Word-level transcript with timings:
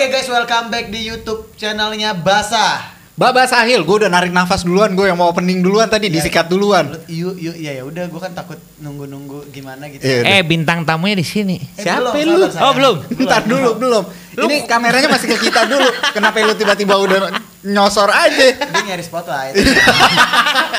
Oke 0.00 0.08
guys, 0.08 0.32
welcome 0.32 0.72
back 0.72 0.88
di 0.88 1.12
YouTube 1.12 1.52
channelnya 1.60 2.16
Basah. 2.16 2.88
Baba 3.12 3.44
Sahil, 3.44 3.84
gue 3.84 3.96
udah 4.00 4.08
narik 4.08 4.32
nafas 4.32 4.64
duluan, 4.64 4.96
gue 4.96 5.04
yang 5.04 5.20
mau 5.20 5.28
opening 5.28 5.60
duluan 5.60 5.92
tadi, 5.92 6.08
Iya. 6.08 6.16
disikat 6.16 6.48
duluan. 6.48 6.88
Lu- 6.88 7.04
Yuk, 7.04 7.36
yuk, 7.36 7.56
ya 7.60 7.76
ya 7.76 7.84
udah, 7.84 8.08
gue 8.08 8.16
kan 8.16 8.32
takut 8.32 8.56
nunggu-nunggu 8.80 9.52
gimana 9.52 9.92
gitu. 9.92 10.00
Iya. 10.00 10.24
Eh 10.24 10.40
bintang 10.40 10.88
tamunya 10.88 11.12
di 11.12 11.26
sini. 11.28 11.60
Eh, 11.76 11.84
Siapa 11.84 12.16
belum, 12.16 12.32
lu? 12.32 12.48
sabar. 12.48 12.64
Oh, 12.64 12.72
belum. 12.72 12.96
Bentar 13.12 13.42
dulu, 13.44 13.70
belum. 13.76 14.04
Ini 14.40 14.56
kameranya 14.64 15.08
masih 15.12 15.36
ke 15.36 15.52
kita 15.52 15.68
dulu. 15.68 15.84
Kenapa 16.16 16.40
lu 16.40 16.56
tiba-tiba 16.56 16.96
udah 16.96 17.18
nyosor 17.60 18.08
aja? 18.08 18.56
Dia 18.56 18.80
nyari 18.80 19.04
spotlight. 19.04 19.52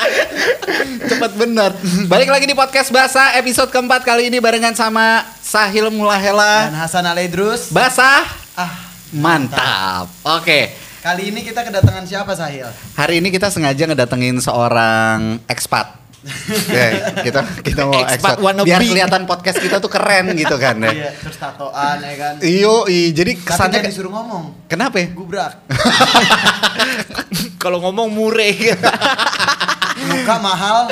Cepet 1.14 1.32
bener. 1.38 1.70
Balik 2.10 2.26
lagi 2.26 2.50
di 2.50 2.58
podcast 2.58 2.90
Basah 2.90 3.38
episode 3.38 3.70
keempat 3.70 4.02
kali 4.02 4.34
ini 4.34 4.42
barengan 4.42 4.74
sama 4.74 5.22
Sahil 5.38 5.86
Dan 5.86 5.94
Mulahela. 5.94 6.74
Hasan 6.74 7.06
Aledrus. 7.06 7.70
Basah 7.70 8.26
Ah, 8.52 8.91
mantap. 9.12 10.08
Oke. 10.24 10.72
kali 10.98 11.28
ini 11.28 11.42
kita 11.42 11.60
kedatangan 11.60 12.06
siapa 12.06 12.32
Sahil? 12.32 12.70
Hari 12.94 13.18
ini 13.18 13.28
kita 13.28 13.50
sengaja 13.50 13.84
ngedatengin 13.84 14.38
seorang 14.38 15.40
expat. 15.46 15.98
Ya, 16.70 17.18
kita 17.18 17.42
kita 17.60 17.82
mau 17.82 17.98
Expat 17.98 18.14
expat, 18.14 18.36
wannabe. 18.38 18.70
biar 18.70 18.78
kelihatan 18.78 19.26
podcast 19.26 19.58
kita 19.58 19.82
tuh 19.82 19.90
keren 19.90 20.30
gitu 20.32 20.54
kan 20.54 20.78
ya. 20.78 20.94
Iya, 20.94 21.10
terus 21.18 21.34
tatoan 21.34 21.98
ya 21.98 22.14
kan. 22.14 22.34
Iyo, 22.38 22.86
i, 22.86 23.10
jadi 23.10 23.34
Tapi 23.34 23.42
kesannya 23.42 23.74
jangan 23.74 23.90
disuruh 23.90 24.12
ngomong. 24.14 24.44
kenapa 24.70 25.02
ya? 25.02 25.10
Gubrak. 25.10 25.52
Kalau 27.62 27.82
ngomong 27.82 28.06
mure. 28.06 28.54
Muka 30.14 30.36
mahal. 30.38 30.90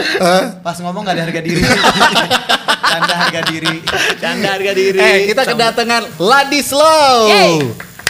Pas 0.63 0.77
ngomong 0.79 1.03
gak 1.03 1.15
ada 1.15 1.25
harga 1.27 1.41
diri. 1.41 1.63
Tanda 2.83 3.15
harga 3.17 3.41
diri. 3.47 3.75
Canda 4.19 4.49
harga 4.51 4.73
diri. 4.75 4.99
Eh, 4.99 5.19
kita 5.31 5.43
kedatangan 5.47 6.03
Ladislow. 6.19 7.31
Yeay. 7.31 7.55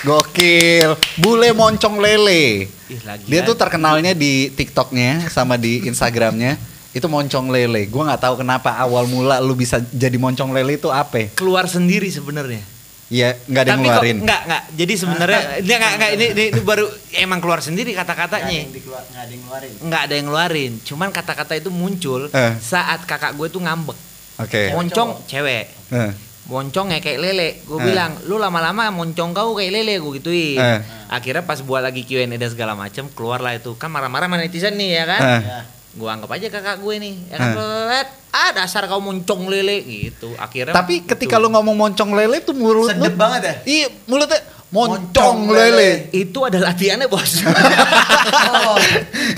Gokil, 0.00 0.90
bule 1.16 1.52
moncong 1.52 2.00
lele. 2.00 2.66
Ih, 2.88 3.00
lagi 3.04 3.28
Dia 3.28 3.40
tuh 3.42 3.52
terkenalnya 3.52 4.10
di 4.10 4.48
TikToknya 4.48 5.28
sama 5.28 5.54
di 5.54 5.84
Instagramnya 5.84 6.56
itu 6.90 7.04
moncong 7.04 7.48
lele. 7.48 7.84
Gua 7.86 8.08
nggak 8.08 8.22
tahu 8.22 8.34
kenapa 8.40 8.74
awal 8.74 9.04
mula 9.04 9.38
lu 9.38 9.52
bisa 9.52 9.76
jadi 9.86 10.16
moncong 10.16 10.50
lele 10.50 10.74
itu 10.74 10.88
apa? 10.88 11.28
keluar 11.32 11.68
sendiri 11.68 12.08
sebenarnya. 12.08 12.64
Ya 13.10 13.34
nggak 13.44 13.60
ada 13.60 13.68
yang 13.68 13.76
Tapi 13.76 13.84
kok 13.84 13.92
ngeluarin. 13.92 14.18
enggak 14.22 14.40
enggak. 14.46 14.62
Jadi 14.72 14.92
sebenarnya 14.96 15.40
dia 15.66 15.76
enggak 15.76 15.92
enggak 15.94 16.10
ini, 16.10 16.26
ini, 16.30 16.44
ini 16.48 16.60
baru 16.62 16.86
emang 17.12 17.38
keluar 17.38 17.60
sendiri 17.60 17.90
kata-katanya. 17.92 18.54
yang 18.56 18.70
dikeluar, 18.70 19.02
gak 19.04 19.20
ada 19.20 19.28
yang 19.28 19.42
ngeluarin. 19.42 19.72
Enggak 19.82 20.00
ada 20.00 20.14
yang 20.14 20.26
ngeluarin. 20.26 20.72
Cuman 20.80 21.08
kata-kata 21.10 21.52
itu 21.54 21.68
muncul 21.68 22.30
Eh. 22.30 22.54
saat 22.56 23.02
kakak 23.04 23.34
gue 23.34 23.46
tuh 23.46 23.60
ngambek. 23.60 23.98
Oke. 24.38 24.72
Moncong 24.72 25.26
cewek. 25.26 25.68
Eh, 25.90 26.10
moncong 26.50 26.90
ya 26.90 26.98
kayak 26.98 27.18
lele 27.20 27.48
gue 27.62 27.78
Eh. 27.78 27.84
bilang 27.86 28.18
lu 28.24 28.36
lama-lama 28.36 28.90
moncong 28.90 29.30
kau 29.30 29.54
kayak 29.54 29.70
lele 29.72 29.94
gue 29.96 30.12
gituin 30.18 30.58
Eh. 30.58 30.78
akhirnya 31.08 31.40
pas 31.40 31.58
buat 31.60 31.78
lagi 31.80 32.02
Q&A 32.02 32.26
dan 32.26 32.50
segala 32.50 32.74
macem 32.74 33.06
keluarlah 33.08 33.54
itu 33.54 33.72
kan 33.74 33.86
marah-marah 33.86 34.26
sama 34.26 34.36
netizen 34.36 34.74
nih 34.74 34.90
ya 34.92 35.04
kan 35.06 35.20
Eh. 35.22 35.62
Gue 35.90 36.06
anggap 36.06 36.30
aja 36.30 36.46
kakak 36.48 36.78
gue 36.78 36.94
nih 36.98 37.14
ya 37.26 37.36
kan 37.36 37.50
Eh. 37.54 38.04
Ah 38.30 38.50
dasar 38.52 38.86
kau 38.86 38.98
moncong 38.98 39.46
lele 39.46 39.78
gitu 39.80 40.34
akhirnya 40.36 40.70
Tapi 40.70 41.02
ketika 41.04 41.34
gitu. 41.34 41.42
lu 41.42 41.50
ngomong 41.50 41.74
moncong 41.76 42.10
lele 42.12 42.38
tuh 42.40 42.52
mulut 42.52 42.86
Sedep 42.88 43.10
lu 43.10 43.16
banget 43.16 43.42
ya? 43.42 43.54
Iya, 43.64 43.86
mulutnya 44.04 44.38
moncong, 44.70 45.10
Moncong 45.10 45.38
lele. 45.50 45.70
lele. 45.72 45.88
itu 46.12 46.38
ada 46.40 46.58
latihannya 46.60 47.06
bos 47.06 47.42
Oh, 48.50 48.78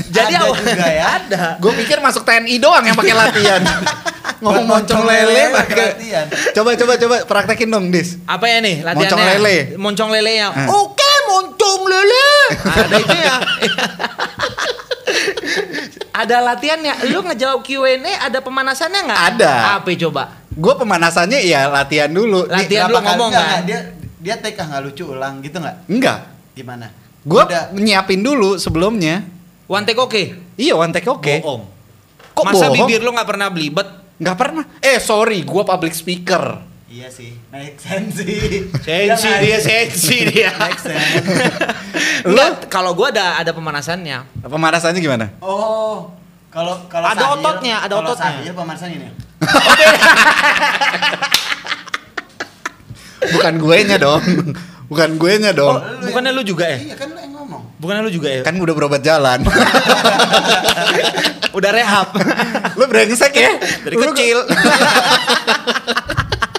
jadi 0.08 0.32
ada 0.34 0.44
awal- 0.44 0.60
juga 0.60 0.84
ya. 0.86 1.04
ada 1.18 1.42
Gue 1.56 1.72
pikir 1.74 1.98
masuk 1.98 2.20
TNI 2.22 2.56
doang 2.58 2.84
yang 2.84 2.92
pakai 2.94 3.14
latihan. 3.14 3.60
ngomong 4.42 4.64
moncong 4.66 5.02
lele 5.04 5.42
pakai 5.54 5.86
latihan. 5.88 6.26
Coba 6.52 6.70
coba 6.74 6.92
coba 6.96 7.16
praktekin 7.24 7.68
dong, 7.68 7.88
Dis. 7.88 8.18
apa 8.24 8.44
ya 8.44 8.58
nih 8.58 8.82
latihannya 8.82 9.06
Moncong 9.06 9.22
lele. 9.24 9.56
moncong 9.76 10.10
lele 10.10 10.32
ya 10.36 10.48
Eh. 10.50 10.66
oke 10.68 11.10
moncong 11.24 11.82
lele 11.86 12.26
ada 12.60 12.96
itu 12.98 13.16
ya 13.16 13.36
ada 16.12 16.36
latihannya 16.44 16.92
lu 17.08 17.24
ngejawab 17.24 17.60
Q&A 17.62 17.96
ada 18.20 18.38
pemanasannya 18.38 19.00
nggak 19.02 19.20
Ada. 19.34 19.52
apa 19.78 19.88
coba 19.98 20.24
Gue 20.52 20.74
pemanasannya 20.76 21.40
ya 21.40 21.64
latihan 21.66 22.12
dulu. 22.12 22.44
Latihan 22.44 22.84
Berapa 22.84 22.92
lu 22.92 23.06
ngomong 23.08 23.30
kali- 23.30 23.40
kan? 23.40 23.48
nggak, 23.48 23.60
Dia 23.64 23.80
dia 24.20 24.60
ah 24.60 24.66
nggak 24.68 24.82
lucu 24.84 25.04
ulang 25.06 25.40
gitu 25.40 25.56
nggak? 25.56 25.76
Enggak. 25.88 26.18
Gimana? 26.52 26.86
Gue 27.24 27.40
Udah. 27.40 27.72
nyiapin 27.72 28.20
dulu 28.20 28.54
sebelumnya. 28.56 29.24
one 29.64 29.88
take 29.88 29.96
oke 29.96 30.22
Iya, 30.60 30.76
one 30.76 30.92
take 30.92 31.08
oke. 31.08 31.40
bohong 31.40 31.64
Kok 32.32 32.44
masa 32.44 32.68
bohong? 32.68 32.84
bibir 32.84 33.00
lu 33.00 33.10
nggak 33.10 33.24
pernah 33.24 33.48
belibet 33.48 33.88
Nggak 34.22 34.36
pernah. 34.38 34.62
Eh, 34.78 35.02
sorry, 35.02 35.42
gue 35.42 35.62
public 35.66 35.90
speaker. 35.90 36.62
Iya 36.86 37.08
sih, 37.08 37.32
make 37.48 37.80
sense 37.80 38.20
sih. 38.20 38.68
sensi 38.76 39.24
Iya 39.24 39.40
dia 39.40 39.56
nggak? 39.56 39.64
sensi 39.64 40.16
dia 40.28 40.52
Make 40.60 40.76
sense. 40.76 41.24
Kalau 42.68 42.92
gua 42.92 43.08
ada 43.08 43.40
ada 43.40 43.48
pemanasannya 43.50 44.44
pemanasannya 44.44 45.00
gimana? 45.00 45.32
Oh, 45.40 46.12
kalau 46.52 46.76
kalau 46.92 47.08
Ada 47.08 47.24
Sahil- 47.24 47.40
ototnya, 47.40 47.76
ada 47.80 47.96
kalau 47.96 48.12
ototnya. 48.12 48.44
Sahil 48.44 48.52
pemanasan 48.52 48.92
ini. 48.92 49.08
Bukan 53.32 53.54
gue 53.56 53.76
nya 53.86 53.96
dong. 53.96 54.20
Bukan 54.92 55.16
gue 55.16 55.32
nya 55.38 55.50
dong. 55.50 55.80
lu 55.80 56.04
bukannya 56.04 56.30
yang- 56.30 56.36
lu 56.36 56.42
juga 56.44 56.64
ya? 56.66 56.78
Iya 56.78 56.94
kan 56.94 57.08
lu 57.08 57.18
yang 57.18 57.32
ngomong. 57.32 57.62
bukannya 57.76 58.02
lu 58.02 58.12
juga 58.12 58.28
ya 58.30 58.40
Kan 58.42 58.54
udah 58.54 58.74
berobat 58.74 59.00
jalan. 59.00 59.40
udah 61.52 61.70
rehab 61.70 62.08
lu 62.78 62.84
brengsek 62.84 63.32
ya? 63.32 63.50
dari 63.82 63.94
Lu 63.94 64.04
kecil 64.06 64.38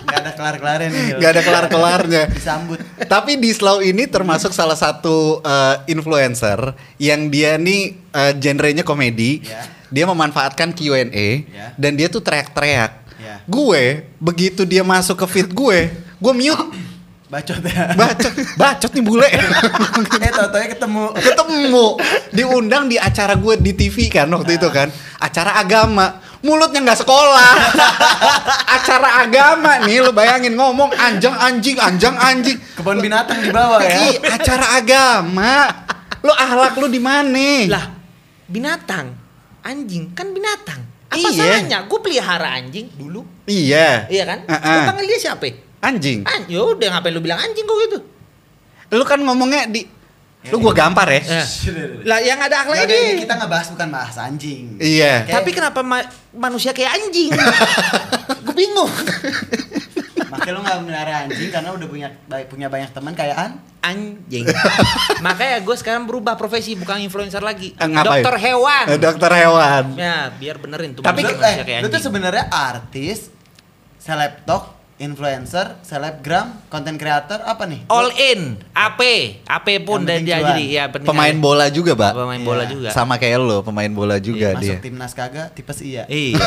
Gak 0.04 0.20
ada 0.20 0.32
kelar-kelarnya 0.32 0.90
nih. 0.90 1.06
Gak 1.18 1.32
ada 1.32 1.42
kelar-kelarnya. 1.42 2.24
Disambut. 2.30 2.78
Tapi 3.04 3.34
di 3.36 3.50
Slow 3.50 3.82
ini 3.82 4.06
termasuk 4.06 4.50
salah 4.52 4.76
satu 4.76 5.42
eh, 5.42 5.76
influencer 5.88 6.58
yang 6.98 7.28
dia 7.28 7.58
nih 7.58 7.82
eh, 8.10 8.34
genrenya 8.36 8.82
komedi. 8.82 9.42
Ya. 9.42 9.66
Dia 9.90 10.06
memanfaatkan 10.06 10.70
Q&A 10.72 11.10
Ya. 11.44 11.74
dan 11.76 11.94
dia 11.94 12.06
tuh 12.08 12.18
teriak-teriak. 12.20 12.92
Ya. 13.16 13.42
Gue 13.44 14.06
begitu 14.18 14.62
dia 14.64 14.82
masuk 14.82 15.18
ke 15.18 15.28
feed 15.28 15.50
gue, 15.50 15.90
gue 16.16 16.34
mute. 16.36 16.66
Bacot 17.34 17.66
ya. 17.66 17.90
Bacot, 18.00 18.34
bacot 18.54 18.92
nih 18.94 19.02
bule. 19.02 19.26
eh 19.26 20.30
tau-taunya 20.30 20.70
ketemu. 20.78 21.04
Ketemu 21.18 21.86
diundang 22.30 22.86
di 22.86 23.02
acara 23.02 23.34
gue 23.34 23.58
di 23.58 23.74
TV 23.74 24.14
kan 24.14 24.30
waktu 24.30 24.62
itu 24.62 24.70
kan, 24.70 24.94
acara 25.18 25.58
agama. 25.58 26.22
Mulutnya 26.46 26.86
nggak 26.86 27.00
sekolah. 27.02 27.52
acara 28.78 29.26
agama 29.26 29.82
nih 29.82 30.06
lo 30.06 30.14
bayangin 30.14 30.54
ngomong 30.54 30.94
anjang 30.94 31.34
anjing, 31.34 31.82
anjang 31.82 32.14
anjing. 32.14 32.62
Kebun 32.78 33.02
binatang 33.02 33.42
di 33.42 33.50
bawah 33.50 33.82
ya. 33.82 34.14
Ih, 34.14 34.22
acara 34.22 34.78
agama. 34.78 35.74
Lu 36.22 36.30
ahlak 36.30 36.78
lu 36.78 36.86
di 36.86 37.02
mana? 37.02 37.66
lah 37.66 37.86
binatang 38.46 39.16
anjing 39.64 40.12
kan 40.14 40.30
binatang 40.30 40.84
apa 41.10 41.18
Iya. 41.18 41.32
salahnya 41.34 41.80
gue 41.88 42.00
pelihara 42.04 42.60
anjing 42.60 42.92
dulu 42.94 43.24
Iya. 43.48 44.06
iya 44.12 44.24
kan 44.28 44.40
Uh-uh. 44.46 44.62
Gua 44.62 44.82
panggil 44.94 45.08
dia 45.10 45.20
siapa 45.20 45.46
Anjing. 45.84 46.24
anjing 46.24 46.56
udah 46.56 46.88
ngapain 46.90 47.12
lu 47.12 47.20
bilang 47.20 47.38
anjing 47.38 47.62
kok 47.62 47.78
gitu 47.82 48.00
Lu 48.90 49.04
kan 49.04 49.20
ngomongnya 49.20 49.68
di 49.68 49.84
lu 50.46 50.60
gua 50.60 50.72
gampar 50.72 51.08
ya. 51.10 51.24
Eh, 51.24 51.48
lah 52.04 52.20
yang 52.20 52.36
ada 52.38 52.62
akhlaknya 52.62 52.84
Yaudah, 52.86 53.00
ini 53.10 53.22
kita 53.22 53.36
ngebahas 53.38 53.68
bukan 53.70 53.88
bahas 53.90 54.16
anjing. 54.18 54.76
Iya. 54.76 55.24
Kayak- 55.24 55.36
tapi 55.38 55.50
kenapa 55.52 55.80
ma- 55.82 56.04
manusia 56.34 56.72
kayak 56.72 56.92
anjing 56.94 57.32
gue 58.44 58.52
bingung 58.54 58.92
Makanya 60.26 60.52
lu 60.52 60.60
gak 60.62 60.78
melihara 60.82 61.14
anjing 61.24 61.48
karena 61.48 61.70
udah 61.72 61.86
punya 61.86 62.08
baik 62.26 62.48
punya 62.48 62.68
banyak 62.68 62.90
teman 62.90 63.14
kayak 63.14 63.38
an. 63.38 63.52
anjing 63.80 64.48
makanya 65.20 65.60
gue 65.60 65.76
sekarang 65.76 66.04
berubah 66.04 66.34
profesi 66.34 66.72
bukan 66.74 67.00
influencer 67.00 67.40
lagi 67.40 67.72
Eh, 67.74 67.84
ngapain? 67.86 68.20
dokter 68.20 68.36
hewan 68.42 68.86
Eh, 68.86 68.98
Dokter 68.98 69.32
hewan. 69.34 69.84
ya 69.94 70.28
biar 70.30 70.56
benerin 70.58 70.92
tuh 70.94 71.04
Tapi 71.04 71.20
eh, 71.22 71.36
kayak 71.62 71.80
lu 71.80 71.88
tuh 71.88 72.00
sebenarnya 72.02 72.48
artis, 72.50 73.28
selebtok, 73.98 74.73
influencer, 74.96 75.82
selebgram, 75.82 76.64
content 76.68 76.96
creator 76.96 77.42
apa 77.42 77.66
nih? 77.66 77.82
all 77.88 78.14
in 78.14 78.56
AP 78.72 79.02
AP 79.44 79.68
pun 79.82 80.02
dan 80.02 80.22
dia 80.22 80.38
cuan. 80.38 80.54
jadi 80.54 80.64
ya 80.66 80.84
penting 80.88 81.08
Pemain 81.08 81.32
aja. 81.32 81.42
bola 81.42 81.66
juga, 81.68 81.92
Pak. 81.94 82.12
pemain 82.14 82.42
bola 82.42 82.64
Iya. 82.64 82.70
juga 82.70 82.88
Sama 82.90 83.16
kayak 83.16 83.38
lo, 83.38 83.58
pemain 83.62 83.90
bola 83.90 84.16
juga 84.18 84.54
Masuk 84.54 84.64
dia. 84.64 84.78
timnas 84.80 85.12
kagak, 85.12 85.48
tipes 85.52 85.80
iya. 85.82 86.04
Iya, 86.06 86.38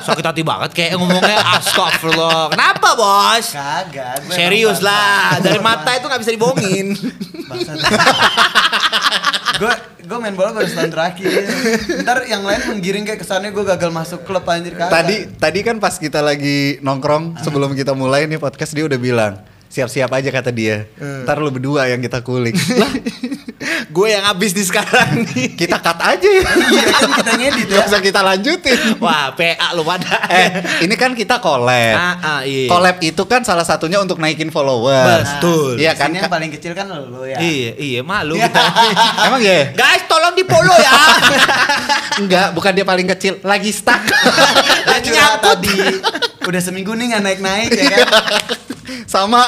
sakit 0.00 0.22
hati 0.22 0.42
banget 0.42 0.70
kayak 0.72 0.90
ngomongnya 0.94 1.36
astagfirullah. 1.54 2.52
Kenapa 2.52 2.88
bos? 2.92 3.46
Kagak. 3.50 4.28
Serius 4.28 4.78
lah, 4.78 5.36
dari 5.38 5.58
mata 5.58 5.90
itu 5.92 6.04
nggak 6.04 6.20
bisa 6.20 6.32
dibohongin. 6.32 6.86
Gue 9.56 9.72
gue 10.06 10.18
main 10.22 10.34
bola 10.36 10.54
baru 10.54 10.68
setahun 10.70 10.92
terakhir. 10.92 11.30
Ntar 12.06 12.28
yang 12.30 12.46
lain 12.46 12.60
menggiring 12.70 13.04
kayak 13.08 13.20
kesannya 13.26 13.50
gue 13.50 13.64
gagal 13.66 13.90
masuk 13.90 14.22
klub 14.22 14.46
anjir 14.46 14.76
kagak. 14.76 14.92
Tadi 14.92 15.16
tadi 15.40 15.60
kan 15.66 15.76
pas 15.82 15.96
kita 15.98 16.22
lagi 16.22 16.78
nongkrong 16.84 17.42
sebelum 17.42 17.74
kita 17.74 17.96
mulai 17.96 18.30
nih 18.30 18.38
podcast 18.38 18.70
dia 18.76 18.86
udah 18.86 18.98
bilang 19.00 19.34
siap-siap 19.66 20.08
aja 20.14 20.30
kata 20.30 20.54
dia. 20.54 20.86
Ntar 20.96 21.42
lu 21.42 21.50
berdua 21.50 21.90
yang 21.90 21.98
kita 21.98 22.22
kulik. 22.22 22.54
lah, 22.54 22.92
gue 23.88 24.08
yang 24.12 24.24
habis 24.28 24.52
di 24.52 24.60
sekarang 24.60 25.24
nih. 25.32 25.56
Kita 25.56 25.80
cut 25.80 25.96
aja 25.96 26.28
ya. 26.28 26.44
Iya 26.44 26.84
kan 26.92 27.10
kita 27.16 27.32
ngedit 27.40 27.66
ya. 27.72 27.76
Gak 27.80 27.86
usah 27.88 28.00
kita 28.04 28.20
lanjutin. 28.20 28.78
Wah, 29.00 29.32
PA 29.32 29.68
lu 29.72 29.80
pada. 29.80 30.28
eh, 30.28 30.48
ini 30.84 30.94
kan 30.94 31.16
kita 31.16 31.40
collab. 31.40 31.96
Ah, 31.96 32.14
ah, 32.20 32.40
iya. 32.44 32.68
Collab 32.68 33.00
itu 33.00 33.22
kan 33.24 33.40
salah 33.48 33.64
satunya 33.64 33.96
untuk 33.96 34.20
naikin 34.20 34.52
followers. 34.52 35.40
Betul. 35.40 35.80
Iya 35.80 35.96
kan? 35.96 36.12
Yang 36.12 36.28
paling 36.28 36.50
kecil 36.52 36.72
kan 36.76 36.84
lo 36.92 37.24
ya. 37.24 37.40
Iya, 37.40 37.70
iya 37.80 38.00
malu 38.04 38.36
kita. 38.36 38.62
Emang 39.32 39.40
ya? 39.40 39.72
Guys, 39.72 40.04
tolong 40.04 40.36
di 40.36 40.44
follow 40.44 40.76
ya. 40.76 40.92
Enggak, 42.20 42.52
bukan 42.52 42.72
dia 42.76 42.84
paling 42.84 43.08
kecil, 43.16 43.40
lagi 43.40 43.72
stuck. 43.72 44.00
Lagi 44.92 45.08
nyangkut. 45.12 45.60
tadi. 45.60 45.76
Udah 46.46 46.60
seminggu 46.62 46.94
nih 46.94 47.12
nggak 47.12 47.22
naik-naik 47.24 47.70
ya 47.74 47.84
kan. 47.90 48.06
Sama 49.04 49.42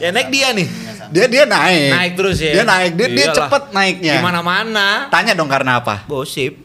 ya 0.00 0.08
naik 0.10 0.28
dia 0.30 0.48
nih. 0.54 0.66
dia 1.14 1.26
dia 1.30 1.44
naik. 1.46 1.90
Naik 1.94 2.12
terus 2.18 2.36
ya. 2.42 2.52
Dia 2.58 2.64
naik, 2.66 2.92
dia, 2.98 3.08
dia 3.12 3.26
cepet 3.30 3.62
naiknya. 3.70 4.14
Di 4.18 4.24
mana-mana. 4.24 5.06
Tanya 5.12 5.32
dong 5.36 5.46
karena 5.46 5.78
apa? 5.78 6.02
Gosip. 6.10 6.58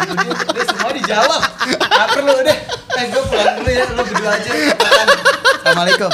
Udah, 0.00 0.26
udah 0.32 0.64
semua 0.64 0.90
dijawab. 0.96 1.40
Gak 1.76 2.08
perlu 2.16 2.34
deh. 2.42 2.58
Eh 2.98 3.04
gue 3.12 3.22
pulang 3.30 3.54
dulu 3.62 3.70
ya. 3.70 3.84
Lo 3.94 4.02
berdua 4.02 4.32
aja. 4.34 4.50
Assalamualaikum. 5.60 6.10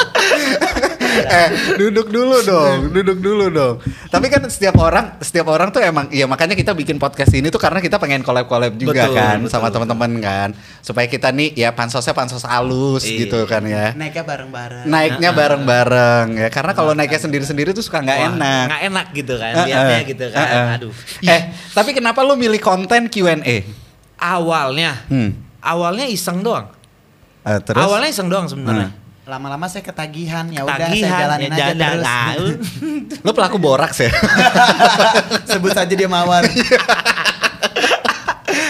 eh, 1.39 1.49
duduk 1.79 2.07
dulu 2.11 2.37
dong, 2.43 2.91
duduk 2.91 3.19
dulu 3.23 3.47
dong. 3.49 3.75
Tapi 4.11 4.27
kan 4.27 4.43
setiap 4.51 4.75
orang, 4.77 5.17
setiap 5.23 5.47
orang 5.49 5.71
tuh 5.71 5.81
emang, 5.81 6.11
ya 6.11 6.27
makanya 6.27 6.59
kita 6.59 6.75
bikin 6.75 6.99
podcast 6.99 7.31
ini 7.31 7.49
tuh 7.49 7.63
karena 7.63 7.79
kita 7.79 7.97
pengen 7.97 8.21
collab-collab 8.21 8.75
juga 8.75 9.07
Betul, 9.07 9.17
kan 9.17 9.37
betul. 9.41 9.51
sama 9.55 9.71
teman-teman 9.71 10.11
kan, 10.19 10.49
supaya 10.83 11.07
kita 11.07 11.31
nih 11.31 11.55
ya 11.55 11.71
pansosnya 11.71 12.13
pansos 12.13 12.43
halus 12.43 13.07
Iya. 13.07 13.19
gitu 13.25 13.39
kan 13.47 13.63
ya. 13.65 13.95
Naiknya 13.95 14.25
bareng-bareng. 14.27 14.85
Naiknya 14.85 15.31
bareng-bareng 15.31 16.27
ya, 16.37 16.49
karena 16.51 16.73
kalau 16.75 16.93
naiknya 16.93 17.21
sendiri-sendiri 17.23 17.71
tuh 17.71 17.87
suka 17.87 18.03
nggak 18.03 18.19
enak. 18.35 18.67
Nggak 18.67 18.83
enak 18.91 19.07
gitu 19.15 19.35
kan. 19.39 19.53
Lihatnya 19.63 19.99
eh, 20.03 20.03
gitu 20.11 20.27
kan. 20.35 20.45
eh. 20.45 20.75
Aduh. 20.77 20.93
Eh, 21.23 21.41
tapi 21.71 21.91
kenapa 21.95 22.21
lu 22.27 22.35
milih 22.35 22.59
konten 22.59 23.07
Q&A? 23.07 23.63
Awalnya. 24.17 25.07
Hmm. 25.07 25.33
Awalnya 25.63 26.07
iseng 26.09 26.43
doang. 26.43 26.73
Eh, 27.47 27.59
terus? 27.63 27.79
Awalnya 27.79 28.11
iseng 28.11 28.27
doang 28.27 28.51
sebenarnya. 28.51 28.91
Hmm. 28.91 29.06
Lama-lama 29.27 29.67
saya 29.67 29.83
ketagihan. 29.83 30.47
Ya 30.55 30.63
udah 30.63 30.87
saya 30.87 31.27
jalanin 31.27 31.51
ya 31.51 31.57
aja 31.59 31.75
jalan, 31.75 31.91
terus. 31.91 32.07
tahu. 32.07 32.47
Lu 33.27 33.31
pelaku 33.35 33.57
boraks 33.59 33.99
ya? 34.07 34.11
Sebut 35.51 35.75
saja 35.75 35.91
dia 35.91 36.07
mawar. 36.07 36.47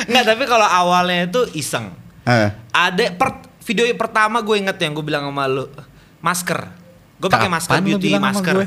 Enggak, 0.09 0.25
tapi 0.33 0.45
kalau 0.49 0.65
awalnya 0.65 1.29
itu 1.29 1.45
iseng. 1.53 1.93
Eh, 2.25 2.49
Ada 2.73 3.13
per, 3.13 3.45
video 3.69 3.85
yang 3.85 4.01
pertama 4.01 4.41
gue 4.41 4.57
inget 4.57 4.81
yang 4.81 4.97
gue 4.97 5.05
bilang 5.05 5.29
sama 5.29 5.45
lu. 5.45 5.69
Masker. 6.25 6.73
Gue 7.21 7.29
pakai 7.29 7.53
masker 7.53 7.77
beauty 7.85 8.17
masker. 8.17 8.55
gue? 8.57 8.67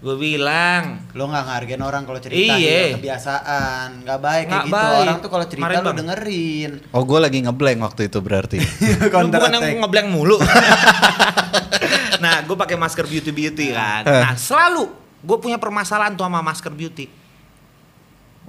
Gue 0.00 0.16
bilang 0.16 1.04
Lo 1.12 1.28
nggak 1.28 1.44
ngargain 1.44 1.82
orang 1.84 2.08
kalau 2.08 2.16
cerita 2.18 2.56
Iya. 2.56 2.96
gitu, 2.96 3.04
kebiasaan. 3.04 4.00
Nggak 4.00 4.18
baik 4.18 4.44
kayak 4.48 4.64
gitu. 4.64 4.72
baik. 4.72 5.00
Orang 5.04 5.18
tuh 5.20 5.28
kalau 5.28 5.44
cerita 5.44 5.60
Kemarin, 5.68 5.76
lo 5.76 5.84
Bang. 5.84 5.98
dengerin. 6.00 6.70
Oh, 6.90 7.02
gue 7.04 7.18
lagi 7.20 7.38
ngeblank 7.44 7.78
waktu 7.84 8.02
itu 8.08 8.18
berarti. 8.18 8.58
Lu 9.04 9.08
Counter 9.12 9.36
bukan 9.36 9.52
yang 9.60 9.84
ngeblank 9.84 10.08
mulu. 10.08 10.36
nah, 12.24 12.40
gue 12.40 12.56
pakai 12.56 12.76
masker 12.76 13.04
beauty 13.04 13.28
beauty 13.30 13.66
kan. 13.72 14.02
Eh. 14.04 14.22
Nah, 14.24 14.34
selalu 14.36 14.88
gue 15.20 15.36
punya 15.36 15.60
permasalahan 15.60 16.16
tuh 16.16 16.24
sama 16.24 16.40
masker 16.40 16.72
beauty. 16.72 17.06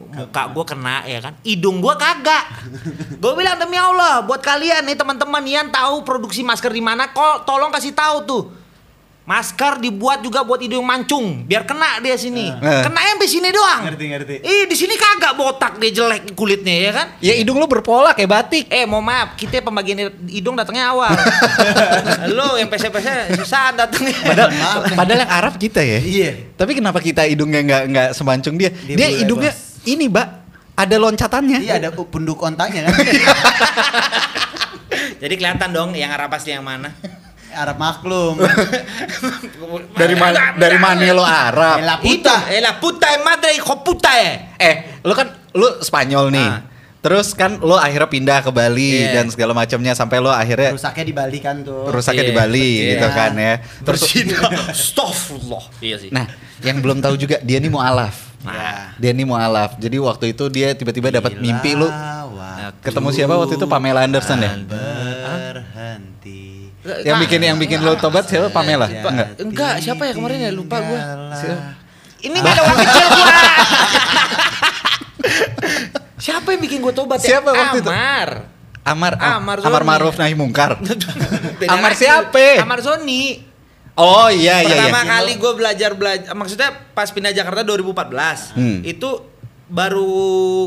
Muka 0.01 0.49
gue 0.49 0.65
kena 0.65 1.05
ya 1.05 1.21
kan, 1.21 1.37
hidung 1.45 1.77
gue 1.77 1.93
kagak. 1.93 2.45
gue 3.21 3.33
bilang 3.37 3.53
demi 3.53 3.77
Allah, 3.77 4.25
buat 4.25 4.41
kalian 4.41 4.81
nih 4.81 4.97
teman-teman 4.97 5.43
yang 5.45 5.69
tahu 5.69 6.01
produksi 6.01 6.41
masker 6.41 6.73
di 6.73 6.81
mana, 6.81 7.13
kok 7.13 7.45
tolong 7.45 7.69
kasih 7.69 7.93
tahu 7.93 8.17
tuh. 8.25 8.43
Masker 9.31 9.79
dibuat 9.79 10.19
juga 10.19 10.43
buat 10.43 10.59
hidung 10.59 10.83
mancung, 10.83 11.47
biar 11.47 11.63
kena 11.63 12.03
dia 12.03 12.19
sini. 12.19 12.51
Eh. 12.51 12.83
Kena 12.83 12.99
sampai 12.99 13.29
sini 13.31 13.47
doang. 13.47 13.87
Ngerti 13.87 14.05
ngerti. 14.11 14.35
Ih, 14.43 14.67
di 14.67 14.75
sini 14.75 14.99
kagak 14.99 15.39
botak 15.39 15.79
dia 15.79 15.87
jelek 15.87 16.35
kulitnya 16.35 16.75
ya 16.75 16.91
kan? 16.91 17.07
ya 17.23 17.39
hidung 17.39 17.55
lu 17.55 17.63
berpola 17.63 18.11
kayak 18.11 18.27
batik. 18.27 18.67
Eh 18.67 18.83
mau 18.83 18.99
maaf, 18.99 19.39
kita 19.39 19.63
pembagian 19.63 20.11
hidung 20.27 20.59
datangnya 20.59 20.91
awal. 20.91 21.15
Lo 22.35 22.59
yang 22.59 22.67
pese-pese 22.67 23.39
susah 23.39 23.71
datangnya. 23.71 24.19
Padahal, 24.19 24.51
padahal 24.99 25.19
yang 25.23 25.31
Arab 25.31 25.55
kita 25.55 25.79
ya. 25.79 26.03
Iya. 26.03 26.51
Tapi 26.59 26.75
kenapa 26.75 26.99
kita 26.99 27.23
hidungnya 27.23 27.63
nggak 27.63 27.83
nggak 27.87 28.09
semancung 28.11 28.59
dia? 28.59 28.75
Dia 28.83 28.99
Dia, 28.99 29.07
hidungnya 29.15 29.55
Bos. 29.55 29.87
ini, 29.87 30.11
Mbak. 30.11 30.27
Ada 30.75 30.95
loncatannya. 30.99 31.59
Iya 31.63 31.73
ada 31.79 31.89
punduk 31.95 32.35
ontanya 32.43 32.89
kan. 32.89 32.99
Jadi 35.21 35.33
kelihatan 35.37 35.69
dong 35.71 35.95
yang 35.95 36.11
Arab 36.11 36.35
asli 36.35 36.51
yang 36.51 36.65
mana. 36.65 36.91
Arab 37.51 37.77
maklum. 37.77 38.35
Dari 40.01 40.15
mana 40.15 40.55
dari 40.55 40.77
mana 40.77 41.03
lo 41.11 41.21
Arab? 41.21 41.79
Ela 41.79 41.95
puta. 41.97 42.47
eh 42.49 42.59
la 42.59 42.73
puta 42.75 43.07
eh, 43.07 43.19
madre 43.19 43.51
hijo 43.53 43.75
puta 43.79 44.11
eh. 44.17 44.33
Eh, 44.57 44.75
lu 45.03 45.13
kan 45.13 45.27
lu 45.51 45.67
Spanyol 45.79 46.31
nih. 46.31 46.49
Ah. 46.49 46.61
Terus 47.01 47.33
kan 47.33 47.57
lu 47.57 47.73
akhirnya 47.73 48.05
pindah 48.05 48.39
ke 48.39 48.53
Bali 48.53 49.01
Iya. 49.01 49.17
dan 49.17 49.25
segala 49.27 49.57
macamnya 49.57 49.97
sampai 49.97 50.21
lu 50.21 50.29
akhirnya 50.29 50.69
Rusaknya 50.71 51.01
di 51.01 51.11
Bali 51.11 51.39
kan 51.41 51.55
tuh. 51.61 51.89
rusaknya 51.89 52.21
di 52.21 52.29
Iya, 52.29 52.37
Bali 52.37 52.61
iya. 52.77 52.89
gitu 52.93 53.07
kan 53.09 53.31
ya. 53.33 53.53
Terus 53.81 54.01
Berzina. 54.05 54.37
Astagfirullah. 54.69 55.63
Iya 55.81 55.95
sih. 55.97 56.09
nah, 56.09 56.29
yang 56.61 56.77
belum 56.77 57.01
tahu 57.01 57.17
juga 57.17 57.41
dia 57.41 57.57
nih 57.57 57.73
mualaf. 57.73 58.29
Nah. 58.41 58.93
Dia 58.97 59.11
nih 59.11 59.25
mualaf. 59.25 59.77
Jadi 59.77 59.97
waktu 59.97 60.25
itu 60.31 60.45
dia 60.47 60.73
tiba-tiba 60.73 61.09
dapat 61.11 61.37
mimpi 61.37 61.73
lu 61.73 61.89
Lawak 61.89 62.77
ketemu 62.81 63.09
siapa 63.11 63.33
waktu 63.33 63.57
itu 63.57 63.65
Pamela 63.65 64.01
Anderson 64.01 64.37
ya? 64.37 64.53
berhenti. 64.61 66.50
Yang 66.81 67.17
bikin 67.29 67.39
yang 67.45 67.57
bikin 67.61 67.79
lu 67.81 67.93
tobat 67.97 68.25
siapa 68.25 68.49
Pamela? 68.49 68.89
Ya. 68.89 69.05
Enggak. 69.05 69.27
Enggak, 69.37 69.73
siapa 69.85 70.01
ya 70.09 70.13
kemarin 70.17 70.37
ya? 70.41 70.51
Lupa. 70.51 70.81
Tinggallah. 70.81 71.77
Ini 72.21 72.37
gak 72.37 72.53
ada 72.53 72.61
uang 72.65 72.77
kecil 72.77 73.05
gua. 73.09 73.25
Siapa 76.21 76.53
yang 76.53 76.61
bikin 76.61 76.79
gua 76.85 76.93
tobat 76.93 77.17
ya? 77.17 77.41
Siapa 77.41 77.49
waktu 77.49 77.81
itu? 77.81 77.89
Amar. 77.89 78.29
Amar 78.81 79.13
Amar 79.17 79.57
Amar, 79.61 79.81
Zoni. 79.81 79.85
Maruf 79.89 80.15
Nahi 80.17 80.33
Mungkar. 80.37 80.77
Beda 81.61 81.69
Amar 81.73 81.93
siapa? 81.93 82.61
Amar 82.61 82.81
Zoni. 82.81 83.41
Oh 83.93 84.29
iya 84.29 84.61
iya 84.61 84.69
iya. 84.69 84.89
Pertama 84.89 85.01
kali 85.05 85.31
gue 85.37 85.51
belajar 85.53 85.91
belajar, 85.93 86.31
maksudnya 86.33 86.69
pas 86.97 87.09
pindah 87.13 87.29
Jakarta 87.29 87.61
2014 87.61 88.57
Hmm. 88.57 88.79
itu 88.81 89.09
baru 89.69 90.13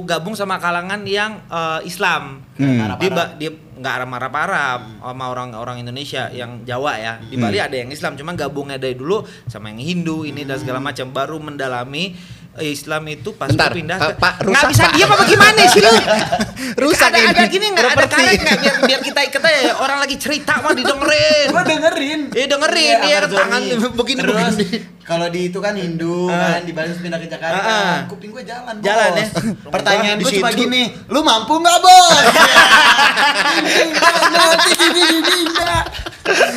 gabung 0.07 0.39
sama 0.39 0.63
kalangan 0.63 1.03
yang 1.07 1.43
eh, 1.51 1.81
Islam. 1.87 2.43
Hmm. 2.55 2.95
Di 3.03 3.09
dia 3.39 3.51
nggak 3.75 3.93
Arab 4.01 4.11
Arab 4.15 4.35
Arab 4.35 4.81
sama 5.03 5.25
orang-orang 5.31 5.83
Indonesia 5.83 6.31
yang 6.31 6.63
Jawa 6.63 6.95
ya. 6.99 7.13
Di 7.19 7.35
Bali 7.35 7.59
ada 7.59 7.75
yang 7.75 7.91
Islam, 7.91 8.15
cuma 8.15 8.35
gabungnya 8.39 8.79
dari 8.79 8.95
dulu 8.95 9.27
sama 9.51 9.75
yang 9.75 9.83
Hindu 9.83 10.23
ini 10.23 10.47
dan 10.47 10.63
segala 10.63 10.79
macam 10.79 11.11
baru 11.11 11.43
mendalami 11.43 12.15
Islam 12.57 13.03
itu 13.09 13.33
pas 13.33 13.47
Bentar, 13.47 13.71
pindah 13.71 13.97
eh, 13.97 14.09
ke- 14.09 14.17
Pak, 14.17 14.33
nggak 14.39 14.47
rusak, 14.47 14.69
bisa 14.71 14.85
diam 14.93 15.09
apa 15.09 15.25
gimana 15.25 15.61
sih 15.67 15.81
lu? 15.81 15.91
Rusak 16.85 17.09
ada, 17.09 17.19
ini. 17.19 17.29
ada 17.29 17.45
gini 17.47 17.67
nggak 17.69 17.87
ada 17.89 18.07
karet 18.07 18.35
nggak 18.37 18.57
biar 18.57 18.75
biar 18.85 19.01
kita 19.03 19.21
ikut 19.25 19.43
aja 19.43 19.73
orang 19.77 19.99
lagi 19.99 20.17
cerita 20.17 20.53
mah 20.59 20.71
didengerin. 20.71 21.47
Gua 21.49 21.63
dengerin. 21.63 22.21
Iya, 22.31 22.47
dengerin. 22.47 22.97
Iya, 23.01 23.19
Zoni. 23.23 23.37
tangan 23.37 23.63
begini, 23.93 24.21
Terus, 24.21 24.37
begini. 24.55 24.67
Kalau 25.03 25.27
di 25.29 25.41
itu 25.45 25.59
kan 25.59 25.75
Hindu 25.75 26.27
Ah. 26.27 26.57
kan 26.57 26.63
di 26.63 26.73
Bali 26.73 26.89
terus 26.89 27.01
pindah 27.01 27.19
ke 27.19 27.27
Jakarta. 27.27 27.59
Ah, 27.59 27.69
ah. 27.69 27.95
Kuping 28.07 28.31
gue 28.31 28.43
jalan. 28.43 28.75
Jalan 28.79 29.11
bos. 29.11 29.21
ya. 29.21 29.27
Pertanyaan 29.75 30.17
Di 30.17 30.25
gue 30.25 30.33
cuma 30.35 30.49
situ. 30.49 30.61
gini, 30.61 30.83
lu 31.07 31.21
mampu 31.21 31.55
nggak 31.55 31.79
bos? 31.79 32.25
Nanti 34.33 34.71
gini 34.75 35.03
gini 35.05 35.37
enggak. 35.45 35.85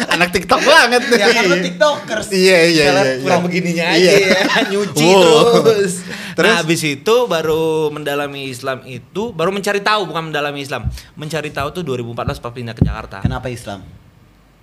Anak 0.10 0.32
TikTok 0.32 0.62
banget 0.63 1.01
nih. 1.06 1.20
Ya 1.20 1.27
kan 1.30 1.44
lu 1.46 1.56
tiktokers. 1.60 2.27
Iya 2.30 2.58
iya 2.66 2.86
Jalan 2.88 3.04
iya. 3.04 3.16
kurang 3.20 3.36
iya. 3.38 3.46
begininya 3.46 3.86
aja 3.86 4.00
Iya. 4.00 4.13
ya, 4.16 4.60
nyuci 4.70 5.06
Wow. 5.06 5.60
Terus. 5.88 6.36
Terus? 6.36 6.51
Nah, 6.51 6.60
habis 6.60 6.82
itu 6.84 7.15
baru 7.25 7.88
mendalami 7.89 8.51
Islam 8.51 8.84
itu, 8.84 9.32
baru 9.32 9.50
mencari 9.50 9.79
tahu 9.79 10.10
bukan 10.12 10.29
mendalami 10.29 10.60
Islam. 10.62 10.86
Mencari 11.15 11.50
tahu 11.50 11.72
tuh 11.72 11.84
2014 11.88 12.44
pas 12.44 12.51
pindah 12.51 12.75
ke 12.75 12.84
Jakarta. 12.84 13.24
Kenapa 13.24 13.48
Islam? 13.48 13.82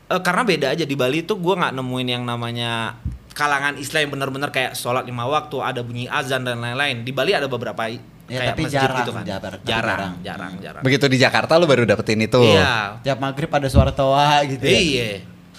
Eh, 0.04 0.20
karena 0.20 0.42
beda 0.44 0.66
aja 0.76 0.84
di 0.84 0.96
Bali 0.96 1.24
tuh 1.24 1.40
gua 1.40 1.56
nggak 1.56 1.74
nemuin 1.80 2.08
yang 2.20 2.24
namanya 2.28 3.00
kalangan 3.34 3.74
Islam 3.80 4.06
yang 4.06 4.12
benar-benar 4.20 4.50
kayak 4.54 4.76
sholat 4.78 5.02
lima 5.08 5.26
waktu, 5.26 5.56
ada 5.58 5.80
bunyi 5.82 6.06
azan 6.06 6.44
dan 6.46 6.60
lain-lain. 6.62 7.02
Di 7.02 7.10
Bali 7.10 7.32
ada 7.32 7.48
beberapa 7.50 7.88
Ya, 8.24 8.40
kayak 8.40 8.56
tapi 8.56 8.62
masjid 8.64 8.80
jarang, 8.80 8.98
gitu 9.04 9.12
kan. 9.12 9.24
Jabar- 9.28 9.52
tapi 9.60 9.68
jarang, 9.68 9.84
jarang. 9.84 10.14
jarang, 10.24 10.52
jarang. 10.64 10.82
Begitu 10.82 11.04
di 11.12 11.18
Jakarta 11.20 11.60
lu 11.60 11.68
baru 11.68 11.84
dapetin 11.84 12.24
itu. 12.24 12.40
Iya. 12.40 12.96
Tiap 13.04 13.20
maghrib 13.20 13.52
ada 13.52 13.68
suara 13.68 13.92
toa 13.92 14.40
gitu 14.48 14.64
ya. 14.64 14.80
Iya. 14.80 15.10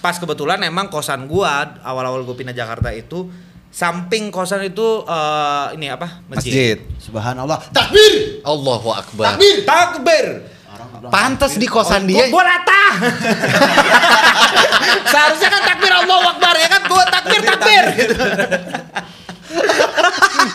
Pas 0.02 0.18
kebetulan 0.18 0.58
emang 0.66 0.90
kosan 0.90 1.30
gua 1.30 1.78
awal-awal 1.86 2.26
gua 2.26 2.34
pindah 2.34 2.50
Jakarta 2.50 2.90
itu 2.90 3.30
samping 3.76 4.32
kosan 4.32 4.64
itu 4.64 5.04
eh, 5.04 5.66
ini 5.76 5.92
apa? 5.92 6.24
Masjid. 6.32 6.80
Subhanallah. 6.96 7.60
Takbir. 7.76 8.40
Allahu 8.40 8.88
Akbar. 8.88 9.36
Takbir. 9.36 9.56
Takbir. 9.68 10.26
Pantes 11.12 11.54
takbir. 11.54 11.60
di 11.60 11.68
kosan 11.68 12.08
Gua, 12.08 12.08
dia. 12.08 12.24
gua 12.32 12.44
rata. 12.48 12.82
Seharusnya 15.12 15.48
kan 15.52 15.62
takbir 15.68 15.92
Allah 15.92 16.20
Akbar 16.32 16.54
ya 16.56 16.68
kan 16.72 16.82
gua 16.88 17.04
takbir 17.04 17.40
takbir. 17.44 17.84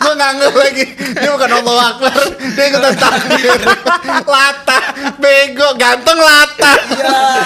Gue 0.01 0.13
nganggep 0.13 0.53
lagi 0.53 0.83
Dia 0.93 1.29
bukan 1.33 1.49
Allahu 1.61 1.79
Akbar 1.79 2.13
Dia 2.37 2.65
ikutan 2.69 2.93
takbir 2.93 3.55
Lata 4.33 4.77
Bego 5.17 5.69
Ganteng 5.79 6.19
lata 6.21 6.73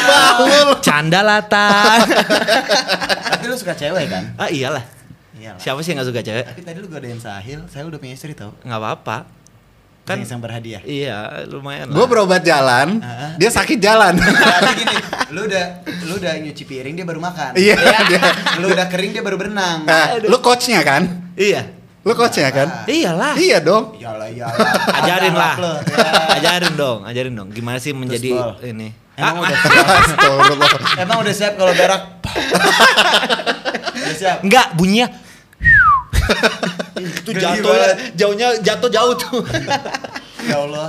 Baul 0.10 0.70
Canda 0.84 1.22
lata. 1.24 1.68
Tapi 3.36 3.44
lu 3.46 3.56
suka 3.56 3.78
cewek 3.78 4.10
kan? 4.10 4.36
ah 4.36 4.50
iyalah. 4.52 4.84
Iyalah. 5.36 5.60
Siapa 5.60 5.80
sih 5.80 5.92
yang 5.92 6.00
gak 6.00 6.10
suka 6.10 6.22
cewek? 6.22 6.46
Tapi 6.48 6.62
tadi 6.64 6.78
lu 6.80 6.88
godain 6.88 7.20
Sahil, 7.20 7.60
saya 7.68 7.84
udah 7.84 8.00
punya 8.00 8.16
istri 8.16 8.32
tau. 8.32 8.56
Nggak 8.62 8.80
apa-apa. 8.80 9.18
Kan 10.06 10.22
yang 10.22 10.38
berhadiah. 10.38 10.86
iya 10.86 11.44
lumayan. 11.50 11.90
Gue 11.90 12.06
berobat 12.06 12.46
jalan, 12.46 13.02
Ah. 13.02 13.34
dia 13.36 13.50
sakit 13.50 13.82
jalan. 13.82 14.14
Berarti 14.14 14.74
gini, 14.78 14.98
lu 15.34 15.50
udah 15.50 15.66
lu 16.06 16.14
udah 16.16 16.34
nyuci 16.38 16.64
piring 16.64 16.94
dia 16.94 17.04
baru 17.04 17.18
makan. 17.18 17.58
Iya, 17.58 17.74
dia. 18.06 18.22
Lu 18.62 18.70
udah 18.70 18.86
kering 18.86 19.12
dia 19.12 19.26
baru 19.26 19.34
berenang. 19.36 19.82
Nah, 19.82 20.22
lu 20.22 20.38
coachnya 20.38 20.86
kan? 20.86 21.10
Iya. 21.34 21.74
Lu 22.06 22.14
coachnya 22.14 22.54
kan? 22.54 22.86
Iyalah. 22.86 23.34
Iya 23.34 23.58
dong. 23.60 23.98
Iyalah 23.98 24.30
iyalah. 24.30 24.54
Ajarin 24.94 25.34
Ada 25.34 25.42
lah. 25.42 25.54
upload, 25.58 25.82
ya. 25.90 26.10
Ajarin 26.38 26.74
dong, 26.78 27.00
ajarin 27.02 27.34
dong. 27.34 27.50
Gimana 27.50 27.78
sih 27.82 27.90
menjadi 27.90 28.30
ini? 28.62 28.94
Emang 29.18 29.42
Ah, 29.42 29.42
udah 29.42 29.58
ah, 29.58 29.62
siap? 29.66 29.88
Emang 31.02 31.18
udah 31.18 31.34
siap 31.34 31.54
kalau 31.58 31.74
berak? 31.74 32.02
udah 33.90 34.14
siap. 34.14 34.38
Enggak, 34.46 34.68
bunyinya 34.78 35.08
itu 37.02 37.32
jatuh 37.36 37.76
jauhnya 38.16 38.48
jatuh 38.62 38.90
jauh 38.90 39.14
tuh. 39.18 39.42
Ya 40.46 40.58
Allah. 40.62 40.88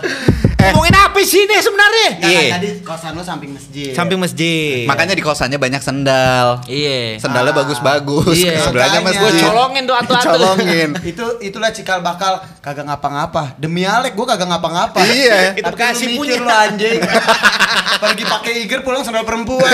Ngomongin 0.57 0.97
apa 0.99 1.19
sih 1.23 1.47
ini 1.47 1.57
sebenarnya? 1.63 2.09
Nah, 2.19 2.27
Iya. 2.27 2.41
kan 2.43 2.55
tadi 2.59 2.69
kosan 2.83 3.11
lu 3.15 3.23
samping 3.23 3.51
masjid. 3.55 3.93
Samping 3.95 4.19
masjid. 4.19 4.83
Makanya 4.89 5.15
di 5.15 5.23
kosannya 5.23 5.59
banyak 5.61 5.79
sendal. 5.79 6.65
Iya. 6.67 7.23
Sendalnya 7.23 7.55
Ah. 7.55 7.59
bagus-bagus. 7.63 8.35
Iya. 8.35 8.67
Sebelahnya 8.67 9.01
masjid. 9.05 9.23
Gua 9.37 9.47
colongin 9.47 9.83
tuh 9.87 9.95
atu-atu. 9.95 10.27
Dicolongin. 10.27 10.89
itu 11.15 11.25
itulah 11.39 11.71
cikal 11.71 12.03
bakal 12.03 12.43
kagak 12.59 12.83
ngapa-ngapa. 12.83 13.55
Demi 13.61 13.87
Alek 13.87 14.19
gua 14.19 14.35
kagak 14.35 14.49
ngapa-ngapa. 14.51 14.99
Iya. 15.07 15.55
Itu 15.55 15.71
lu 15.71 16.19
punya. 16.19 16.37
lu 16.43 16.51
anjing. 16.51 16.99
Pergi 18.03 18.25
pakai 18.27 18.53
iger 18.67 18.81
pulang 18.83 19.07
sandal 19.07 19.23
perempuan. 19.23 19.71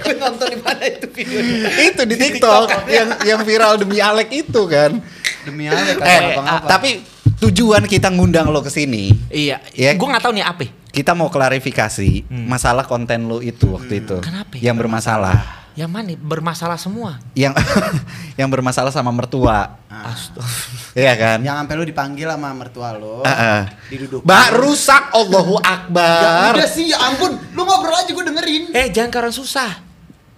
Gue 0.00 0.14
nonton 0.18 0.46
di 0.50 0.58
mana 0.58 0.82
itu 0.82 1.06
videonya? 1.14 1.68
itu 1.78 2.02
di 2.02 2.16
TikTok 2.18 2.90
yang 2.90 3.08
yang 3.22 3.40
viral 3.46 3.78
demi 3.78 4.02
Alek 4.02 4.28
itu 4.32 4.66
kan. 4.66 4.98
Demi 5.42 5.64
Alek 5.66 5.96
kagak 5.96 6.06
Eh, 6.06 6.20
ngapa-ngapa. 6.30 6.66
tapi 6.68 6.90
tujuan 7.38 7.82
kita 7.84 8.08
ngundang 8.08 8.48
lo 8.48 8.60
ke 8.60 8.68
sini, 8.68 9.10
Iya. 9.28 9.60
Ya. 9.72 9.90
Gue 9.92 10.06
nggak 10.06 10.20
tahu 10.20 10.32
nih 10.32 10.44
apa. 10.44 10.64
kita 10.90 11.14
mau 11.14 11.30
klarifikasi 11.30 12.26
masalah 12.28 12.82
konten 12.82 13.24
lo 13.24 13.38
itu 13.38 13.70
waktu 13.70 14.02
itu. 14.02 14.18
Kenapa 14.18 14.52
ya? 14.54 14.68
Yang 14.68 14.76
bermasalah. 14.80 15.38
Yang 15.70 15.86
mana? 15.88 16.12
Bermasalah 16.18 16.74
semua. 16.76 17.22
Yang 17.32 17.54
yang 18.40 18.50
bermasalah 18.50 18.90
sama 18.90 19.08
mertua. 19.08 19.78
Ah. 19.86 20.10
Astagfirullah. 20.10 20.98
Iya 20.98 21.12
kan? 21.14 21.38
Yang 21.40 21.56
sampai 21.56 21.74
lu 21.78 21.84
dipanggil 21.86 22.26
sama 22.26 22.50
mertua 22.52 22.88
lu. 22.98 23.22
Heeh. 23.22 23.60
Diduduk. 23.88 24.20
Mbak 24.26 24.46
rusak 24.58 25.14
Allahu 25.14 25.54
Ya 25.56 25.70
Akbar. 25.70 26.50
udah 26.58 26.68
sih, 26.68 26.90
ya 26.90 26.98
ampun. 27.00 27.38
Lu 27.54 27.62
ngobrol 27.62 27.94
aja 27.94 28.10
gua 28.10 28.26
dengerin. 28.26 28.74
Eh, 28.74 28.90
jangan 28.90 29.10
karena 29.10 29.30
susah. 29.30 29.70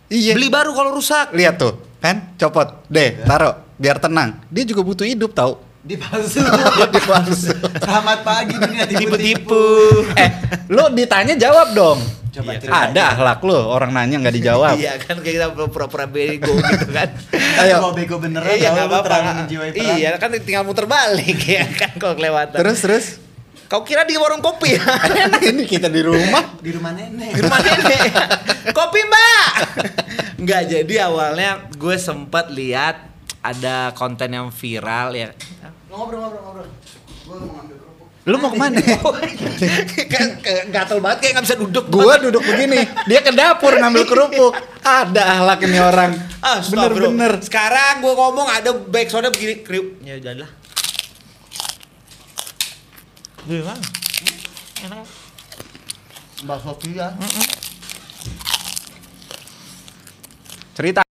Iya. 0.07 0.37
Beli 0.37 0.53
baru 0.53 0.77
kalau 0.77 0.93
rusak. 0.93 1.33
Lihat 1.33 1.57
tuh, 1.57 1.81
kan? 1.97 2.37
Copot. 2.37 2.85
Deh, 2.87 3.25
taruh 3.25 3.57
biar 3.83 3.99
tenang. 3.99 4.39
Dia 4.47 4.63
juga 4.63 4.87
butuh 4.87 5.03
hidup 5.03 5.35
tahu. 5.35 5.59
Dipalsu. 5.83 6.39
Dipalsu. 6.95 7.51
Selamat 7.83 8.23
pagi 8.23 8.55
dunia 8.55 8.87
tipu-tipu. 8.87 9.59
Eh, 10.15 10.31
lu 10.71 10.87
ditanya 10.95 11.35
jawab 11.35 11.75
dong. 11.75 11.99
Coba 12.33 12.55
Iya, 12.55 12.63
cerita. 12.63 12.79
Ada 12.89 13.03
akhlak 13.13 13.41
lu, 13.43 13.59
orang 13.59 13.91
nanya 13.91 14.23
nggak 14.23 14.35
dijawab. 14.39 14.79
Iya 14.79 14.97
kan 15.03 15.19
kayak 15.19 15.35
kita 15.35 15.47
pura-pura 15.69 16.07
bego 16.07 16.55
gitu 16.55 16.87
kan. 16.95 17.11
Ayo. 17.59 17.83
Kalau 17.83 17.93
bego 17.93 18.17
beneran 18.23 18.55
iya 18.55 18.71
nggak 18.71 19.03
terlalu 19.03 19.31
menjiwai 19.45 19.71
perang. 19.75 19.97
Iya 19.99 20.11
kan 20.17 20.29
tinggal 20.39 20.63
muter 20.63 20.87
balik 20.87 21.41
ya 21.59 21.67
kan 21.75 21.93
kalau 21.99 22.15
kelewatan. 22.15 22.57
Terus 22.63 22.79
terus. 22.79 23.07
Kau 23.67 23.83
kira 23.83 24.07
di 24.07 24.15
warung 24.17 24.41
kopi? 24.41 24.79
Enak 24.79 25.43
ini 25.51 25.67
kita 25.67 25.91
di 25.91 26.01
rumah. 26.01 26.57
Di 26.61 26.71
rumah 26.71 26.93
nenek. 26.95 27.37
Di 27.37 27.41
rumah 27.43 27.59
nenek. 27.61 28.01
Kopi 28.71 29.01
mbak. 29.03 29.51
Enggak 30.39 30.63
jadi 30.71 30.95
awalnya 31.09 31.69
gue 31.73 31.97
sempat 32.01 32.49
lihat 32.49 33.12
ada 33.43 33.91
konten 33.93 34.31
yang 34.31 34.49
viral 34.49 35.13
ya. 35.13 35.35
Ngobrol 35.91 36.19
ngobrol 36.23 36.43
ngobrol. 36.43 36.67
Gua 37.27 37.37
mau 37.39 37.53
ngambil 37.59 37.77
kerupuk. 37.77 38.07
Lu 38.23 38.37
mau 38.39 38.51
ke 38.51 38.57
mana? 38.59 38.79
Ke- 40.47 40.67
gatel 40.71 40.99
banget 41.03 41.19
kayak 41.21 41.33
nggak 41.37 41.47
bisa 41.51 41.57
duduk. 41.59 41.85
Gua 41.91 42.15
duduk 42.23 42.43
begini, 42.43 42.87
dia 43.05 43.21
ke 43.21 43.35
dapur 43.35 43.75
ngambil 43.75 44.05
kerupuk. 44.07 44.55
Ada 44.83 45.23
akhlak 45.39 45.59
ini 45.67 45.79
orang. 45.83 46.11
Ah, 46.39 46.59
stop, 46.59 46.91
bro. 46.91 47.11
Bener-bener. 47.11 47.39
Sekarang 47.39 48.03
gue 48.03 48.15
ngomong 48.15 48.51
ada 48.51 48.75
back 48.75 49.07
soda 49.11 49.31
begini 49.31 49.63
kriuk. 49.63 50.03
Ya 50.03 50.19
jadilah. 50.19 50.51
Gimana? 53.47 53.79
Enak. 54.87 55.07
Mbak 56.43 56.59
Sofia. 56.63 57.15
Cerita. 60.75 61.12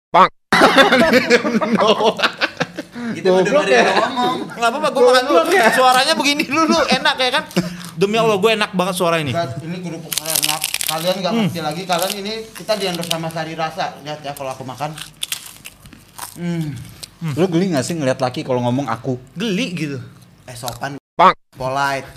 Itu 3.10 3.26
udah 3.26 3.64
ya. 3.66 3.82
ngomong. 3.90 4.36
Gak 4.54 4.68
apa-apa, 4.70 4.88
gue 4.88 5.02
makan 5.02 5.24
dulu. 5.24 5.42
Suaranya 5.72 6.14
begini 6.14 6.44
dulu, 6.46 6.78
enak 6.84 7.16
ya 7.16 7.30
kan? 7.32 7.44
Demi 7.92 8.16
Allah, 8.16 8.38
gue 8.38 8.50
enak 8.50 8.70
banget 8.72 8.94
suara 8.94 9.18
ini. 9.18 9.32
Ini 9.34 9.76
kerupuk 9.80 10.14
enak. 10.14 10.60
Kalian 10.86 11.16
nggak 11.18 11.32
Hmm. 11.32 11.42
ngerti 11.44 11.60
lagi. 11.60 11.82
Kalian 11.84 12.12
ini 12.16 12.32
kita 12.48 12.72
di 12.74 12.84
endorse 12.86 13.10
sama 13.10 13.28
Sari 13.28 13.52
Rasa. 13.52 13.98
Lihat 14.00 14.20
ya 14.22 14.32
kalau 14.32 14.50
aku 14.50 14.62
makan. 14.62 14.94
Hmm. 16.34 16.72
Lu 17.34 17.44
geli 17.46 17.68
gak 17.68 17.84
sih 17.84 17.92
ngeliat 17.92 18.16
laki 18.16 18.40
kalau 18.40 18.62
ngomong 18.62 18.88
aku? 18.88 19.20
Geli 19.34 19.66
gitu. 19.74 19.98
Eh 20.46 20.54
sopan. 20.54 20.96
Polite. 21.52 22.08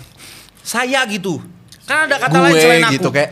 Saya 0.62 1.04
gitu. 1.04 1.42
Kan 1.84 2.08
ada 2.08 2.16
kata 2.16 2.38
lain 2.38 2.48
gue 2.48 2.60
selain 2.60 2.82
aku. 2.82 2.94
gitu 2.94 3.08
kayak. 3.10 3.30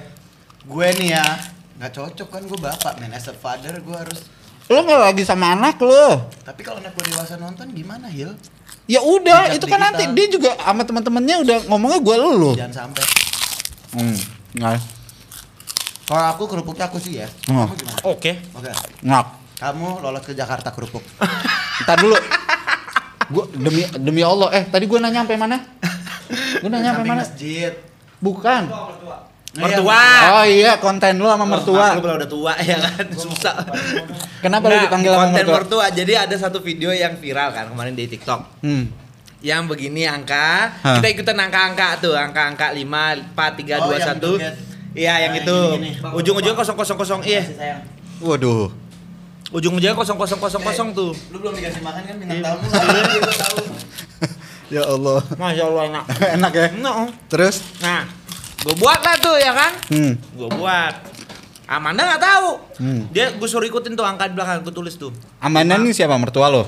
Gue 0.63 0.87
nih 0.95 1.09
ya 1.13 1.25
nggak 1.73 1.89
cocok 1.91 2.29
kan 2.29 2.43
gue 2.45 2.55
bapak 2.55 2.95
man 2.97 3.11
as 3.11 3.27
a 3.27 3.35
father 3.35 3.75
gue 3.77 3.97
harus 3.97 4.29
Lu 4.67 4.79
nggak 4.81 5.01
lagi 5.03 5.23
sama 5.23 5.53
anak 5.53 5.77
lu. 5.79 6.07
tapi 6.43 6.61
kalau 6.61 6.79
anak 6.79 6.93
gue 6.93 7.05
dewasa 7.09 7.35
nonton 7.37 7.71
gimana 7.71 8.07
Hil 8.07 8.35
Ya 8.85 8.99
udah, 8.99 9.55
itu 9.55 9.63
kan 9.65 9.79
nanti 9.81 10.11
dia 10.11 10.27
juga 10.29 10.59
sama 10.59 10.83
teman-temannya 10.83 11.37
udah 11.41 11.59
ngomongnya 11.67 12.01
gue 12.01 12.17
lu. 12.19 12.53
jangan 12.53 12.75
sampai 12.85 13.05
Hmm. 13.93 14.17
Nggak. 14.53 14.81
kalau 16.03 16.25
aku 16.29 16.43
kerupuknya 16.47 16.87
aku 16.87 16.97
sih 16.97 17.19
ya 17.19 17.29
Oh. 17.47 17.69
gimana 17.69 18.01
Oke. 18.05 18.33
oke 18.53 18.71
Ngap. 19.03 19.27
kamu 19.57 20.01
lolos 20.01 20.23
ke 20.23 20.33
Jakarta 20.33 20.71
kerupuk 20.71 21.05
Ntar 21.83 21.99
dulu. 21.99 22.17
Gua 23.25 23.49
demi 23.49 23.83
demi 23.97 24.21
Allah, 24.21 24.53
eh 24.53 24.65
tadi 24.65 24.85
gue 24.85 24.99
nanya 24.99 25.23
sampai 25.23 25.35
mana? 25.37 25.57
Gue 26.61 26.69
nanya 26.69 26.93
sampai 26.93 27.09
mana? 27.09 27.23
masjid 27.23 27.73
Bukan. 28.19 28.63
Mertua. 29.53 30.03
Oh 30.33 30.45
iya, 30.45 30.81
konten 30.81 31.21
lu 31.21 31.29
sama 31.29 31.45
mertua. 31.45 31.93
Lu 31.93 32.01
kalau 32.01 32.17
udah 32.17 32.25
tua 32.27 32.53
ya 32.59 32.81
kan, 32.81 33.05
susah. 33.13 33.53
Kenapa 34.41 34.65
lu 34.65 34.73
Nggak, 34.73 34.85
dipanggil 34.87 35.11
sama 35.11 35.21
konten 35.23 35.37
mertua? 35.39 35.57
mertua. 35.59 35.85
Jadi 35.93 36.13
ada 36.15 36.35
satu 36.35 36.59
video 36.59 36.89
yang 36.89 37.15
viral 37.15 37.53
kan 37.53 37.69
kemarin 37.69 37.93
di 37.93 38.09
TikTok. 38.09 38.41
Hmm. 38.61 38.89
Yang 39.39 39.63
begini 39.69 40.07
angka, 40.07 40.73
Hah. 40.79 40.97
kita 40.97 41.09
ikutan 41.13 41.37
angka-angka 41.37 42.01
tuh, 42.01 42.15
angka-angka 42.15 42.73
5, 42.73 42.81
4, 43.29 43.59
3, 43.59 43.77
Oh, 43.77 43.91
2, 43.91 43.99
yang 43.99 44.09
1. 44.09 44.23
joget. 44.39 44.55
Iya, 44.93 45.15
yang 45.21 45.33
Nah, 45.33 45.41
itu. 45.43 45.59
Ujung-ujungnya 46.15 46.55
kosong 46.55 46.77
kosong 46.77 46.97
kosong 46.97 47.21
iya. 47.23 47.43
Waduh. 48.21 48.71
Ujung-ujungnya 49.51 49.93
kosong 49.93 50.17
kosong 50.17 50.39
kosong 50.39 50.63
kosong 50.63 50.89
tuh. 50.93 51.13
lu 51.29 51.37
belum 51.39 51.53
dikasih 51.55 51.83
makan 51.83 52.03
kan 52.03 52.15
bintang 52.17 52.39
Iya. 52.39 52.45
tamu 52.47 52.65
lu 53.21 53.33
tahu 53.45 53.59
Ya 54.73 54.83
Allah. 54.83 55.21
Masya 55.35 55.65
Allah 55.67 55.83
enak. 55.91 56.05
Enak 56.41 56.53
ya? 56.55 56.67
No. 56.79 56.93
Terus? 57.27 57.61
Nah, 57.79 58.09
gue 58.63 58.75
buat 58.77 59.01
lah 59.01 59.17
tuh 59.19 59.37
ya 59.37 59.53
kan. 59.53 59.73
Hmm. 59.89 60.13
Gue 60.33 60.49
buat. 60.51 60.95
Amanda 61.65 62.05
nggak 62.07 62.23
tahu. 62.23 62.49
Hmm. 62.79 63.01
Dia 63.09 63.31
gue 63.31 63.49
suruh 63.49 63.65
ikutin 63.65 63.93
tuh 63.93 64.03
angka 64.03 64.27
di 64.27 64.35
belakang 64.35 64.61
gue 64.61 64.71
tulis 64.71 64.95
tuh. 64.95 65.11
Amanda 65.39 65.75
ini 65.77 65.91
siapa 65.91 66.15
mertua 66.15 66.47
lo? 66.49 66.65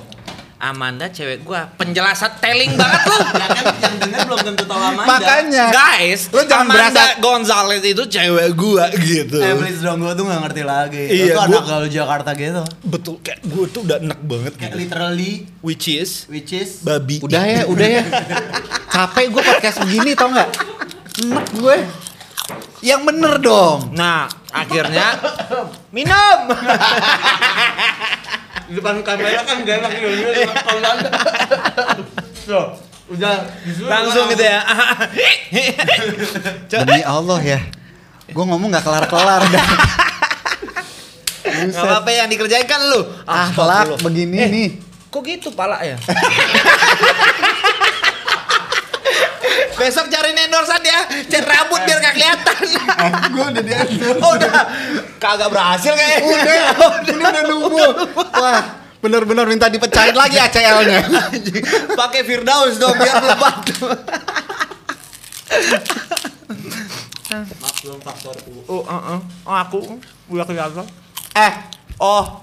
Amanda 0.56 1.04
cewek 1.06 1.44
gua 1.44 1.68
penjelasan 1.68 2.40
telling 2.40 2.72
banget 2.72 3.04
lu. 3.04 3.18
ya 3.36 3.46
kan 3.52 3.64
yang 3.76 3.94
denger 4.00 4.20
belum 4.24 4.40
tentu 4.48 4.64
tahu 4.64 4.80
Amanda 4.80 5.04
Makanya. 5.10 5.64
Guys, 5.68 6.32
Lu 6.32 6.40
jangan 6.40 6.64
Amanda 6.64 6.88
berasa- 6.88 7.20
Gonzales 7.20 7.82
itu 7.84 8.02
cewek 8.02 8.48
gua 8.54 8.88
gitu. 8.96 9.44
eh 9.44 9.52
please 9.52 9.84
dong 9.84 10.00
gue 10.00 10.14
tuh 10.14 10.24
gak 10.24 10.40
ngerti 10.40 10.62
lagi 10.64 11.04
Iya, 11.04 11.24
itu 11.26 11.36
gua- 11.36 11.44
anak 11.52 11.64
gaul 11.68 11.86
Jakarta 11.86 12.30
gitu 12.32 12.64
Betul 12.80 13.20
kayak 13.20 13.44
gua 13.44 13.64
tuh 13.68 13.80
udah 13.84 13.98
enak 14.00 14.20
banget 14.24 14.52
kayak 14.54 14.70
gitu. 14.70 14.78
literally 14.80 15.32
Which 15.60 15.84
is 15.86 16.24
which 16.32 16.48
is 16.50 16.80
babi. 16.80 17.20
Udah 17.20 17.44
ya, 17.44 17.62
udah 17.66 17.88
ya. 17.90 18.02
Capek 18.94 19.24
gue 19.28 19.42
podcast 19.42 19.76
begini 19.82 20.16
tau 20.16 20.32
nggak? 20.32 20.48
Enak 21.14 21.47
gue. 21.54 21.76
Yang 22.83 23.00
bener 23.06 23.35
dong. 23.38 23.94
Nah, 23.94 24.26
akhirnya 24.50 25.16
minum. 25.94 26.38
di 28.64 28.80
depan 28.80 29.04
kamera 29.04 29.44
kan 29.44 29.61
gak 29.61 29.76
enak 29.76 29.92
gitu 29.92 30.09
anda 30.80 31.11
so 32.49 32.73
udah 33.12 33.44
disuruh 33.61 33.92
Langsung 33.92 34.25
gitu 34.33 34.40
ya. 34.40 34.64
Demi 36.73 37.04
Allah 37.04 37.40
ya. 37.44 37.61
Gue 38.25 38.40
ngomong 38.40 38.73
nggak 38.73 38.85
kelar-kelar 38.88 39.44
dah. 39.44 39.66
Enggak 41.44 41.85
apa-apa 41.85 42.09
yang 42.09 42.28
dikerjain 42.33 42.64
kan 42.64 42.80
lu. 42.88 43.04
Akhlak 43.28 44.00
begini 44.00 44.37
Eh, 44.40 44.49
nih. 44.49 44.68
Kok 45.12 45.23
gitu 45.23 45.52
pala 45.52 45.85
ya? 45.85 46.00
Besok 49.75 50.07
cariin 50.07 50.38
endorsean 50.38 50.81
ya, 50.81 51.00
cat 51.26 51.45
rambut 51.45 51.81
biar 51.83 51.99
gak 51.99 52.14
kelihatan. 52.14 52.57
gue 53.35 53.45
udah 53.50 53.62
diatur. 53.62 54.14
Oh 54.23 54.33
udah, 54.35 54.52
kagak 55.19 55.50
berhasil 55.50 55.93
kayaknya. 55.93 56.23
Udah, 56.25 56.64
ini 57.11 57.23
udah 57.23 57.45
nunggu. 57.45 57.87
Wah, 58.14 58.62
Bener-bener 58.99 59.45
minta 59.45 59.69
dipecahin 59.69 60.16
lagi 60.16 60.40
ACL-nya. 60.40 61.04
Pakai 61.93 62.25
Firdaus 62.25 62.81
dong 62.81 62.97
biar 62.97 63.21
lebat. 63.21 63.61
Maklum 67.61 67.99
faktor 68.00 68.33
U. 68.49 68.64
Oh, 68.64 68.81
uh, 68.81 69.19
uh. 69.19 69.21
oh 69.45 69.54
aku 69.54 69.78
udah 70.31 70.45
kelihatan. 70.47 70.87
eh, 71.37 71.52
Oh, 71.95 72.43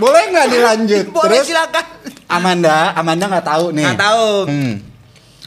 boleh 0.00 0.22
nggak 0.32 0.46
dilanjut? 0.48 1.04
boleh 1.10 1.36
Terus 1.36 1.46
silakan. 1.46 1.84
Amanda, 2.26 2.96
Amanda 2.96 3.28
nggak 3.28 3.44
tahu 3.44 3.64
nih. 3.70 3.84
Nggak 3.86 4.00
tahu. 4.00 4.28
Hmm. 4.48 4.74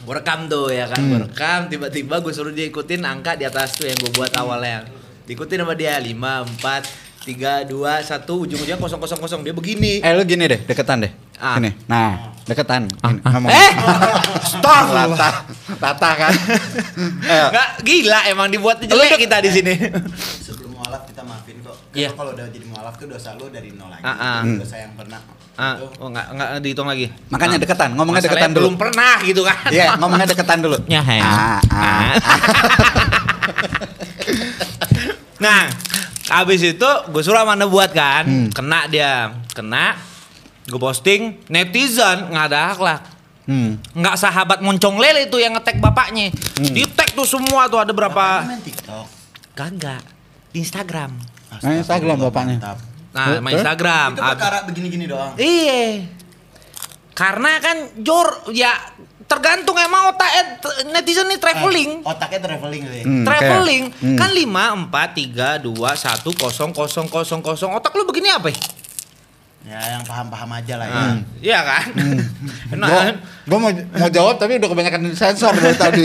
Gue 0.06 0.14
rekam 0.14 0.46
tuh 0.46 0.70
ya 0.70 0.86
kan, 0.86 1.02
gue 1.02 1.18
rekam 1.18 1.66
tiba-tiba 1.66 2.22
gue 2.22 2.30
suruh 2.30 2.54
dia 2.54 2.70
ikutin 2.70 3.02
angka 3.02 3.34
di 3.34 3.42
atas 3.42 3.74
tuh 3.74 3.90
yang 3.90 3.98
gue 3.98 4.14
buat 4.14 4.30
awalnya. 4.38 4.86
Diikutin 5.26 5.66
sama 5.66 5.74
dia 5.74 5.98
5 5.98 6.14
4 6.62 7.26
3 7.26 7.66
2 7.66 7.74
1 7.74 8.22
ujung-ujungnya 8.22 8.78
kosong 8.78 9.02
kosong 9.02 9.18
kosong 9.18 9.40
dia 9.42 9.50
begini. 9.50 9.98
Eh 9.98 10.14
lu 10.14 10.22
gini 10.22 10.46
deh, 10.46 10.62
deketan 10.62 11.02
deh. 11.02 11.10
Ah. 11.42 11.58
Sini. 11.58 11.74
Nah, 11.90 12.38
deketan. 12.46 12.86
Gini, 12.86 13.18
ngomong. 13.18 13.50
Eh, 13.50 13.70
Stop. 14.46 14.94
Rata, 14.94 15.30
rata 15.74 16.10
kan. 16.14 16.32
Ayo. 17.26 17.46
nggak 17.50 17.68
gila 17.82 18.20
emang 18.30 18.46
dibuat 18.46 18.78
jelek 18.86 19.18
kita 19.18 19.42
di 19.42 19.50
sini. 19.50 19.74
Sebelum 20.46 20.70
mualaf 20.78 21.02
kita 21.10 21.26
maafin 21.26 21.58
kok. 21.66 21.74
Iya. 21.90 22.14
Karena 22.14 22.18
kalau 22.22 22.30
udah 22.38 22.46
jadi 22.54 22.66
mualaf 22.70 22.94
tuh 22.94 23.10
dosa 23.10 23.34
lu 23.34 23.50
dari 23.50 23.74
nol 23.74 23.90
lagi. 23.90 24.06
Ah, 24.06 24.14
ah. 24.14 24.38
Hmm. 24.46 24.62
Dosa 24.62 24.76
yang 24.78 24.94
pernah. 24.94 25.18
Ah, 25.56 25.80
oh 25.96 26.08
nggak 26.08 26.26
nggak 26.36 26.48
dihitung 26.60 26.84
lagi. 26.84 27.08
Makanya 27.28 27.56
Ah. 27.56 27.62
deketan, 27.64 27.90
ngomongnya 27.92 28.20
Masalahnya 28.20 28.36
deketan 28.36 28.52
dulu. 28.52 28.66
Belum 28.68 28.76
pernah 28.78 29.14
gitu 29.20 29.40
kan. 29.40 29.56
Iya, 29.68 29.86
ngomongnya 29.96 30.26
deketan 30.28 30.58
dulu. 30.60 30.76
Ya, 30.84 31.00
hei. 31.00 31.20
Ah, 31.20 31.60
ah. 31.72 32.12
Nah, 35.36 35.68
habis 36.28 36.64
itu 36.64 36.88
gue 37.06 37.22
suruh 37.22 37.38
Amanda 37.38 37.68
buat 37.68 37.92
kan, 37.92 38.24
Hmm. 38.24 38.48
kena 38.50 38.88
dia, 38.88 39.36
kena, 39.52 39.96
gue 40.64 40.80
posting, 40.80 41.36
netizen 41.46 42.32
nggak 42.32 42.44
ada 42.48 42.72
akhlak, 42.72 43.00
Hmm. 43.44 43.76
nggak 43.92 44.16
sahabat 44.16 44.58
moncong 44.60 44.96
lele 44.96 45.28
itu 45.28 45.36
yang 45.36 45.52
ngetek 45.52 45.76
bapaknya, 45.76 46.32
Hmm. 46.56 46.72
di 46.72 46.88
tag 46.88 47.12
tuh 47.12 47.28
semua 47.28 47.68
tuh 47.68 47.78
ada 47.78 47.92
Bapaknya 47.92 47.94
berapa, 47.94 48.26
main 48.48 48.62
TikTok. 48.64 49.06
kagak 49.52 50.02
di 50.50 50.58
Instagram, 50.58 51.12
Main 51.62 51.80
Instagram 51.80 52.16
bapaknya. 52.18 52.56
Mantap. 52.58 52.78
Nah 53.16 53.40
main 53.40 53.48
Terus? 53.50 53.64
Instagram, 53.64 54.08
Itu 54.10 54.20
perkara 54.22 54.58
begini-gini 54.62 55.04
doang. 55.06 55.32
iya, 55.36 56.04
karena 57.10 57.56
kan 57.58 57.76
Jor 57.98 58.28
ya 58.52 58.76
tergantung 59.24 59.74
emang 59.74 60.12
otak 60.12 60.30
eh, 60.30 60.46
netizen 60.86 61.26
nih 61.26 61.36
traveling. 61.36 61.90
Eh, 61.98 62.06
otaknya 62.06 62.40
traveling 62.40 62.82
ya. 62.84 63.02
Hmm, 63.02 63.24
traveling 63.24 63.82
kayak- 63.88 64.04
hmm. 64.04 64.16
kan 64.16 64.30
5 64.30 64.86
4 64.86 65.08
3 65.58 65.66
2 65.66 65.72
1 65.72 66.22
0 66.22 66.70
0 66.70 67.10
0 67.40 67.56
0 67.66 67.74
otak 67.74 67.90
lu 67.90 68.04
begini 68.04 68.28
apa 68.28 68.48
ya? 68.48 68.60
Ya 69.66 69.98
yang 69.98 70.06
paham-paham 70.06 70.46
aja 70.54 70.78
lah 70.78 70.86
ya. 70.86 70.94
Nah, 70.94 71.14
Iya 71.42 71.58
kan? 71.60 71.86
Nah, 72.76 72.86
Gua, 72.86 73.02
gua 73.48 73.58
mau 73.58 73.70
mau 73.74 74.08
jawab 74.08 74.36
tapi 74.36 74.58
udah 74.58 74.68
kebanyakan 74.68 75.10
sensor 75.10 75.50
dari 75.56 75.74
tadi. 75.82 76.04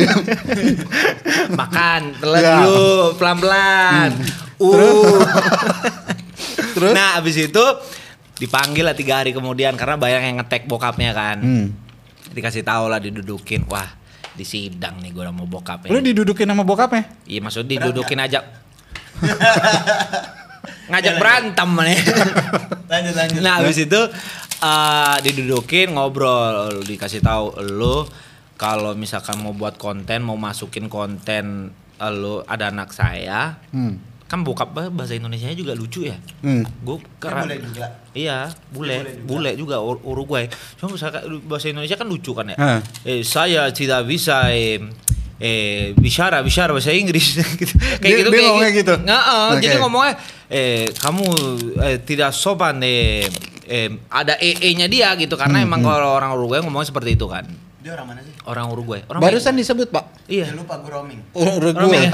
makan 1.51 2.01
telan 2.17 2.41
Ya. 2.41 2.55
dulu 2.59 2.89
pelan-pelan. 3.17 4.09
Uh. 4.57 5.21
Terus? 6.75 6.93
Nah, 6.95 7.19
abis 7.19 7.35
itu 7.51 7.63
dipanggil 8.41 8.81
lah 8.87 8.97
tiga 8.97 9.21
hari 9.21 9.31
kemudian 9.35 9.77
karena 9.77 9.95
banyak 9.99 10.21
yang 10.21 10.37
ngetek 10.41 10.65
bokapnya 10.65 11.11
kan. 11.13 11.37
Hmm. 11.39 11.65
Dikasih 12.31 12.63
tahu 12.65 12.89
lah 12.89 12.97
didudukin. 12.97 13.67
Wah, 13.69 13.87
di 14.31 14.45
sidang 14.47 15.03
nih 15.03 15.11
gue 15.11 15.21
udah 15.21 15.35
mau 15.35 15.45
bokapnya. 15.45 15.91
Lu 15.91 15.99
didudukin 15.99 16.47
sama 16.47 16.63
bokapnya? 16.63 17.03
Iya 17.27 17.39
maksud 17.43 17.67
didudukin 17.67 18.17
aja. 18.17 18.41
Ngajak 20.91 21.15
berantem 21.19 21.69
nih. 21.71 21.99
Lanjut 22.91 23.13
lanjut. 23.15 23.39
Nah, 23.39 23.63
habis 23.63 23.79
itu 23.79 24.01
eh, 24.59 25.17
didudukin 25.23 25.95
ngobrol, 25.95 26.83
dikasih 26.83 27.23
tahu 27.23 27.55
lu 27.63 28.03
kalau 28.59 28.93
misalkan 28.93 29.39
mau 29.39 29.55
buat 29.55 29.79
konten, 29.79 30.21
mau 30.21 30.35
masukin 30.35 30.91
konten 30.91 31.71
eh, 31.95 32.11
lu 32.11 32.43
ada 32.43 32.67
anak 32.67 32.91
saya, 32.91 33.61
Hmm. 33.71 34.10
Kan 34.31 34.47
bokap 34.47 34.71
bah- 34.71 34.87
bahasa 34.87 35.11
Indonesia 35.11 35.51
juga 35.51 35.75
lucu 35.75 36.07
ya. 36.07 36.15
Hmm. 36.39 36.63
Gue 36.79 37.03
boleh 37.19 37.59
juga. 37.59 37.99
Iya, 38.11 38.47
bule, 38.71 38.95
boleh 38.95 39.11
juga. 39.11 39.27
bule 39.27 39.51
juga 39.53 39.75
Ur- 39.77 39.99
Uruguay. 40.01 40.47
Cuma 40.79 40.95
misalkan 40.95 41.19
bahasa 41.43 41.67
Indonesia 41.67 41.99
kan 41.99 42.07
lucu 42.07 42.31
kan 42.31 42.47
ya. 42.47 42.55
Hah. 42.55 42.79
Eh, 43.03 43.21
saya 43.21 43.67
tidak 43.69 44.07
bisa 44.07 44.47
eh, 44.47 44.79
eh 45.35 45.91
bicara 45.93 46.39
bicara 46.39 46.71
bahasa 46.71 46.95
Inggris 46.95 47.35
gitu. 47.59 47.75
kayak 47.75 47.99
Dia- 47.99 48.17
gitu 48.17 48.29
dia 48.29 48.39
kayak 48.39 48.47
ngomongnya 48.47 48.71
gitu? 48.73 48.93
Nggak, 48.95 49.23
Oke. 49.27 49.59
jadi 49.59 49.75
ngomongnya 49.77 50.13
eh 50.47 50.83
kamu 50.93 51.25
eh, 51.81 51.97
tidak 51.99 52.31
sopan 52.31 52.79
eh, 52.79 53.27
eh 53.63 53.89
ada 54.07 54.35
ee-nya 54.37 54.87
dia 54.87 55.11
gitu 55.15 55.35
karena 55.35 55.59
Hmm, 55.59 55.67
emang 55.67 55.81
kalau 55.81 56.13
orang 56.13 56.31
Uruguay 56.31 56.59
ngomongnya 56.59 56.87
seperti 56.87 57.15
itu 57.15 57.27
kan. 57.27 57.43
Dia 57.81 57.97
orang 57.97 58.13
mana 58.13 58.21
sih? 58.21 58.29
Orang 58.45 58.69
Uruguay. 58.69 59.01
Orang 59.09 59.25
Barusan 59.25 59.57
disebut, 59.57 59.89
Pak. 59.89 60.29
Iya. 60.29 60.53
Ya 60.53 60.53
lupa 60.53 60.77
gue 60.77 60.93
roaming. 60.93 61.17
Roaming 61.33 62.13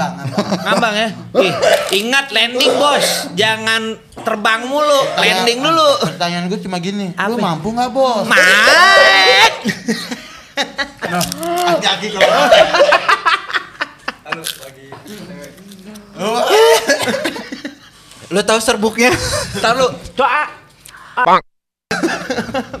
Ngambang, 0.64 0.94
ya? 0.96 1.08
Ih, 1.44 1.52
ingat 1.92 2.32
landing 2.32 2.72
bos, 2.80 3.28
jangan 3.36 4.00
terbang 4.24 4.64
mulu, 4.64 5.00
landing 5.20 5.60
dulu. 5.60 6.08
Pertanyaan 6.08 6.48
gue 6.48 6.56
cuma 6.64 6.80
gini. 6.80 7.12
Apa? 7.12 7.28
Lu 7.28 7.36
mampu 7.36 7.68
nggak 7.76 7.90
bos? 7.92 8.24
Mat. 8.24 9.52
Nah, 11.04 11.22
hati-hati 11.76 12.06
kalau 12.16 12.32
Halo, 14.24 14.40
lagi. 14.40 14.86
Oh, 16.16 16.40
Lu 18.32 18.40
tahu 18.40 18.60
serbuknya? 18.64 19.12
Ntar 19.60 19.76
lu, 19.76 19.92
doa. 20.16 20.48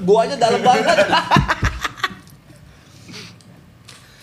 Guanya 0.08 0.40
dalam 0.40 0.64
banget. 0.64 0.96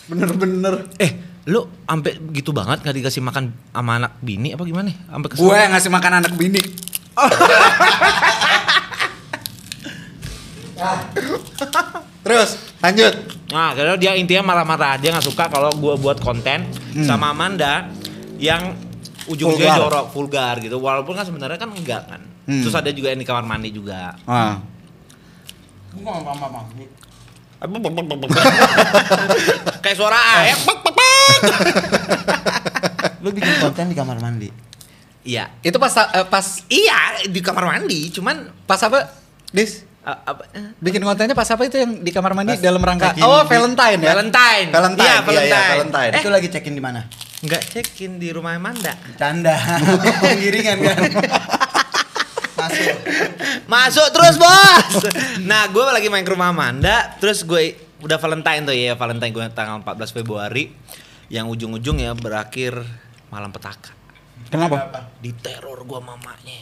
Bener-bener. 0.06 0.86
eh, 0.98 1.10
lu 1.46 1.66
sampai 1.86 2.18
gitu 2.34 2.50
banget 2.50 2.82
gak 2.82 2.94
dikasih 2.94 3.22
makan 3.22 3.54
sama 3.70 4.02
anak 4.02 4.18
bini 4.22 4.54
apa 4.54 4.62
gimana? 4.66 4.90
Sampai 5.06 5.28
kesel. 5.30 5.42
Gue 5.46 5.56
yang 5.58 5.70
ngasih 5.74 5.90
makan 5.90 6.12
anak 6.22 6.32
bini. 6.34 6.62
Terus 12.26 12.50
lanjut. 12.82 13.14
Nah, 13.54 13.70
karena 13.72 13.94
dia 13.94 14.12
intinya 14.18 14.52
marah-marah. 14.52 14.98
Dia 14.98 15.14
nggak 15.14 15.26
suka 15.26 15.46
kalau 15.46 15.70
gua 15.78 15.94
buat 15.94 16.18
konten 16.18 16.66
sama 17.06 17.30
Amanda 17.30 17.86
yang 18.36 18.74
ujung-ujungnya 19.30 19.78
jorok, 19.78 20.06
vulgar 20.10 20.58
gitu. 20.58 20.82
Walaupun 20.82 21.14
kan 21.14 21.24
sebenarnya 21.24 21.58
kan 21.58 21.70
enggak 21.70 22.02
kan. 22.10 22.20
Hmm. 22.46 22.62
Terus 22.62 22.74
ada 22.74 22.90
juga 22.90 23.14
yang 23.14 23.20
di 23.22 23.26
kamar 23.26 23.46
mandi 23.46 23.70
juga. 23.70 24.18
Ah. 24.26 24.58
Gue 25.94 26.02
mau 26.02 26.18
mama 26.20 26.46
mama. 26.50 26.60
Kayak 29.84 29.96
suara 29.96 30.14
ayam. 30.14 30.58
Lu 33.24 33.28
bikin 33.32 33.52
konten 33.58 33.84
di 33.88 33.96
kamar 33.96 34.16
mandi. 34.18 34.48
Iya. 35.22 35.50
Itu 35.60 35.76
pas 35.76 35.90
eh, 35.90 36.24
pas 36.24 36.44
Iya, 36.66 37.26
di 37.26 37.40
kamar 37.40 37.64
mandi, 37.66 38.10
cuman 38.10 38.50
pas 38.62 38.78
apa? 38.78 39.10
Dis. 39.50 39.82
uh, 40.06 40.14
apa 40.22 40.42
eh, 40.52 40.70
Bikin 40.78 41.02
kontennya 41.02 41.34
pas 41.34 41.46
apa 41.46 41.62
itu 41.64 41.76
yang 41.76 41.98
di 41.98 42.10
kamar 42.10 42.30
mandi 42.30 42.54
Pas 42.54 42.62
dalam 42.62 42.78
rangka 42.78 43.10
Oh, 43.20 43.42
Valentine 43.42 43.98
ya. 43.98 44.06
Valentine. 44.12 44.66
Valentine. 44.70 45.02
Iya, 45.02 45.10
Iya, 45.10 45.10
iya, 45.10 45.26
Valentine. 45.26 45.70
Valentine. 45.72 46.12
Eh, 46.12 46.20
Itu 46.22 46.28
lagi 46.30 46.48
check-in 46.48 46.72
di 46.72 46.82
mana? 46.82 47.00
enggak 47.36 47.68
check-in 47.68 48.16
di 48.16 48.32
rumah 48.32 48.56
Amanda. 48.56 48.96
Canda. 49.20 49.52
Giringan 50.40 50.78
kan. 50.80 50.98
Masuk. 52.56 52.96
Masuk 53.72 54.06
terus 54.10 54.34
bos. 54.36 54.88
nah 55.42 55.66
gue 55.66 55.82
lagi 55.82 56.08
main 56.08 56.22
ke 56.22 56.32
rumah 56.32 56.48
Amanda, 56.48 57.14
terus 57.16 57.42
gue 57.42 57.74
udah 57.98 58.16
Valentine 58.16 58.62
tuh 58.62 58.72
ya 58.72 58.92
Valentine 58.92 59.30
gue 59.30 59.44
tanggal 59.52 59.80
14 59.80 59.96
Februari, 60.12 60.72
yang 61.28 61.46
ujung-ujung 61.46 61.98
ya 61.98 62.12
berakhir 62.12 62.80
malam 63.28 63.50
petaka. 63.50 63.92
Kenapa? 64.46 65.10
Diteror 65.18 65.82
gue 65.82 66.00
mamanya. 66.00 66.60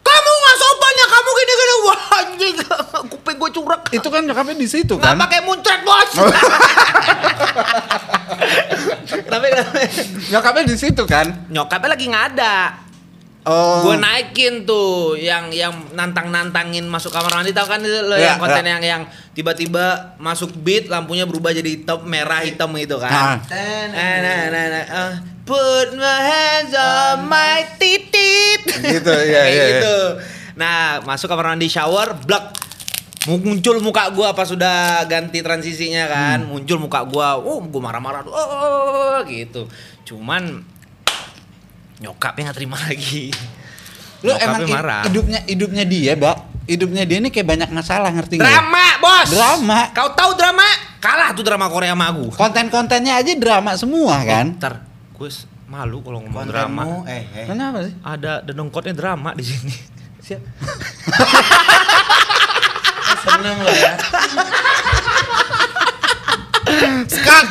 Kamu 0.00 0.30
nggak 0.32 0.56
sopan 0.56 0.94
ya 0.94 1.06
kamu 1.06 1.30
gini-gini 1.30 1.74
wah 1.78 2.00
anjing 2.16 2.54
kuping 3.12 3.36
gue 3.36 3.50
curek. 3.52 3.82
Itu 3.92 4.08
kan 4.08 4.24
nyokapnya 4.24 4.56
di 4.56 4.64
situ 4.64 4.96
Nggak 4.96 5.14
kan? 5.14 5.20
pakai 5.20 5.40
muncrat 5.44 5.80
bos. 5.84 6.10
Tapi 9.28 9.46
Nyokapnya 10.28 10.64
di 10.64 10.76
situ 10.76 11.02
kan? 11.04 11.46
nyokapnya 11.48 11.88
lagi 11.92 12.04
nggak 12.08 12.26
ada. 12.34 12.54
Oh. 13.48 13.80
gue 13.88 13.96
naikin 13.96 14.68
tuh 14.68 15.16
yang 15.16 15.48
yang 15.48 15.72
nantang 15.96 16.28
nantangin 16.28 16.84
masuk 16.84 17.08
kamar 17.08 17.32
mandi 17.32 17.56
tahu 17.56 17.64
kan 17.64 17.80
lo 17.80 18.12
Iya, 18.12 18.36
yang 18.36 18.38
konten 18.38 18.60
iya. 18.60 18.72
yang 18.76 18.82
yang 18.84 19.02
tiba-tiba 19.32 20.12
masuk 20.20 20.52
beat 20.60 20.92
lampunya 20.92 21.24
berubah 21.24 21.56
jadi 21.56 21.80
hitam 21.80 22.04
merah 22.04 22.44
hitam 22.44 22.68
gitu 22.76 23.00
kan? 23.00 23.40
Ten- 23.48 23.88
nah, 23.96 24.16
nah, 24.20 24.40
nah, 24.52 24.64
nah, 24.68 24.84
uh, 24.84 25.12
put 25.48 25.96
my 25.96 26.20
hands 26.20 26.76
on 26.76 27.24
my 27.24 27.64
titit. 27.80 28.68
Gitu, 28.68 29.14
iya, 29.24 29.40
Kayak 29.48 29.48
iya, 29.48 29.64
iya. 29.64 29.66
gitu. 29.80 29.96
Nah 30.60 31.00
masuk 31.08 31.32
kamar 31.32 31.56
mandi 31.56 31.72
shower 31.72 32.20
blak. 32.28 32.52
Muncul 33.28 33.80
muka 33.80 34.08
gua 34.12 34.32
pas 34.32 34.48
sudah 34.48 35.04
ganti 35.04 35.40
transisinya 35.40 36.04
kan. 36.04 36.38
Hmm. 36.44 36.52
muncul 36.52 36.76
muka 36.80 37.00
gua. 37.04 37.40
Oh 37.40 37.60
gua 37.64 37.80
marah-marah. 37.88 38.24
Oh, 38.24 38.32
oh, 38.32 38.48
oh, 38.60 39.18
gitu. 39.24 39.68
Cuman 40.04 40.64
nyokapnya 41.98 42.50
nggak 42.50 42.58
terima 42.58 42.76
lagi 42.86 43.34
Lu 44.18 44.34
emang 44.34 44.66
marah. 44.66 45.06
hidupnya 45.06 45.46
hidupnya 45.46 45.84
dia, 45.86 46.18
Bak. 46.18 46.66
Hidupnya 46.66 47.06
dia 47.06 47.22
ini 47.22 47.30
kayak 47.30 47.46
banyak 47.46 47.70
masalah, 47.70 48.10
ngerti 48.10 48.34
nggak? 48.36 48.50
Drama, 48.50 48.86
bos. 48.98 49.28
Drama. 49.30 49.80
Kau 49.94 50.10
tahu 50.10 50.34
drama? 50.34 50.66
Kalah 50.98 51.30
tuh 51.38 51.46
drama 51.46 51.70
Korea 51.70 51.94
sama 51.94 52.10
aku. 52.10 52.34
Konten-kontennya 52.34 53.14
aja 53.14 53.30
drama 53.38 53.78
semua 53.78 54.18
kan? 54.26 54.58
Ntar, 54.58 54.82
gue 55.14 55.30
malu 55.70 56.02
kalau 56.02 56.18
ngomong 56.26 56.50
drama. 56.50 56.82
Kontenmu, 56.82 57.06
eh, 57.06 57.22
eh. 57.30 57.46
Kenapa 57.46 57.78
sih? 57.86 57.94
Ada 58.02 58.42
dedengkotnya 58.42 58.90
drama 58.92 59.30
di 59.38 59.44
sini. 59.46 59.70
Siap. 60.26 60.42
Seneng 63.22 63.56
lah 63.62 63.76
ya. 63.78 63.92
Skak. 67.06 67.44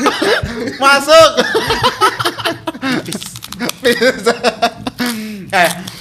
Masuk. 0.77 1.31
eh, 3.87 3.95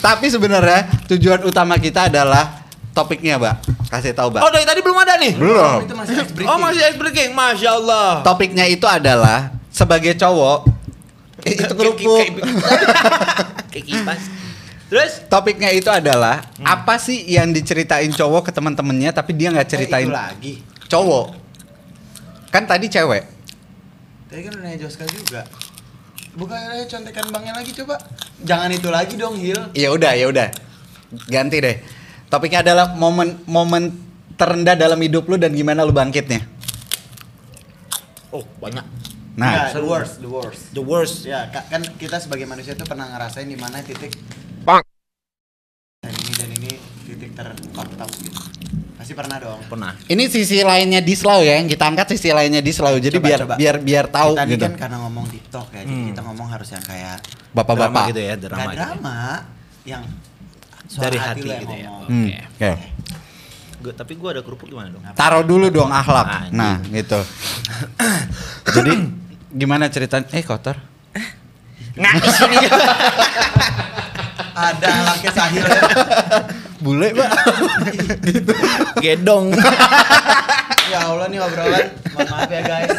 tapi 0.06 0.30
sebenarnya 0.30 0.86
tujuan 1.10 1.42
utama 1.42 1.74
kita 1.74 2.06
adalah 2.06 2.62
topiknya, 2.94 3.42
Mbak. 3.42 3.54
Kasih 3.90 4.14
tahu, 4.14 4.30
Mbak. 4.30 4.40
Oh 4.40 4.50
dari 4.50 4.62
tadi 4.62 4.78
belum 4.78 4.98
ada 5.02 5.18
nih? 5.18 5.34
Belum. 5.34 5.82
Itu 5.82 5.98
masih 5.98 6.14
ice 6.16 6.30
breaking. 6.30 6.46
Oh 6.46 6.58
masih 6.62 6.80
ice 6.86 6.94
breaking, 6.94 7.30
masya 7.34 7.70
Allah. 7.74 8.22
Topiknya 8.22 8.64
itu 8.64 8.86
adalah 8.86 9.50
sebagai 9.68 10.14
cowok 10.14 10.58
eh, 11.42 11.58
itu 11.58 11.74
kerupuk. 11.74 12.22
Kayak 13.74 13.84
kipas. 13.84 14.22
Terus? 14.86 15.12
Topiknya 15.26 15.74
itu 15.74 15.90
adalah 15.90 16.46
apa 16.62 16.94
sih 16.96 17.26
yang 17.26 17.50
diceritain 17.50 18.06
cowok 18.08 18.48
ke 18.48 18.52
teman-temannya 18.54 19.10
tapi 19.10 19.34
dia 19.34 19.50
nggak 19.50 19.66
Eh, 19.66 19.72
ceritain 19.74 20.06
itu 20.06 20.14
lagi. 20.14 20.54
cowok. 20.86 21.26
Kan 22.54 22.62
tadi 22.64 22.86
cewek. 22.86 23.26
Tadi 24.30 24.40
kan 24.40 24.50
udah 24.54 24.62
nanya 24.62 24.78
Joska 24.80 25.02
juga. 25.10 25.42
Buka 26.36 26.52
aja 26.52 26.84
contekan 26.84 27.32
bangnya 27.32 27.56
lagi 27.56 27.72
coba. 27.72 27.96
Jangan 28.44 28.68
itu 28.68 28.88
lagi 28.92 29.16
dong, 29.16 29.40
Hil. 29.40 29.72
Ya 29.72 29.88
udah, 29.88 30.12
ya 30.12 30.28
udah. 30.28 30.48
Ganti 31.32 31.64
deh. 31.64 31.80
Topiknya 32.28 32.60
adalah 32.60 32.92
momen-momen 32.92 33.96
terendah 34.36 34.76
dalam 34.76 35.00
hidup 35.00 35.24
lu 35.32 35.40
dan 35.40 35.56
gimana 35.56 35.80
lu 35.82 35.96
bangkitnya. 35.96 36.44
Oh 38.36 38.44
banyak. 38.60 38.84
Nah, 39.36 39.68
Nggak, 39.68 39.76
the 39.76 39.84
worst, 39.84 40.14
the 40.20 40.30
worst. 40.30 40.62
The 40.72 40.84
worst. 40.84 41.16
Ya, 41.24 41.48
ka- 41.52 41.68
kan 41.68 41.84
kita 41.96 42.20
sebagai 42.20 42.44
manusia 42.48 42.72
tuh 42.72 42.88
pernah 42.88 43.08
ngerasain 43.08 43.48
di 43.48 43.56
mana 43.56 43.80
titik 43.84 44.16
dan 46.00 46.12
ini 46.12 46.32
dan 46.36 46.50
ini 46.52 46.70
titik. 47.04 47.30
Pasti 47.36 48.15
pernah 49.16 49.36
dong. 49.40 49.60
Pernah. 49.64 49.96
ini 50.06 50.28
sisi 50.28 50.60
lainnya 50.60 51.00
Dislau 51.00 51.40
ya 51.40 51.56
yang 51.56 51.66
kita 51.66 51.84
angkat 51.86 52.12
sisi 52.12 52.28
lainnya 52.30 52.60
Dislau. 52.60 52.94
Jadi 52.94 53.16
Coba, 53.16 53.26
biar 53.26 53.40
coba. 53.40 53.54
biar 53.56 53.76
biar 53.80 54.04
tahu 54.06 54.32
kita 54.34 54.44
gitu. 54.46 54.62
kan 54.62 54.74
karena 54.76 54.96
ngomong 55.00 55.24
TikTok 55.26 55.66
ya, 55.72 55.80
jadi 55.80 55.90
Hmm. 55.90 56.06
kita 56.10 56.20
ngomong 56.22 56.48
harus 56.48 56.68
yang 56.68 56.84
kayak 56.84 57.16
Bapak-bapak. 57.50 57.88
Drama 57.96 58.10
gitu 58.12 58.20
ya, 58.20 58.34
drama, 58.36 58.52
drama. 58.52 58.60
gitu 58.62 58.76
ya. 58.76 58.84
drama 58.84 59.16
yang 59.82 60.02
suara 60.86 61.04
Dari 61.06 61.18
hati 61.18 61.40
yang 61.42 61.60
gitu 61.62 61.74
ya. 61.74 61.88
ngomong. 61.88 62.06
Hmm, 62.06 62.26
Oke. 62.28 62.38
oke. 62.52 62.72
Gua, 63.76 63.92
tapi 63.92 64.12
gue 64.14 64.28
ada 64.30 64.40
kerupuk 64.40 64.66
gimana 64.66 64.88
dong? 64.88 65.02
Taruh 65.12 65.42
dulu 65.42 65.66
dong 65.68 65.88
akhlak. 65.88 66.26
Anjing. 66.26 66.52
Nah, 66.52 66.76
gitu. 66.86 67.20
Jadi 68.76 68.92
gimana 69.50 69.86
ceritanya? 69.86 70.26
Eh, 70.30 70.42
kotor. 70.42 70.76
Nggak 71.92 72.12
di 72.18 72.30
sini. 72.30 72.56
Ada 74.52 74.86
anaknya 74.98 75.30
sahil 75.30 75.64
ya. 75.68 75.80
Bule, 76.80 77.08
Pak. 77.16 77.30
Gedong. 79.04 79.56
ya 80.92 80.98
Allah 81.08 81.26
nih 81.32 81.40
obrolan. 81.40 81.86
Mohon 82.12 82.28
maaf 82.28 82.50
ya 82.52 82.62
guys. 82.62 82.92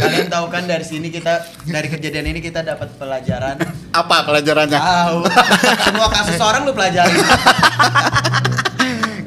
Kalian 0.00 0.28
tahu 0.32 0.46
kan 0.48 0.64
dari 0.64 0.84
sini 0.84 1.12
kita 1.12 1.44
dari 1.68 1.88
kejadian 1.92 2.26
ini 2.32 2.40
kita 2.40 2.64
dapat 2.64 2.88
pelajaran. 2.96 3.56
Apa 3.92 4.16
pelajarannya? 4.24 4.80
Tahu. 4.80 5.18
Semua 5.88 6.08
kasus 6.08 6.40
orang 6.40 6.62
lu 6.64 6.72
pelajari. 6.72 7.20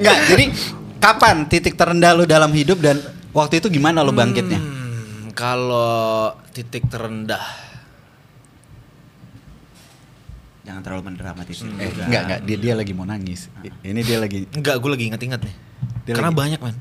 Enggak, 0.01 0.17
jadi 0.29 0.45
kapan 0.97 1.35
titik 1.45 1.77
terendah 1.77 2.17
lu 2.17 2.25
dalam 2.25 2.49
hidup 2.53 2.81
dan 2.81 2.97
waktu 3.33 3.61
itu 3.61 3.69
gimana 3.69 4.01
lu 4.01 4.13
bangkitnya? 4.13 4.57
Hmm, 4.57 5.29
kalau 5.37 6.33
titik 6.53 6.89
terendah. 6.89 7.72
Jangan 10.63 10.79
terlalu 10.79 11.03
mendramatisir. 11.05 11.67
Eh, 11.75 11.91
enggak, 11.91 12.23
enggak, 12.23 12.39
dia 12.43 12.57
dia 12.57 12.73
lagi 12.73 12.91
mau 12.91 13.03
nangis. 13.03 13.51
I- 13.59 13.75
Ini 13.83 13.99
dia 13.99 14.17
lagi 14.17 14.47
Enggak, 14.49 14.79
gue 14.79 14.89
lagi 14.89 15.05
inget-inget 15.07 15.41
nih. 15.41 15.55
Dia 16.03 16.13
Karena 16.15 16.31
lagi- 16.31 16.39
banyak 16.39 16.59
man. 16.59 16.75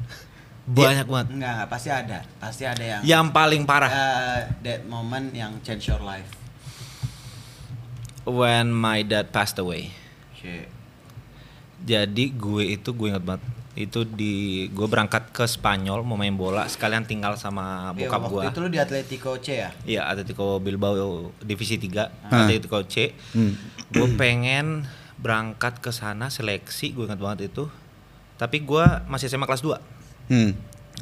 Banyak 0.62 1.06
banget. 1.06 1.26
Enggak, 1.32 1.62
pasti 1.66 1.88
ada. 1.90 2.18
Pasti 2.38 2.62
ada 2.62 2.78
yang 2.80 3.00
Yang 3.02 3.24
paling 3.32 3.62
parah. 3.66 3.90
uh, 3.90 4.40
that 4.62 4.86
moment 4.86 5.34
yang 5.34 5.58
change 5.60 5.90
your 5.90 5.98
life. 5.98 6.30
When 8.22 8.70
my 8.70 9.02
dad 9.02 9.34
passed 9.34 9.58
away. 9.58 9.90
Shit. 10.32 10.70
Jadi 11.82 12.30
gue 12.30 12.62
itu 12.70 12.88
gue 12.88 13.10
inget 13.10 13.24
banget. 13.24 13.42
Itu 13.72 14.04
di 14.04 14.32
gue 14.68 14.84
berangkat 14.84 15.32
ke 15.32 15.44
Spanyol 15.44 16.04
mau 16.04 16.14
main 16.14 16.32
bola 16.32 16.66
sekalian 16.66 17.02
tinggal 17.02 17.34
sama 17.34 17.90
Iya, 17.90 18.04
bokap 18.04 18.20
waktu 18.22 18.32
gue. 18.34 18.42
itu 18.44 18.58
lu 18.58 18.68
di 18.68 18.78
Atletico 18.78 19.32
C 19.36 19.46
ya? 19.58 19.70
Iya, 19.82 20.02
Atletico 20.06 20.58
Bilbao 20.58 20.94
divisi 21.38 21.76
3, 21.76 22.12
Ah. 22.28 22.44
Atletico 22.44 22.84
C. 22.84 23.16
Hmm. 23.32 23.56
Gue 23.88 24.12
pengen 24.14 24.84
berangkat 25.16 25.78
ke 25.78 25.88
sana 25.88 26.28
seleksi, 26.28 26.92
gue 26.92 27.06
ingat 27.06 27.16
banget 27.16 27.48
itu. 27.48 27.72
Tapi 28.36 28.60
gue 28.60 28.84
masih 29.06 29.26
SMA 29.26 29.44
kelas 29.44 29.62
2. 29.62 29.80
Hmm. 30.28 30.52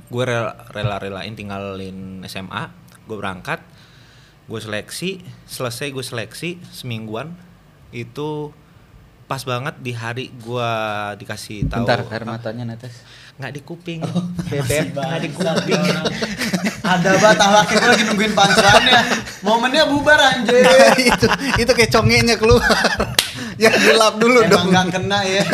Gue 0.07 0.23
rela-relain 0.71 1.35
tinggalin 1.35 2.23
SMA, 2.25 2.71
gue 3.05 3.17
berangkat, 3.17 3.59
gue 4.47 4.61
seleksi, 4.61 5.19
selesai 5.45 5.91
gue 5.91 6.03
seleksi 6.03 6.63
semingguan 6.65 7.35
itu 7.91 8.55
pas 9.31 9.39
banget 9.41 9.79
di 9.79 9.95
hari 9.95 10.27
gue 10.35 10.71
dikasih 11.17 11.71
tahu 11.71 11.87
Bentar, 11.87 12.03
air 12.03 12.25
matanya 12.27 12.65
netes. 12.67 12.99
nggak 13.39 13.53
di 13.55 13.61
kuping 13.63 14.03
Oh, 14.03 14.27
bebek 14.45 14.91
nggak 14.91 15.21
di 15.23 15.29
kuping 15.31 15.81
Ada 16.83 17.11
banget 17.15 17.39
tahlak 17.39 17.67
itu 17.71 17.87
lagi 17.87 18.03
nungguin 18.03 18.33
punchline-nya. 18.33 19.01
Momennya 19.41 19.87
bubar 19.87 20.19
anjir. 20.19 20.67
itu 21.01 21.27
itu 21.57 21.71
kayak 21.71 21.89
congenya 21.89 22.35
keluar. 22.35 22.67
ya 23.55 23.71
gelap 23.71 24.19
dulu 24.19 24.43
Emang 24.43 24.51
dong. 24.51 24.65
nggak 24.69 24.87
kena 24.91 25.19
ya. 25.23 25.45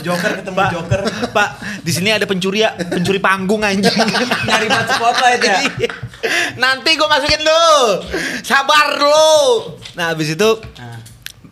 Joker 0.00 0.30
ketemu 0.38 0.56
Pak, 0.56 0.70
Joker. 0.70 1.00
Pak, 1.28 1.48
di 1.82 1.90
sini 1.90 2.08
ada 2.08 2.24
pencuri 2.24 2.62
ya, 2.62 2.72
pencuri 2.78 3.18
panggung 3.18 3.60
anjing. 3.60 3.90
Nyari 4.46 4.66
buat 4.70 4.86
spotlight 4.88 5.42
ya. 5.42 5.56
Iya. 5.76 5.90
Nanti 6.56 6.94
gue 6.94 7.08
masukin 7.08 7.40
lu. 7.40 7.66
Sabar 8.40 8.94
lu. 8.94 9.34
Nah, 9.92 10.14
habis 10.14 10.30
itu 10.30 10.48
Nah, 10.78 10.79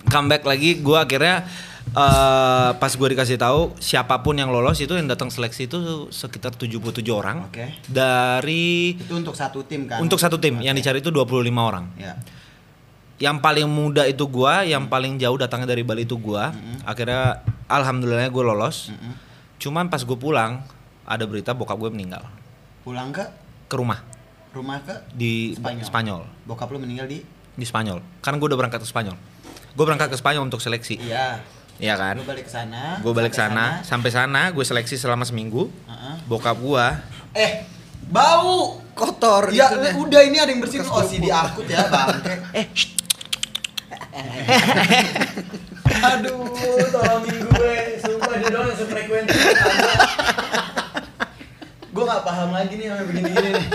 comeback 0.09 0.42
lagi 0.44 0.81
gue 0.81 0.99
akhirnya 0.99 1.44
eh, 1.92 2.71
pas 2.77 2.92
gue 2.92 3.09
dikasih 3.14 3.38
tahu 3.38 3.77
siapa 3.79 4.21
pun 4.25 4.37
yang 4.37 4.51
lolos 4.51 4.81
itu 4.81 4.92
yang 4.97 5.07
datang 5.09 5.29
seleksi 5.29 5.68
itu 5.68 6.09
sekitar 6.11 6.57
77 6.57 7.01
orang. 7.12 7.47
Oke. 7.49 7.79
Dari 7.87 8.97
itu 8.97 9.14
untuk 9.14 9.37
satu 9.37 9.62
tim 9.64 9.87
kan? 9.87 10.01
untuk 10.03 10.18
satu 10.18 10.40
tim 10.40 10.61
yang 10.64 10.75
Oke. 10.75 10.83
dicari 10.83 10.99
itu 11.05 11.12
25 11.12 11.29
orang. 11.57 11.85
Ya. 12.01 12.16
Yang 13.18 13.42
paling 13.42 13.66
muda 13.66 14.07
itu 14.07 14.31
gua, 14.31 14.62
yang 14.62 14.87
paling 14.87 15.18
jauh 15.18 15.35
datangnya 15.35 15.75
dari 15.75 15.83
Bali 15.83 16.07
itu 16.07 16.14
gua. 16.14 16.55
Mm-mm. 16.55 16.87
Akhirnya 16.87 17.42
alhamdulillahnya 17.66 18.31
gue 18.31 18.44
lolos. 18.47 18.94
Mm-mm. 18.94 19.14
Cuman 19.59 19.90
pas 19.90 19.99
gue 20.07 20.14
pulang 20.14 20.62
ada 21.09 21.25
berita 21.25 21.57
bokap 21.57 21.81
gue 21.81 21.90
meninggal 21.90 22.23
Pulang 22.85 23.11
ke 23.11 23.25
ke 23.64 23.75
rumah 23.75 24.05
rumah 24.53 24.81
ke 24.85 24.94
di 25.12 25.57
Spanyol. 25.57 25.85
Spanyol. 25.85 26.21
bokap 26.44 26.68
lu 26.73 26.81
meninggal 26.81 27.09
di 27.09 27.21
Di 27.59 27.66
Spanyol. 27.66 27.99
Kan 28.23 28.38
gue 28.38 28.47
udah 28.47 28.55
berangkat 28.55 28.87
ke 28.87 28.88
Spanyol. 28.88 29.18
Gue 29.79 29.87
berangkat 29.87 30.11
ke 30.11 30.19
Spanyol 30.19 30.43
untuk 30.43 30.59
seleksi. 30.59 30.99
Iya. 30.99 31.38
Iya 31.79 31.95
kan? 31.95 32.19
Lu 32.19 32.27
balik 32.27 32.51
ke 32.51 32.53
sana. 32.53 32.99
Gue 32.99 33.14
balik 33.14 33.31
sampai 33.31 33.55
sana, 33.55 33.87
sampai 33.87 34.11
sana 34.11 34.43
gue 34.51 34.64
seleksi 34.67 34.99
selama 34.99 35.23
seminggu. 35.23 35.71
Heeh. 35.87 36.14
Bokap 36.27 36.59
gua 36.59 36.99
Eh, 37.31 37.62
bau. 38.05 38.83
Kotor 38.91 39.55
Ya 39.55 39.71
itunya. 39.71 39.95
udah 39.95 40.21
ini 40.27 40.43
ada 40.43 40.51
yang 40.51 40.59
bersihin. 40.59 40.83
Oh, 40.83 41.07
si 41.07 41.23
diakut 41.23 41.62
ya, 41.71 41.87
bangke. 41.87 42.35
eh 42.59 42.67
Aduh, 46.11 46.51
tolongin 46.91 47.38
gue. 47.38 47.75
Sumpah 48.03 48.35
dia 48.35 48.51
doang 48.51 48.67
yang 48.67 48.75
sefrekuensi. 48.75 49.38
gue 51.95 52.03
gak 52.05 52.23
paham 52.23 52.51
lagi 52.51 52.75
nih 52.75 52.87
sampai 52.91 53.07
begini-gini 53.07 53.49
nih. 53.55 53.67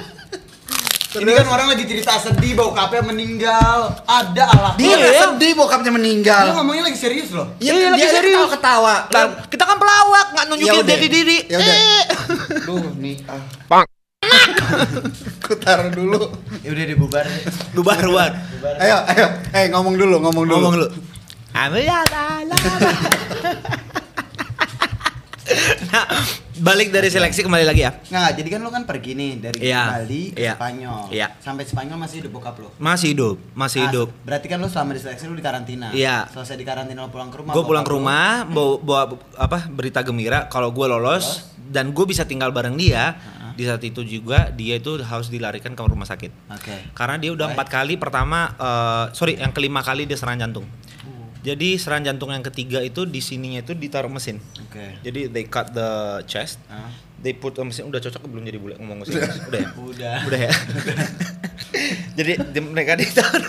Ini 1.13 1.31
kan 1.31 1.45
orang 1.47 1.67
lagi 1.69 1.85
cerita 1.85 2.17
sedih 2.17 2.53
bahwa 2.53 2.71
kapnya 2.73 3.03
meninggal. 3.05 3.79
Ada 4.03 4.43
Allah. 4.47 4.71
Dia 4.75 4.93
nggak 4.93 5.13
sedih 5.15 5.51
bokapnya 5.53 5.91
meninggal. 5.91 6.43
Dia 6.43 6.53
ngomongnya 6.53 6.83
lagi 6.85 6.97
serius 6.97 7.29
loh. 7.29 7.53
Iya, 7.57 7.69
Iya, 7.71 7.87
lagi 7.87 7.99
dia 7.99 8.09
serius. 8.11 8.49
ketawa. 8.49 8.95
Lah, 9.07 9.23
kita 9.45 9.63
kan 9.63 9.77
pelawak 9.77 10.27
nggak 10.33 10.45
nunjukin 10.47 10.73
Yaudah. 10.73 10.97
diri 10.97 11.07
diri. 11.07 11.37
Yaudah. 11.47 11.75
Eh. 11.75 12.03
Duh, 12.65 12.85
nih. 12.97 13.15
Ah. 13.25 13.41
Pang. 13.67 13.85
Ku 15.45 15.53
taruh 15.55 15.89
dulu. 15.89 16.33
Ya 16.61 16.69
udah 16.71 16.85
dibubar. 16.87 17.25
Lu 17.71 17.81
baruan. 17.81 18.31
Bubar. 18.33 18.75
Ayo, 18.79 18.97
ayo. 19.07 19.25
Eh, 19.51 19.69
ngomong 19.69 19.93
dulu, 19.93 20.17
ngomong 20.19 20.43
dulu. 20.43 20.57
Ngomong 20.57 20.75
lu. 20.79 20.87
Amin 21.53 21.85
ya 21.85 22.01
la, 22.09 22.41
la, 22.41 22.55
la. 22.57 22.81
nah, 25.93 26.05
balik 26.55 26.89
dari 26.89 27.07
seleksi 27.07 27.41
kembali 27.41 27.65
lagi 27.65 27.81
ya. 27.81 27.91
Nah, 28.09 28.29
jadi 28.29 28.45
kan 28.47 28.59
lo 28.59 28.69
kan 28.69 28.83
pergi 28.83 29.13
nih 29.13 29.31
dari 29.39 29.57
Iya. 29.63 29.83
Bali 29.89 30.23
ke 30.29 30.39
Iya. 30.39 30.53
Spanyol. 30.53 31.01
Iya. 31.09 31.27
Sampai 31.37 31.63
Spanyol 31.63 31.97
masih 31.97 32.15
hidup 32.19 32.31
bokap 32.33 32.55
lo. 32.57 32.69
Masih 32.77 33.07
hidup, 33.11 33.35
masih 33.53 33.79
Ah, 33.79 33.85
hidup. 33.87 34.07
Berarti 34.21 34.45
kan 34.45 34.57
lo 34.57 34.67
selama 34.67 34.93
di 34.93 35.01
seleksi 35.01 35.25
lo 35.25 35.33
di 35.33 35.41
karantina. 35.41 35.87
Iya. 35.89 36.29
Selesai 36.29 36.53
di 36.53 36.63
karantina 36.63 36.99
lo 36.99 37.09
pulang 37.09 37.27
ke 37.27 37.37
rumah. 37.37 37.53
Gue 37.53 37.63
pulang 37.63 37.81
ke 37.81 37.91
rumah, 37.91 38.43
bawa, 38.53 38.73
bawa 38.77 39.01
apa 39.35 39.65
berita 39.67 40.01
gembira 40.01 40.45
kalau 40.45 40.69
gue 40.69 40.85
lolos 40.85 41.47
dan 41.65 41.89
gue 41.89 42.05
bisa 42.05 42.23
tinggal 42.23 42.49
bareng 42.49 42.75
dia. 42.75 43.17
Di 43.53 43.69
saat 43.69 43.85
itu 43.85 44.01
juga 44.01 44.49
dia 44.49 44.81
itu 44.81 44.97
harus 44.99 45.29
dilarikan 45.29 45.77
ke 45.77 45.81
rumah 45.81 46.09
sakit. 46.09 46.49
Oke. 46.49 46.89
Karena 46.91 47.21
dia 47.21 47.29
udah 47.29 47.53
empat 47.53 47.69
kali 47.69 48.01
pertama, 48.01 48.49
eh, 48.51 49.05
sorry 49.13 49.37
yang 49.37 49.53
kelima 49.53 49.85
kali 49.85 50.09
dia 50.09 50.17
serangan 50.17 50.49
jantung. 50.49 50.65
Jadi 51.43 51.75
serangan 51.75 52.03
jantung 52.07 52.29
yang 52.29 52.41
ketiga 52.41 52.79
itu 52.79 53.03
di 53.03 53.19
sininya 53.19 53.59
itu 53.59 53.71
ditaruh 53.73 54.07
mesin. 54.07 54.39
Oke. 54.61 54.95
Jadi 55.01 55.27
they 55.27 55.43
cut 55.43 55.69
the 55.69 55.89
chest, 56.23 56.55
Ah. 56.65 56.87
they 57.19 57.31
put 57.31 57.51
a 57.53 57.63
mesin 57.63 57.83
udah 57.83 57.99
cocok 57.99 58.23
belum 58.23 58.43
jadi 58.43 58.57
bule 58.57 58.75
ngomong 58.75 59.03
mesin 59.03 59.19
udah 59.49 59.59
ya 59.59 59.69
Udah. 59.77 60.17
udah 60.23 60.39
ya 60.41 60.51
jadi 62.17 62.31
di- 62.45 62.63
mereka 62.65 62.93
ditaruh 62.93 63.43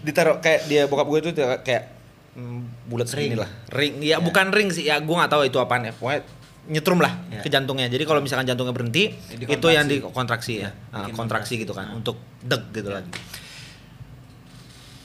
ditaruh 0.00 0.36
kayak 0.38 0.60
dia 0.66 0.84
bokap 0.84 1.06
gue 1.06 1.18
itu 1.22 1.30
kayak- 1.60 1.86
mm, 2.32 2.60
bulat 2.86 3.06
Ring. 3.06 3.28
segini 3.30 3.36
lah 3.36 3.50
ring 3.70 3.94
ya 4.00 4.08
Ya. 4.10 4.16
bukan 4.18 4.48
ring 4.50 4.68
sih 4.68 4.84
ya 4.84 4.98
gue 4.98 5.14
nggak 5.14 5.30
tahu 5.30 5.42
itu 5.44 5.58
apaan 5.58 5.84
ya 5.84 5.92
pokoknya 5.92 6.20
nyetrum 6.66 6.98
lah 6.98 7.12
Ya. 7.30 7.40
ke 7.40 7.48
jantungnya 7.48 7.86
jadi 7.86 8.02
kalau 8.02 8.20
misalkan 8.20 8.44
jantungnya 8.44 8.72
berhenti 8.72 9.12
itu 9.30 9.44
yang 9.66 9.84
kontraksi. 9.84 10.00
dikontraksi 10.00 10.52
ya, 10.56 10.62
Ya, 10.62 10.70
Ah, 10.90 11.04
bikin 11.04 11.14
kontraksi 11.14 11.14
kontraksi. 11.14 11.54
gitu 11.60 11.72
kan 11.72 11.86
Ah. 11.86 11.94
untuk 11.94 12.16
deg 12.40 12.62
gitu 12.72 12.88
Ya. 12.88 12.96
lagi 13.00 13.10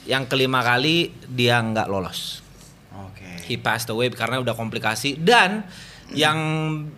yang 0.09 0.25
kelima 0.25 0.59
kali 0.59 0.95
dia 1.23 1.61
nggak 1.61 1.85
lolos 1.85 2.41
Oke. 2.91 3.45
he 3.45 3.55
passed 3.55 3.87
away 3.87 4.09
karena 4.09 4.37
udah 4.37 4.51
komplikasi 4.51 5.15
dan 5.15 5.69
yang 6.09 6.35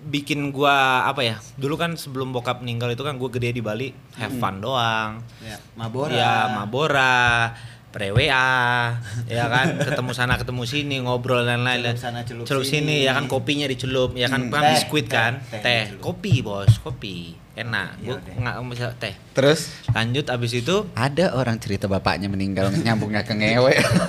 bikin 0.08 0.50
gua 0.50 1.04
apa 1.04 1.20
ya 1.22 1.36
dulu 1.54 1.76
kan 1.76 1.94
sebelum 1.94 2.32
bokap 2.32 2.60
meninggal 2.60 2.88
itu 2.90 3.04
kan 3.04 3.14
gue 3.14 3.28
gede 3.30 3.52
di 3.52 3.62
Bali 3.62 3.92
have 4.16 4.32
fun 4.34 4.58
doang 4.58 5.20
Ya, 5.44 5.60
Mabora. 5.76 6.10
ya 6.10 6.34
mabora 6.50 7.52
pre-WA 7.92 8.96
ya 9.28 9.46
kan 9.46 9.76
ketemu 9.78 10.12
sana 10.12 10.40
ketemu 10.40 10.64
sini 10.64 10.96
ngobrol 11.00 11.44
dan 11.44 11.62
lain-lain 11.62 11.92
Celup 11.94 12.08
sana, 12.08 12.24
celup 12.48 12.64
sini. 12.64 12.88
sini. 12.88 12.98
ya 13.04 13.12
kan 13.12 13.28
kopinya 13.28 13.68
dicelup 13.68 14.16
ya 14.16 14.26
kan 14.26 14.42
Hmm, 14.42 14.50
kan 14.50 14.64
teh, 14.64 14.72
biskuit 14.74 15.06
teh, 15.06 15.12
kan 15.12 15.34
teh 15.46 15.60
teh, 15.60 15.82
dicelup. 15.86 16.02
kopi 16.02 16.34
bos 16.40 16.72
kopi 16.80 17.36
enak 17.54 17.88
gue 18.00 18.08
Ya 18.08 18.16
udah. 18.16 18.34
nggak 18.40 18.56
bisa 18.70 18.88
teh 18.96 19.14
Terus 19.32 19.60
lanjut 19.90 20.26
abis 20.26 20.52
itu 20.56 20.76
ada 20.92 21.36
orang 21.36 21.60
cerita 21.60 21.86
bapaknya 21.86 22.28
meninggal 22.28 22.72
nyambungnya 22.72 23.22
ke 23.22 23.34
ngewe. 23.34 23.76
ada. 23.76 24.08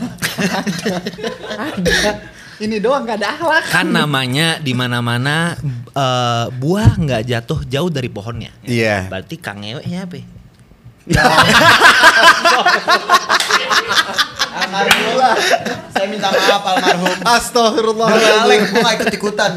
Ada. 1.75 2.11
Ini 2.59 2.79
doang 2.79 3.03
gak 3.03 3.19
ada 3.19 3.35
akhlak. 3.35 3.65
kan 3.75 3.87
namanya 3.89 4.63
di 4.63 4.71
mana-mana 4.71 5.59
eh, 5.91 6.47
buah 6.49 6.95
nggak 6.95 7.23
jatuh 7.27 7.67
jauh 7.67 7.91
dari 7.91 8.07
pohonnya. 8.07 8.55
Iya. 8.63 9.11
Berarti 9.11 9.35
kang 9.37 9.59
ngewe 9.59 9.83
ya 9.83 10.07
apa? 10.07 10.23
Almarhum. 14.53 15.19
Saya 15.91 16.07
minta 16.07 16.29
maaf 16.31 16.63
almarhum. 16.63 17.17
Alek, 17.19 17.27
Astagfirullahaladzim. 17.27 18.61
gue 18.71 18.79
gak 18.79 18.95
ikut 19.01 19.15
ikutan. 19.17 19.51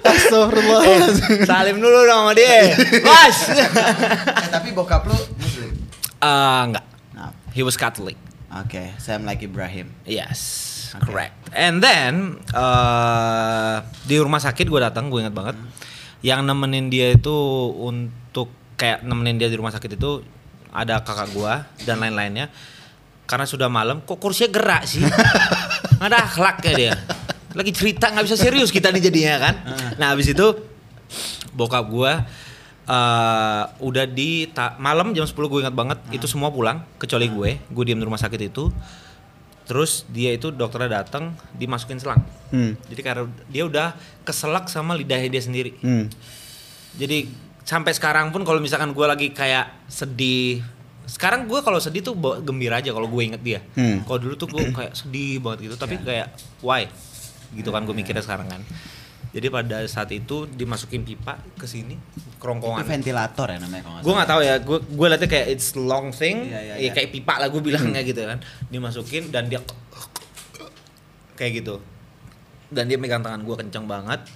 Astagfirullahaladzim. 0.00 1.20
Astagfirullahaladzim. 1.20 1.46
Salim 1.46 1.76
dulu 1.78 1.98
dong 2.02 2.22
sama 2.22 2.32
dia. 2.32 2.56
Bos. 3.00 3.38
Eh, 3.50 4.48
tapi 4.48 4.68
bokap 4.70 5.04
lu 5.04 5.16
muslim. 5.36 5.70
Eh, 6.18 6.60
enggak. 6.64 6.84
Nah, 7.12 7.30
He 7.50 7.60
was 7.60 7.74
Catholic. 7.74 8.16
Oke, 8.50 8.94
Sam 8.96 9.22
like 9.22 9.40
Ibrahim. 9.40 9.94
Yes, 10.02 10.40
Oke. 10.98 11.06
correct. 11.06 11.38
And 11.50 11.78
then 11.78 12.42
eh 12.50 13.76
di 14.04 14.18
rumah 14.18 14.38
sakit 14.38 14.66
gue 14.66 14.80
datang, 14.80 15.06
gue 15.06 15.22
ingat 15.22 15.32
banget. 15.32 15.54
Yang 16.20 16.40
nemenin 16.44 16.90
dia 16.90 17.14
itu 17.14 17.32
untuk 17.72 18.50
kayak 18.74 19.06
nemenin 19.06 19.38
dia 19.38 19.46
di 19.46 19.54
rumah 19.54 19.70
sakit 19.70 19.94
itu 19.94 20.20
ada 20.70 20.98
kakak 21.00 21.30
gue 21.30 21.52
dan 21.84 21.98
lain-lainnya. 21.98 22.50
Karena 23.24 23.46
sudah 23.46 23.70
malam, 23.70 24.02
kok 24.02 24.18
kursinya 24.18 24.50
gerak 24.50 24.82
sih? 24.84 25.06
Nggak 25.06 26.06
ada 26.10 26.18
akhlaknya 26.18 26.72
dia. 26.74 26.92
Lagi 27.56 27.72
cerita 27.74 28.10
nggak 28.10 28.24
bisa 28.26 28.36
serius 28.38 28.70
kita 28.70 28.90
nih 28.94 29.02
jadinya 29.10 29.36
kan. 29.40 29.54
Nah 30.00 30.14
habis 30.14 30.30
itu 30.30 30.46
bokap 31.54 31.90
gue 31.90 32.12
eh 32.90 33.62
udah 33.78 34.04
di 34.10 34.50
malam 34.82 35.14
jam 35.14 35.22
10 35.22 35.34
gue 35.36 35.60
ingat 35.62 35.76
banget 35.76 35.98
itu 36.10 36.26
semua 36.26 36.50
pulang 36.50 36.82
kecuali 36.98 37.30
gue. 37.30 37.50
Gue 37.70 37.84
diam 37.86 37.98
di 37.98 38.06
rumah 38.06 38.18
sakit 38.18 38.40
itu. 38.50 38.70
Terus 39.70 40.02
dia 40.10 40.34
itu 40.34 40.50
dokternya 40.50 41.02
datang 41.02 41.38
dimasukin 41.54 42.02
selang. 42.02 42.22
Hmm. 42.50 42.74
jadi 42.90 43.00
karena 43.06 43.24
dia 43.46 43.62
udah 43.62 43.94
keselak 44.26 44.66
sama 44.66 44.98
lidahnya 44.98 45.30
dia 45.30 45.42
sendiri. 45.42 45.78
Hmm. 45.78 46.10
jadi 46.98 47.30
sampai 47.62 47.94
sekarang 47.94 48.34
pun 48.34 48.42
kalau 48.42 48.58
misalkan 48.58 48.90
gue 48.90 49.06
lagi 49.06 49.30
kayak 49.30 49.86
sedih 49.86 50.58
sekarang 51.06 51.46
gue 51.46 51.62
kalau 51.62 51.78
sedih 51.78 52.02
tuh 52.02 52.18
gembira 52.42 52.82
aja 52.82 52.90
kalau 52.90 53.06
gue 53.06 53.22
inget 53.22 53.42
dia. 53.42 53.60
Hmm. 53.78 54.02
kalau 54.02 54.18
dulu 54.18 54.34
tuh 54.34 54.50
gue 54.50 54.74
kayak 54.74 54.98
sedih 54.98 55.38
banget 55.38 55.70
gitu 55.70 55.74
tapi 55.78 56.02
kayak 56.02 56.34
why 56.66 56.90
gitu 57.54 57.70
kan 57.74 57.82
gue 57.86 57.94
mikirnya 57.94 58.22
sekarang 58.22 58.46
kan. 58.46 58.62
Jadi 59.30 59.46
pada 59.46 59.86
saat 59.86 60.10
itu 60.10 60.50
dimasukin 60.50 61.06
pipa 61.06 61.38
ke 61.54 61.62
sini 61.62 61.94
Itu 61.94 62.34
kerongkongan 62.42 62.82
ventilator 62.82 63.46
ya 63.46 63.62
namanya 63.62 63.86
kalau 63.86 64.02
gue 64.02 64.14
nggak 64.18 64.30
tahu 64.32 64.40
ya 64.42 64.54
gue 64.58 64.78
gue 64.82 65.06
liatnya 65.06 65.28
kayak 65.30 65.46
it's 65.54 65.78
long 65.78 66.10
thing 66.10 66.50
Iya, 66.50 66.58
iya, 66.58 66.74
ya 66.74 66.82
iya. 66.82 66.90
kayak 66.90 67.14
pipa 67.14 67.38
lah 67.38 67.46
gue 67.46 67.62
bilangnya 67.62 68.02
gitu 68.02 68.26
kan. 68.26 68.42
Dimasukin 68.74 69.30
dan 69.30 69.46
dia 69.46 69.62
kayak 71.38 71.62
gitu. 71.62 71.78
Dan 72.74 72.90
dia 72.90 72.98
megang 72.98 73.22
tangan 73.22 73.42
gue 73.46 73.54
kencang 73.54 73.86
banget. 73.86 74.26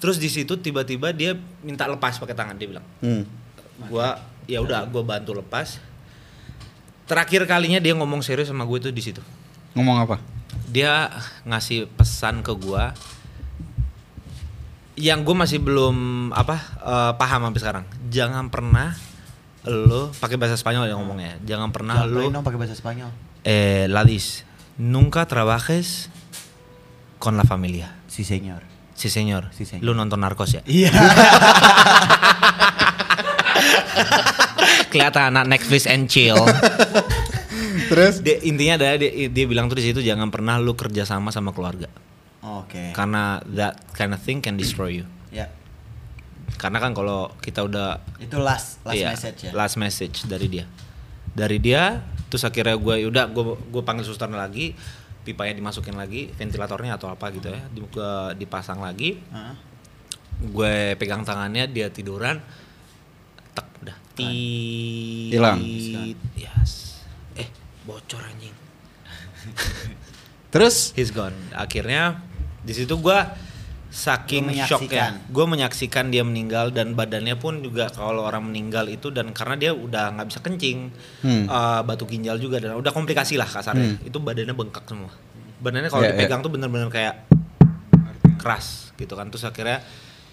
Terus 0.00 0.16
di 0.20 0.28
situ 0.28 0.56
tiba-tiba 0.60 1.12
dia 1.16 1.36
minta 1.64 1.88
lepas 1.88 2.20
pakai 2.20 2.36
tangan 2.36 2.56
dia 2.60 2.68
bilang. 2.68 2.86
Hmm. 3.00 3.24
gue 3.80 4.08
ya 4.44 4.60
udah 4.60 4.84
gue 4.84 5.00
bantu 5.00 5.32
lepas. 5.32 5.80
Terakhir 7.08 7.48
kalinya 7.48 7.80
dia 7.80 7.96
ngomong 7.96 8.20
serius 8.20 8.52
sama 8.52 8.68
gue 8.68 8.78
tuh 8.84 8.92
di 8.92 9.00
situ. 9.00 9.24
Ngomong 9.72 9.96
apa? 10.04 10.39
Dia 10.66 11.10
ngasih 11.42 11.86
pesan 11.90 12.40
ke 12.40 12.52
gua 12.52 12.94
yang 14.94 15.24
gue 15.24 15.32
masih 15.32 15.58
belum 15.58 15.96
apa 16.30 16.56
eh, 16.78 17.12
paham 17.16 17.48
sampai 17.48 17.60
sekarang 17.60 17.84
jangan 18.08 18.48
pernah 18.48 18.92
lo 19.64 20.12
pakai 20.14 20.36
bahasa 20.36 20.56
Spanyol 20.56 20.88
ya 20.88 20.94
ngomongnya 20.94 21.36
jangan 21.40 21.68
pernah 21.68 22.00
Contohin 22.00 22.28
lo 22.28 22.32
dong 22.32 22.44
pakai 22.44 22.58
bahasa 22.60 22.72
Spanyol. 22.72 23.08
eh, 23.42 23.88
Ladis 23.88 24.44
nunca 24.76 25.24
trabajes 25.24 26.08
con 27.18 27.36
la 27.36 27.44
familia 27.44 27.92
Si 28.08 28.24
señor. 28.24 28.64
sí 28.96 29.08
señor 29.08 29.48
Sí, 29.52 29.64
señor. 29.64 29.84
lu 29.84 29.92
nonton 29.94 30.20
narkos 30.20 30.52
ya 30.52 30.62
Iya. 30.64 30.92
kelihatan 34.90 35.32
anak 35.32 35.46
Netflix 35.46 35.86
and 35.86 36.08
chill 36.10 36.36
Terus? 37.90 38.22
dia, 38.22 38.38
intinya 38.40 38.78
adalah 38.78 38.94
dia, 38.96 39.10
dia 39.26 39.44
bilang 39.44 39.66
tuh 39.66 39.76
di 39.76 39.90
situ 39.90 39.98
jangan 40.00 40.30
pernah 40.30 40.56
lu 40.56 40.78
kerja 40.78 41.02
sama 41.02 41.34
sama 41.34 41.50
keluarga 41.50 41.90
Oke. 42.40 42.94
karena 42.94 43.42
that 43.50 43.76
kind 43.92 44.14
of 44.14 44.20
thing 44.22 44.38
can 44.38 44.54
destroy 44.54 45.02
you 45.02 45.06
Ya. 45.30 45.46
karena 46.58 46.78
kan 46.78 46.90
kalau 46.90 47.30
kita 47.38 47.62
udah 47.62 48.02
Itu 48.18 48.38
last 48.38 48.82
last 48.82 48.98
iya, 48.98 49.10
message 49.14 49.38
ya. 49.46 49.52
last 49.54 49.74
message 49.76 50.26
dari 50.26 50.46
dia 50.46 50.66
dari 51.30 51.58
dia 51.58 52.02
terus 52.26 52.42
akhirnya 52.42 52.74
gue 52.74 53.06
udah 53.06 53.30
gue 53.30 53.44
gue 53.70 53.82
panggil 53.82 54.02
susternya 54.02 54.38
lagi 54.38 54.74
pipanya 55.22 55.54
dimasukin 55.54 55.94
lagi 55.94 56.30
ventilatornya 56.34 56.98
atau 56.98 57.12
apa 57.12 57.30
gitu 57.30 57.52
ya 57.52 57.62
di, 57.70 57.82
dipasang 58.38 58.82
lagi 58.82 59.18
Heeh. 59.20 59.54
gue 60.50 60.74
pegang 60.98 61.22
tangannya 61.22 61.70
dia 61.70 61.86
tiduran 61.86 62.42
tek 63.52 63.66
udah 63.82 63.96
tit 64.16 65.30
Hilang. 65.30 65.58
yes 66.34 66.89
bocor 67.82 68.20
anjing 68.22 68.54
Terus? 70.52 70.90
he's 70.92 71.10
gone 71.10 71.34
akhirnya 71.52 72.18
di 72.60 72.72
situ 72.72 72.94
gue 72.94 73.18
saking 73.88 74.54
shocknya 74.60 75.10
menyaksikan. 75.10 75.12
gue 75.28 75.44
menyaksikan 75.48 76.04
dia 76.08 76.22
meninggal 76.22 76.70
dan 76.70 76.94
badannya 76.94 77.34
pun 77.34 77.58
juga 77.58 77.88
kalau 77.88 78.22
orang 78.22 78.46
meninggal 78.46 78.86
itu 78.86 79.10
dan 79.10 79.30
karena 79.30 79.54
dia 79.56 79.72
udah 79.72 80.14
nggak 80.14 80.26
bisa 80.28 80.40
kencing 80.40 80.94
Hmm. 81.20 81.44
eh, 81.44 81.80
batu 81.82 82.04
ginjal 82.04 82.36
juga 82.36 82.58
dan 82.58 82.74
udah 82.74 82.90
komplikasi 82.90 83.34
lah 83.34 83.46
kasarnya 83.46 83.94
Hmm. 83.94 84.06
itu 84.06 84.18
badannya 84.18 84.52
bengkak 84.52 84.86
semua 84.86 85.10
badannya 85.58 85.88
kalau 85.88 86.02
Iya, 86.02 86.14
dipegang 86.14 86.40
tuh 86.40 86.50
bener-bener 86.50 86.86
kayak 86.88 87.26
keras 88.36 88.94
gitu 88.94 89.12
kan 89.12 89.26
terus 89.26 89.42
akhirnya 89.42 89.82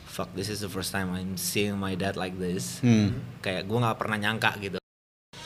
fuck 0.06 0.30
this 0.32 0.48
is 0.48 0.60
the 0.60 0.70
first 0.70 0.90
time 0.90 1.10
I'm 1.12 1.34
seeing 1.36 1.76
my 1.76 1.94
dad 1.94 2.14
like 2.14 2.38
this 2.38 2.80
Hmm. 2.80 3.18
kayak 3.40 3.66
gue 3.66 3.78
nggak 3.78 3.98
pernah 3.98 4.18
nyangka 4.20 4.54
gitu 4.60 4.78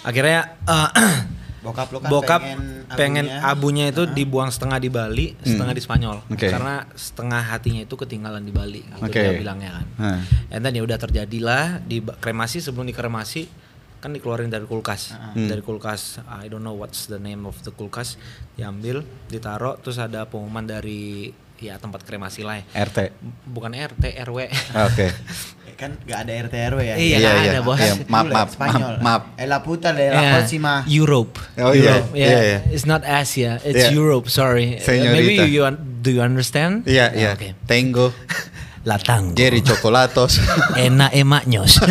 akhirnya 0.02 0.60
eh, 0.62 0.90
Bokap 1.62 1.94
lu 1.94 2.02
kan 2.02 2.10
bokap 2.10 2.42
pengen, 2.42 2.90
pengen, 2.98 3.26
abunya, 3.46 3.94
itu 3.94 4.10
Heeh. 4.10 4.18
dibuang 4.18 4.50
setengah 4.50 4.82
di 4.82 4.90
Bali, 4.90 5.38
setengah 5.46 5.78
di 5.78 5.82
Spanyol. 5.82 6.18
Oke. 6.34 6.50
Karena 6.50 6.90
setengah 6.98 7.42
hatinya 7.54 7.86
itu 7.86 7.94
ketinggalan 7.94 8.42
di 8.42 8.50
Bali, 8.50 8.82
gitu 8.82 9.06
Oke. 9.06 9.22
dia 9.22 9.38
bilangnya 9.38 9.78
kan. 9.78 9.86
Hah. 10.02 10.20
And 10.50 10.66
then 10.66 10.74
ya 10.74 10.82
udah 10.82 10.98
terjadilah 10.98 11.86
di 11.86 12.02
kremasi 12.02 12.66
sebelum 12.66 12.90
dikremasi 12.90 13.46
kan 14.02 14.10
dikeluarin 14.18 14.50
dari 14.50 14.66
kulkas. 14.66 15.14
Hmm. 15.14 15.46
Dari 15.46 15.62
kulkas 15.62 16.26
I 16.26 16.50
don't 16.50 16.66
know 16.66 16.74
what's 16.74 17.06
the 17.06 17.22
name 17.22 17.46
of 17.46 17.62
the 17.62 17.70
kulkas, 17.70 18.18
diambil, 18.58 19.06
ditaruh 19.30 19.78
terus 19.78 20.02
ada 20.02 20.26
pengumuman 20.26 20.66
dari 20.66 21.30
ya 21.62 21.78
tempat 21.78 22.02
kremasi 22.02 22.42
lah 22.42 22.58
ya. 22.58 22.90
RT. 22.90 23.14
Bukan 23.46 23.78
RT, 23.78 24.18
RW. 24.26 24.50
Oke. 24.90 25.08
Eh, 25.08 25.14
kan 25.82 25.98
gak 26.06 26.30
ada 26.30 26.46
RT 26.46 26.54
RW 26.70 26.80
ya. 26.86 26.94
Iya, 26.94 27.18
Iya, 27.18 27.32
iya. 27.42 27.52
ada 27.58 27.62
bos. 27.66 27.82
Iya. 27.82 28.06
Maaf, 28.06 28.26
maaf, 28.30 28.50
Spanyol. 28.54 29.02
maaf, 29.02 29.02
maaf. 29.02 29.24
Eh 29.42 29.50
la 29.50 29.66
puta 29.66 29.90
de 29.98 30.14
la 30.14 30.22
Yeah, 30.22 30.34
próxima. 30.38 30.86
Europe. 30.86 31.42
Oh 31.58 31.74
iya, 31.74 31.98
Europe, 31.98 32.14
iya, 32.14 32.38
iya. 32.46 32.60
It's 32.70 32.86
not 32.86 33.02
Asia, 33.02 33.58
it's 33.66 33.90
Iya. 33.90 33.98
Europe. 33.98 34.30
Sorry. 34.30 34.78
Uh, 34.78 34.86
Señorita. 34.86 35.18
maybe 35.18 35.34
you, 35.50 35.66
you 35.66 35.74
do 36.06 36.14
you 36.14 36.22
understand? 36.22 36.86
Iya, 36.86 37.10
iya. 37.18 37.34
Oke. 37.34 37.58
Tengo 37.66 38.14
Latang. 38.86 39.34
Jerry 39.34 39.66
Chocolatos. 39.66 40.38
Enak 40.78 41.18
emaknyos. 41.18 41.82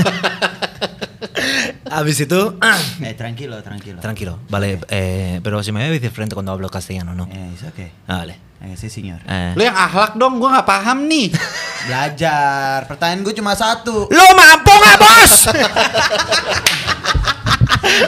Habis 1.90 2.22
itu, 2.22 2.54
Eh 3.02 3.14
tranquilo, 3.18 3.58
tranquilo. 3.66 3.98
tranquilo, 3.98 4.38
vale, 4.48 4.78
eh, 4.94 5.40
pero 5.42 5.58
si 5.62 5.72
me 5.74 5.90
ves 5.90 6.00
de 6.00 6.10
frente 6.10 6.34
cuando 6.38 6.52
hablo 6.52 6.70
castellano, 6.70 7.14
¿no? 7.18 7.26
Eh, 7.26 7.50
it's 7.52 7.64
okay. 7.66 7.90
Ah, 8.06 8.18
vale. 8.22 8.38
Eh, 8.60 8.76
sí, 8.76 8.92
señor. 8.92 9.24
Eh. 9.24 9.56
Lu 9.56 9.64
yang 9.64 9.72
akhlak 9.72 10.20
dong, 10.20 10.36
gua 10.36 10.60
nggak 10.60 10.68
paham 10.68 11.08
nih. 11.08 11.32
Belajar. 11.88 12.84
Pertanyaan 12.84 13.24
gue 13.24 13.32
cuma 13.32 13.56
satu. 13.56 14.04
Lo 14.12 14.26
mampu 14.36 14.68
nggak 14.68 14.98
bos? 15.00 15.34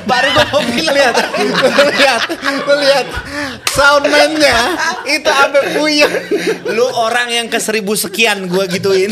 Baru 0.05 0.29
gue 0.37 0.47
mau 0.53 0.61
bilang. 0.69 0.95
lihat, 0.95 1.17
lu 1.41 1.85
lihat, 1.97 2.23
lu 2.69 2.75
lihat. 2.85 3.07
Soundman-nya 3.73 4.57
itu 5.09 5.31
sampai 5.33 5.73
puyeng. 5.73 6.13
Lu 6.77 6.85
orang 6.93 7.33
yang 7.33 7.47
ke 7.49 7.57
seribu 7.57 7.97
sekian 7.97 8.47
gue 8.53 8.69
gituin. 8.69 9.11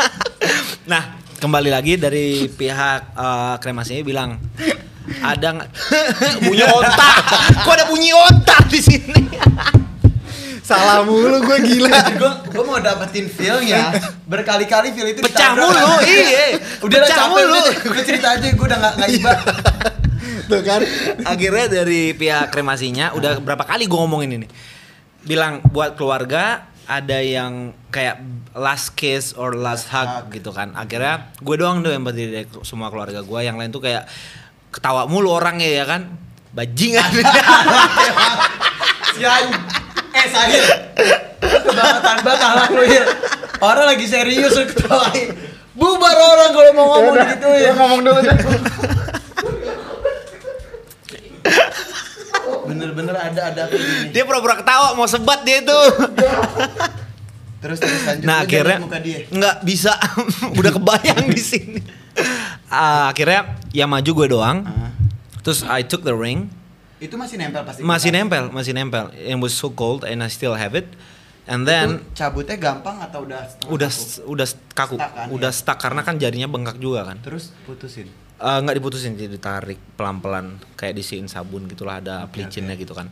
nah, 0.92 1.16
kembali 1.40 1.72
lagi 1.72 1.96
dari 1.96 2.46
pihak 2.52 3.16
eh, 3.16 3.54
kremasinya 3.58 4.04
bilang 4.04 4.36
ada 5.24 5.48
nggak 5.56 5.68
bunyi 6.44 6.64
otak? 6.68 7.16
Kok 7.64 7.72
ada 7.72 7.84
bunyi 7.88 8.12
otak 8.12 8.68
di 8.68 8.80
sini? 8.84 9.20
Salah 10.62 11.02
mulu 11.02 11.42
gue 11.42 11.58
gila. 11.60 11.90
gue 12.22 12.32
gue 12.48 12.62
mau 12.62 12.78
dapetin 12.78 13.26
feel-nya 13.26 13.90
berkali-kali 14.24 14.94
feel 14.94 15.10
itu 15.10 15.20
Pecah 15.20 15.52
ditabrak. 15.52 15.74
mulu, 15.74 15.94
iya. 16.06 16.44
udah 16.80 16.98
lah 16.98 17.08
Pecah 17.08 17.18
capek 17.18 17.30
mulu. 17.42 17.50
udah 17.52 17.74
gue 17.82 18.02
cerita 18.06 18.26
aja 18.32 18.46
gue 18.46 18.66
udah 18.66 18.78
gak, 18.78 18.94
iba 19.10 19.32
Tuh 20.50 20.60
kan. 20.60 20.80
Akhirnya 21.24 21.66
dari 21.72 22.12
pihak 22.12 22.50
kremasinya 22.50 23.10
udah 23.12 23.38
berapa 23.38 23.62
kali 23.62 23.86
gue 23.86 23.94
ngomongin 23.96 24.30
ini. 24.36 24.46
Bilang 25.22 25.62
buat 25.64 25.94
keluarga 25.94 26.66
ada 26.82 27.18
yang 27.18 27.72
kayak 27.88 28.18
last 28.52 28.92
kiss 28.92 29.32
or 29.32 29.54
last 29.54 29.86
hug 29.88 30.30
gitu 30.30 30.50
kan. 30.50 30.74
Akhirnya 30.74 31.30
gue 31.36 31.56
doang 31.56 31.80
tuh 31.80 31.90
yang 31.90 32.02
berdiri 32.02 32.30
dari 32.32 32.46
semua 32.62 32.86
keluarga 32.86 33.22
gue. 33.22 33.40
Yang 33.40 33.56
lain 33.56 33.70
tuh 33.70 33.82
kayak 33.82 34.04
ketawa 34.70 35.06
mulu 35.06 35.30
orangnya 35.32 35.66
ya 35.68 35.84
kan. 35.86 36.10
Bajingan. 36.52 37.10
si 39.12 39.22
An- 39.24 39.61
eh 40.12 40.26
Sahil 40.28 40.64
kebangetan 41.42 42.16
banget 42.22 42.40
ahlak 42.44 42.68
lu 42.70 42.82
Hil 42.84 43.04
orang 43.62 43.86
lagi 43.94 44.06
serius 44.06 44.52
lu 44.54 44.64
ketawain 44.68 45.28
bubar 45.72 46.16
orang 46.16 46.50
kalau 46.52 46.70
mau 46.76 46.86
ngomong 46.96 47.16
gitu 47.32 47.48
ya 47.56 47.70
ngomong 47.72 48.00
dulu 48.04 48.20
deh. 48.20 48.38
bener-bener 52.62 53.16
ada 53.18 53.40
ada 53.52 53.60
apa 53.68 53.74
gini 53.74 54.14
dia 54.14 54.22
pura-pura 54.24 54.56
ketawa 54.56 54.94
mau 54.96 55.04
sebat 55.04 55.44
dia 55.44 55.60
tuh. 55.60 55.86
terus 57.62 57.78
terus 57.78 58.02
lanjut 58.06 58.26
Nah 58.26 58.36
akhirnya 58.46 58.78
jadi 58.78 58.84
muka 58.86 58.98
dia 59.02 59.18
nggak 59.28 59.56
bisa, 59.66 59.92
udah 60.58 60.72
kebayang 60.72 61.30
di 61.30 61.42
sini. 61.42 61.80
Ah, 62.72 63.12
akhirnya 63.12 63.60
yang 63.76 63.92
maju 63.92 64.10
gue 64.10 64.26
doang. 64.32 64.58
Ah. 64.66 64.90
Terus 65.42 65.66
I 65.66 65.82
took 65.86 66.06
the 66.06 66.14
ring, 66.14 66.50
itu 67.02 67.14
masih 67.14 67.36
nempel 67.36 67.62
pasti 67.62 67.80
masih 67.82 68.10
nempel, 68.10 68.44
masih 68.48 68.72
nempel. 68.72 69.10
It 69.12 69.34
was 69.34 69.52
so 69.52 69.68
cold 69.68 70.02
and 70.02 70.22
I 70.22 70.30
still 70.30 70.54
have 70.54 70.72
it. 70.72 70.86
And 71.42 71.66
then 71.66 71.98
Itu 71.98 72.14
cabutnya 72.16 72.54
gampang 72.54 73.02
atau 73.02 73.26
udah 73.26 73.42
udah 73.66 73.90
kaku? 73.90 74.30
udah 74.30 74.46
kaku, 74.72 74.94
Stuck 74.94 75.10
kan, 75.12 75.26
udah 75.28 75.50
ya? 75.50 75.58
stuck 75.58 75.78
karena 75.80 76.00
kan 76.00 76.14
jarinya 76.14 76.46
bengkak 76.46 76.78
juga 76.78 77.02
kan. 77.02 77.18
terus 77.18 77.50
putusin 77.66 78.06
Eh, 78.38 78.58
nggak 78.58 78.74
diputusin 78.74 79.14
jadi 79.14 79.30
ditarik 79.32 79.78
pelan-pelan 79.94 80.58
kayak 80.74 80.94
disiin 80.94 81.26
sabun 81.26 81.66
gitulah 81.66 81.98
ada 81.98 82.26
Oke, 82.26 82.38
pelicinnya 82.38 82.74
oke. 82.74 82.82
gitu 82.82 82.90
kan. 82.92 83.06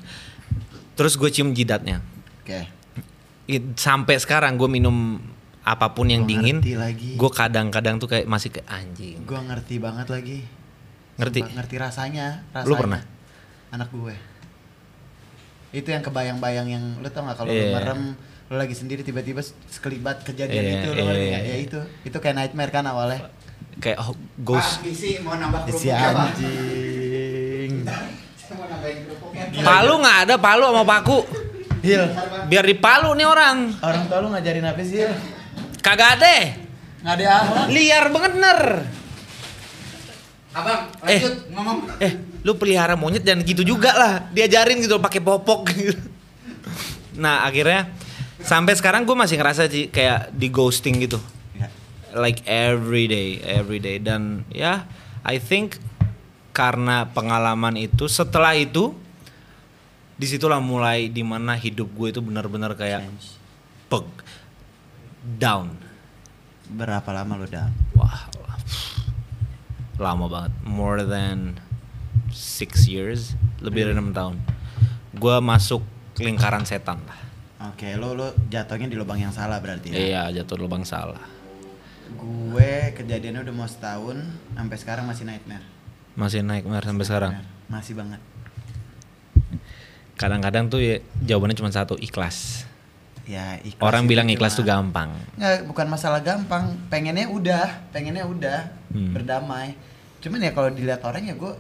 Terus 0.93 1.15
gue 1.15 1.27
cium 1.29 1.51
jidatnya. 1.51 2.03
oke 2.41 2.61
It- 3.47 3.75
sampai 3.75 4.15
sekarang 4.17 4.55
gue 4.55 4.67
minum 4.67 5.19
apa 5.61 5.91
pun 5.91 6.07
yang 6.07 6.23
Gua 6.23 6.31
dingin, 6.33 6.59
gue 7.15 7.31
kadang-kadang 7.31 7.99
tuh 7.99 8.07
kayak 8.07 8.27
masih 8.27 8.51
kayak 8.51 8.67
anjing. 8.67 9.23
gue 9.23 9.41
ngerti 9.41 9.75
banget 9.77 10.07
lagi 10.07 10.39
Ngerti? 11.15 11.41
Sumpah, 11.43 11.55
ngerti 11.59 11.75
rasanya, 11.77 12.27
rasanya 12.51 12.67
Lu 12.67 12.75
pernah? 12.75 13.01
Anak 13.71 13.89
gue 13.89 14.15
itu 15.71 15.87
yang 15.87 16.01
kebayang-bayang 16.01 16.67
yang 16.69 16.85
lu 16.99 17.07
tau 17.07 17.23
gak 17.23 17.37
kalau 17.37 17.49
lu 17.49 17.57
Iya. 17.57 17.71
merem 17.73 18.01
lu 18.47 18.57
lagi 18.57 18.75
sendiri 18.75 19.01
tiba-tiba 19.01 19.39
sekelibat 19.69 20.23
kejadian 20.23 20.59
Iya, 20.61 20.75
itu 20.77 20.89
lu 20.89 21.03
nggak? 21.05 21.15
ya 21.17 21.39
iya. 21.41 21.55
itu 21.61 21.79
itu 22.03 22.17
kayak 22.17 22.37
nightmare 22.37 22.71
kan 22.71 22.85
awalnya 22.85 23.31
Kayak 23.79 24.03
oh, 24.03 24.13
ghost. 24.37 24.83
isi 24.83 25.23
mau 25.23 25.33
nambah 25.33 25.65
si 25.71 25.89
anjing. 25.89 27.87
Palu 29.61 29.95
nggak 29.97 30.19
ada 30.27 30.35
palu 30.37 30.65
sama 30.69 30.83
paku. 30.85 31.19
Hil 31.81 32.05
Biar 32.47 32.65
dipalu 32.67 33.15
nih 33.15 33.25
orang. 33.25 33.73
orang 33.81 34.03
tua 34.05 34.19
lu 34.21 34.29
ngajarin 34.29 34.67
apa 34.67 34.83
sih 34.83 35.01
Hil? 35.01 35.13
Kagak 35.81 36.21
ada. 36.21 36.35
nggak 37.01 37.15
ada 37.15 37.27
akhlak 37.39 37.67
Liar 37.73 38.05
banget 38.11 38.33
ner. 38.37 38.61
Abang, 40.51 40.81
Eh. 41.07 41.17
lanjut 41.17 41.35
ngomong. 41.49 41.79
Eh, 42.03 42.13
lu 42.41 42.57
pelihara 42.57 42.97
monyet 42.97 43.25
jangan 43.25 43.45
gitu 43.45 43.63
juga 43.65 43.93
lah. 43.93 44.15
Diajarin 44.33 44.81
gitu 44.81 44.97
pakai 45.01 45.21
popok 45.21 45.61
gitu. 45.73 45.97
Nah, 47.21 47.45
akhirnya 47.45 47.93
sampai 48.41 48.73
sekarang 48.77 49.05
gue 49.05 49.17
masih 49.17 49.37
ngerasa 49.37 49.69
sih 49.69 49.93
kayak 49.93 50.33
di 50.33 50.49
ghosting 50.49 51.05
gitu. 51.05 51.21
Ya. 51.53 51.69
Like 52.17 52.43
every 52.49 53.07
day, 53.11 53.43
every 53.45 53.79
day 53.79 54.01
dan 54.01 54.49
ya 54.49 54.89
I 55.21 55.37
think 55.37 55.77
karena 56.57 57.07
pengalaman 57.13 57.77
itu 57.77 58.09
setelah 58.09 58.57
itu 58.57 58.97
di 60.21 60.27
situlah 60.29 60.61
mulai 60.61 61.09
di 61.09 61.25
mana 61.25 61.57
hidup 61.57 61.89
gue 61.97 62.09
itu 62.13 62.21
benar-benar 62.21 62.77
kayak 62.77 63.09
peg 63.89 64.07
down. 65.41 65.77
berapa 66.71 67.11
lama 67.11 67.35
lu 67.35 67.51
dah 67.51 67.67
Wah, 67.99 68.31
lama 69.99 70.31
banget. 70.31 70.53
More 70.65 71.03
than 71.03 71.59
six 72.31 72.87
years, 72.87 73.35
lebih 73.59 73.85
dari 73.85 73.93
enam 73.93 74.11
tahun. 74.11 74.39
Gua 75.13 75.39
masuk 75.39 75.83
lingkaran 76.17 76.63
setan 76.63 77.01
lah. 77.03 77.19
oke 77.63 77.85
lu 77.95 78.15
lu 78.15 78.25
jatuhnya 78.47 78.87
di 78.87 78.95
lubang 78.95 79.17
yang 79.17 79.31
salah 79.31 79.59
berarti 79.59 79.89
ya? 79.89 79.97
Iya, 80.27 80.41
jatuh 80.41 80.57
lubang 80.57 80.81
salah. 80.81 81.21
gue 82.11 82.73
kejadiannya 82.93 83.41
udah 83.41 83.55
mau 83.55 83.65
setahun 83.65 84.19
sampai 84.51 84.77
sekarang 84.77 85.05
masih 85.05 85.23
nightmare 85.25 85.63
Masih 86.13 86.43
naik 86.43 86.65
mer 86.65 86.83
sampai 86.83 87.05
sekarang. 87.05 87.33
Nightmare. 87.33 87.71
masih 87.71 87.95
banget 87.95 88.21
Kadang-kadang 90.17 90.69
tuh 90.69 90.81
ya, 90.81 90.97
jawabannya 91.23 91.55
cuma 91.55 91.71
satu, 91.71 91.97
ikhlas. 91.97 92.69
ya 93.25 93.57
ikhlas 93.59 93.81
Orang 93.81 94.05
bilang 94.05 94.27
ikhlas 94.27 94.53
tuh 94.53 94.61
cuma- 94.61 94.83
gampang. 94.83 95.11
Nggak, 95.35 95.57
bukan 95.65 95.87
masalah 95.87 96.21
gampang. 96.21 96.77
Pengennya 96.89 97.25
udah, 97.27 97.89
pengennya 97.89 98.27
udah 98.27 98.59
Hmm. 98.91 99.15
berdamai. 99.15 99.79
Cuman 100.19 100.41
ya 100.41 100.51
kalau 100.51 100.69
dilihat 100.69 101.01
orang 101.01 101.25
ya 101.25 101.35
gue 101.35 101.55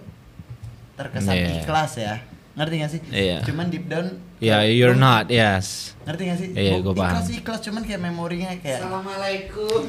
terkesan 1.00 1.32
Iya. 1.32 1.48
ikhlas 1.58 1.92
ya. 1.96 2.14
Ngerti 2.50 2.74
gak 2.76 2.90
sih? 2.90 3.00
Iya. 3.08 3.38
Cuman 3.42 3.66
deep 3.68 3.86
down. 3.86 4.06
Ya, 4.36 4.60
kayak 4.60 4.74
you're 4.74 4.92
gua- 4.92 5.22
not, 5.22 5.26
yes. 5.28 5.96
Ngerti 6.04 6.22
gak 6.26 6.38
sih? 6.38 6.48
Iya, 6.52 6.74
gua 6.80 6.92
paham. 6.92 7.14
Ikhlas 7.14 7.28
ikhlas, 7.32 7.60
cuman 7.62 7.82
kayak 7.82 8.00
memorinya 8.02 8.50
kayak. 8.58 8.84
Assalamualaikum. 8.84 9.80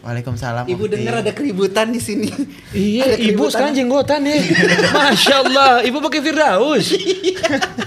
Waalaikumsalam. 0.00 0.64
Ibu 0.64 0.84
dengar 0.88 1.20
ada 1.20 1.28
keributan 1.30 1.92
di 1.92 2.00
sini. 2.00 2.32
Iya, 2.72 3.04
Ada 3.06 3.16
ibu 3.20 3.44
sekarang 3.46 3.76
jenggotan 3.76 4.24
nih. 4.24 4.40
Masya 4.96 5.34
Allah, 5.44 5.72
ibu 5.84 6.00
pakai 6.00 6.20
Firdaus. 6.20 6.86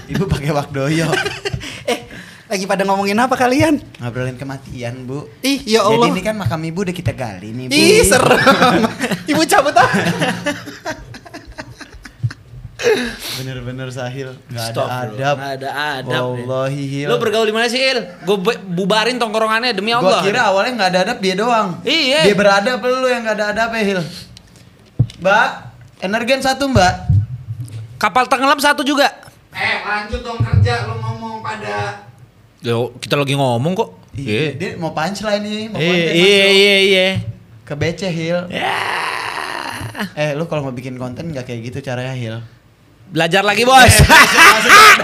Ibu 0.06 0.22
pakai 0.30 0.54
wakdoyo. 0.54 1.10
eh, 1.90 2.06
lagi 2.46 2.70
pada 2.70 2.86
ngomongin 2.86 3.18
apa 3.18 3.34
kalian? 3.34 3.82
Ngobrolin 3.98 4.38
kematian, 4.38 5.02
Bu. 5.02 5.26
Ih, 5.42 5.58
ya 5.66 5.82
Allah. 5.82 6.06
Jadi 6.06 6.14
ini 6.14 6.22
kan 6.22 6.38
makam 6.38 6.62
ibu 6.62 6.86
udah 6.86 6.94
kita 6.94 7.10
gali 7.10 7.50
nih, 7.50 7.66
Bu. 7.66 7.74
Ih, 7.74 8.06
serem. 8.06 8.82
Ibu 9.34 9.42
cabut 9.50 9.74
ah. 9.74 9.90
Bener-bener 13.34 13.88
sahil. 13.90 14.30
Gak 14.48 14.74
ada 14.74 14.82
adab. 15.08 15.36
Nggak 15.36 15.52
ada 15.58 15.70
adab. 15.98 16.24
Wallahi 16.38 16.82
hil. 16.86 17.08
Lu 17.10 17.16
bergaul 17.18 17.46
di 17.46 17.54
mana 17.54 17.66
sih, 17.66 17.82
Il? 17.82 17.98
Gue 18.22 18.36
bubarin 18.62 19.18
tongkrongannya 19.18 19.74
demi 19.74 19.90
Gua 19.90 20.00
Allah. 20.00 20.20
kira 20.22 20.40
awalnya 20.46 20.72
nggak 20.78 20.90
ada 20.94 21.00
adab 21.10 21.18
dia 21.18 21.34
doang. 21.34 21.68
Iya. 21.82 22.30
Dia 22.30 22.36
beradab 22.36 22.78
lu 22.78 23.06
yang 23.06 23.26
nggak 23.26 23.36
ada 23.36 23.46
adab 23.50 23.68
ya 23.74 23.82
Hil. 23.82 24.00
Mbak, 25.18 25.48
energen 26.00 26.40
satu 26.40 26.68
Mbak. 26.68 26.94
Kapal 27.98 28.28
tenggelam 28.28 28.60
satu 28.60 28.84
juga. 28.84 29.08
Eh, 29.54 29.76
lanjut 29.82 30.20
dong 30.20 30.38
kerja 30.38 30.84
lu 30.86 30.98
ngomong 30.98 31.38
pada 31.38 32.02
Yo, 32.58 32.96
kita 32.96 33.14
lagi 33.14 33.36
ngomong 33.36 33.72
kok. 33.76 33.90
Iya. 34.16 34.56
Dia 34.56 34.70
mau 34.76 34.90
punchline 34.90 35.42
nih, 35.42 35.62
mau 35.68 35.78
Iya, 35.78 35.92
konten 35.92 36.14
iya, 36.16 36.46
iya, 36.48 36.76
iya. 36.80 37.08
Ke 37.60 37.74
BC 37.76 38.00
Hil. 38.08 38.38
Ya. 38.48 38.72
Eh, 40.16 40.32
lu 40.34 40.48
kalau 40.48 40.64
mau 40.64 40.74
bikin 40.74 40.96
konten 40.96 41.28
nggak 41.28 41.44
kayak 41.44 41.60
gitu 41.70 41.78
caranya 41.84 42.16
Hil. 42.16 42.36
Belajar 43.14 43.46
lagi, 43.46 43.62
Bos. 43.62 43.94
Masuk. 44.02 44.98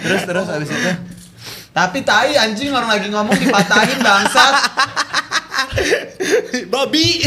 terus 0.04 0.22
terus 0.24 0.46
abis 0.48 0.70
itu. 0.72 0.92
Tapi 1.74 1.98
tai 2.00 2.32
anjing 2.38 2.72
orang 2.72 2.88
lagi 2.88 3.12
ngomong 3.12 3.36
dipatahin 3.36 4.00
bangsat. 4.00 4.54
babi 6.72 7.26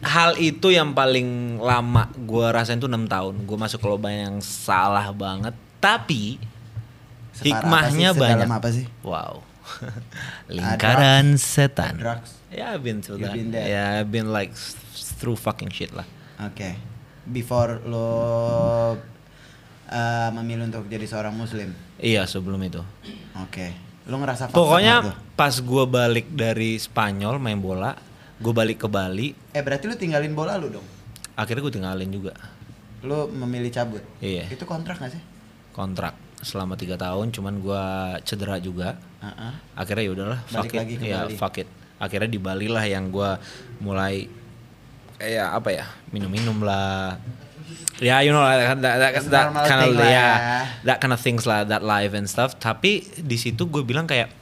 hal 0.00 0.32
itu 0.40 0.72
yang 0.72 0.96
paling 0.96 1.60
lama 1.60 2.08
gue 2.16 2.46
rasain 2.48 2.80
tuh 2.80 2.88
enam 2.88 3.04
tahun 3.04 3.44
gue 3.44 3.56
masuk 3.60 3.84
ke 3.84 3.88
lubang 3.88 4.16
yang 4.16 4.36
salah 4.40 5.12
banget 5.12 5.52
tapi 5.76 6.40
Separah 7.36 7.62
hikmahnya 7.62 8.08
apa 8.10 8.16
sih? 8.16 8.20
Sedalam 8.24 8.40
banyak 8.40 8.50
apa 8.50 8.68
sih? 8.72 8.86
wow 9.04 9.34
lingkaran 10.56 11.36
setan 11.36 12.00
Drugs. 12.00 12.32
ya 12.48 12.72
I've 12.74 12.82
been 12.82 13.04
You've 13.04 13.20
that 13.20 13.36
been 13.36 13.52
there. 13.52 13.68
yeah 13.68 14.00
I've 14.00 14.08
been 14.10 14.32
like 14.32 14.56
through 15.20 15.36
fucking 15.36 15.68
shit 15.68 15.92
lah 15.92 16.08
Oke. 16.40 16.72
Before 17.20 17.84
lo 17.84 18.08
uh, 18.88 18.96
memilih 20.32 20.66
untuk 20.66 20.88
jadi 20.88 21.04
seorang 21.04 21.36
muslim. 21.36 21.76
iya 22.00 22.24
sebelum 22.24 22.56
itu 22.60 22.80
Oke. 23.38 23.76
Lo 24.08 24.16
ngerasa 24.16 24.48
pokoknya 24.48 25.04
pas 25.36 25.52
gue 25.52 25.84
balik 25.84 26.32
dari 26.32 26.80
Spanyol 26.80 27.36
main 27.36 27.60
bola 27.60 27.92
gue 28.40 28.50
balik 28.50 28.80
ke 28.80 28.88
Bali 28.88 29.36
Eh 29.52 29.60
berarti 29.60 29.84
lu 29.84 29.94
tinggalin 29.94 30.32
bola 30.32 30.56
lu 30.56 30.72
dong? 30.72 30.86
akhirnya 31.36 31.60
gue 31.62 31.74
tinggalin 31.76 32.08
juga 32.08 32.32
Lu 33.00 33.28
memilih 33.28 33.68
cabut? 33.68 34.04
Iya. 34.20 34.48
Itu 34.48 34.64
kontrak 34.64 34.96
gak 34.98 35.12
sih? 35.12 35.22
kontrak 35.70 36.12
selama 36.40 36.72
tiga 36.74 36.96
tahun 36.96 37.30
cuman 37.30 37.60
gue 37.60 37.84
cedera 38.24 38.56
juga 38.56 38.96
Heeh. 39.20 39.52
akhirnya 39.76 40.02
ya 40.02 40.12
udahlah 40.12 40.40
fuck 40.42 40.66
it 40.66 40.98
ya 40.98 41.20
Bali. 41.22 41.36
fuck 41.36 41.56
it 41.56 41.68
akhirnya 41.96 42.26
di 42.26 42.40
Bali 42.40 42.64
lah 42.66 42.80
yang 42.82 43.12
gua 43.12 43.36
mulai 43.78 44.24
kayak 45.20 45.48
apa 45.52 45.68
ya 45.68 45.84
minum-minum 46.16 46.64
lah 46.64 47.20
ya 48.00 48.24
you 48.24 48.32
know 48.32 48.40
that, 48.40 48.80
that, 48.80 48.96
that, 48.96 49.12
that 49.28 49.46
kind 49.68 49.92
of 49.92 50.00
ya 50.00 50.08
ya. 50.08 50.28
that 50.88 50.98
kind 51.04 51.12
of 51.12 51.20
things 51.20 51.44
lah 51.44 51.68
that 51.68 51.84
life 51.84 52.16
and 52.16 52.24
stuff 52.24 52.56
tapi 52.56 53.04
di 53.20 53.36
situ 53.36 53.68
gue 53.68 53.84
bilang 53.84 54.08
kayak 54.08 54.32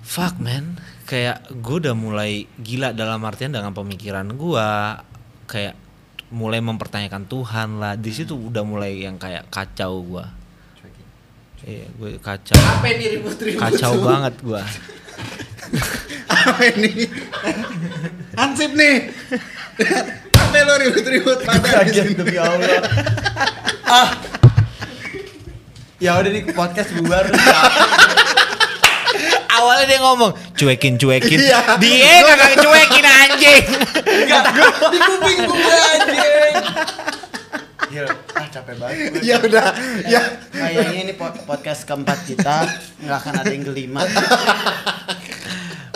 fuck 0.00 0.40
man 0.40 0.80
kayak 1.04 1.44
gue 1.52 1.76
udah 1.84 1.92
mulai 1.92 2.48
gila 2.56 2.96
dalam 2.96 3.20
artian 3.28 3.52
dengan 3.52 3.76
pemikiran 3.76 4.24
gua 4.40 5.04
kayak 5.44 5.76
mulai 6.32 6.64
mempertanyakan 6.64 7.28
Tuhan 7.28 7.80
lah 7.80 7.96
di 7.96 8.12
situ 8.12 8.32
udah 8.32 8.64
mulai 8.64 9.04
yang 9.04 9.20
kayak 9.20 9.52
kacau 9.52 10.00
gua 10.00 10.26
Iya, 11.68 11.90
gue 12.00 12.22
kacau. 12.22 12.54
Apa 12.54 12.86
ini 12.96 13.18
ribut-ribut? 13.18 13.58
Kacau 13.58 13.98
banget 13.98 14.34
gua. 14.46 14.62
Apa 16.32 16.64
ini? 16.70 17.04
Hansip 18.38 18.70
nih. 18.72 19.10
Apa 20.32 20.58
lo 20.62 20.74
ribut-ribut 20.78 21.42
pada 21.42 21.58
di 21.58 21.90
Kaget 21.90 22.04
sini? 22.04 22.14
demi 22.14 22.36
Allah. 22.38 22.78
ah. 23.84 24.08
Ya 25.98 26.14
udah 26.14 26.30
di 26.30 26.46
podcast 26.48 26.94
bubar. 26.94 27.26
Awalnya 29.50 29.86
dia 29.88 29.98
ngomong 29.98 30.30
cuekin 30.54 30.94
cuekin. 30.94 31.38
Iya. 31.42 31.74
Dia 31.76 32.14
kagak 32.22 32.54
cuekin 32.62 33.04
anjing. 33.04 33.64
Enggak, 34.06 34.44
di 34.86 34.98
kuping 35.00 35.40
gue 35.42 35.76
anjing. 35.90 36.54
Gila, 37.88 38.12
ah 38.36 38.46
capek 38.46 38.74
banget 38.76 38.96
gue. 39.10 39.20
Ya 39.24 39.36
udah, 39.40 39.66
ya. 40.06 40.22
Kayaknya 40.52 41.00
ini 41.02 41.12
po- 41.12 41.34
podcast 41.42 41.82
keempat 41.82 42.22
kita 42.22 42.68
nggak 43.02 43.18
akan 43.18 43.34
ada 43.34 43.50
yang 43.50 43.64
kelima. 43.66 44.06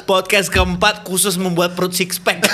Podcast 0.02 0.50
keempat 0.50 1.06
khusus 1.06 1.38
membuat 1.38 1.78
perut 1.78 1.94
six 1.94 2.18
pack. 2.18 2.42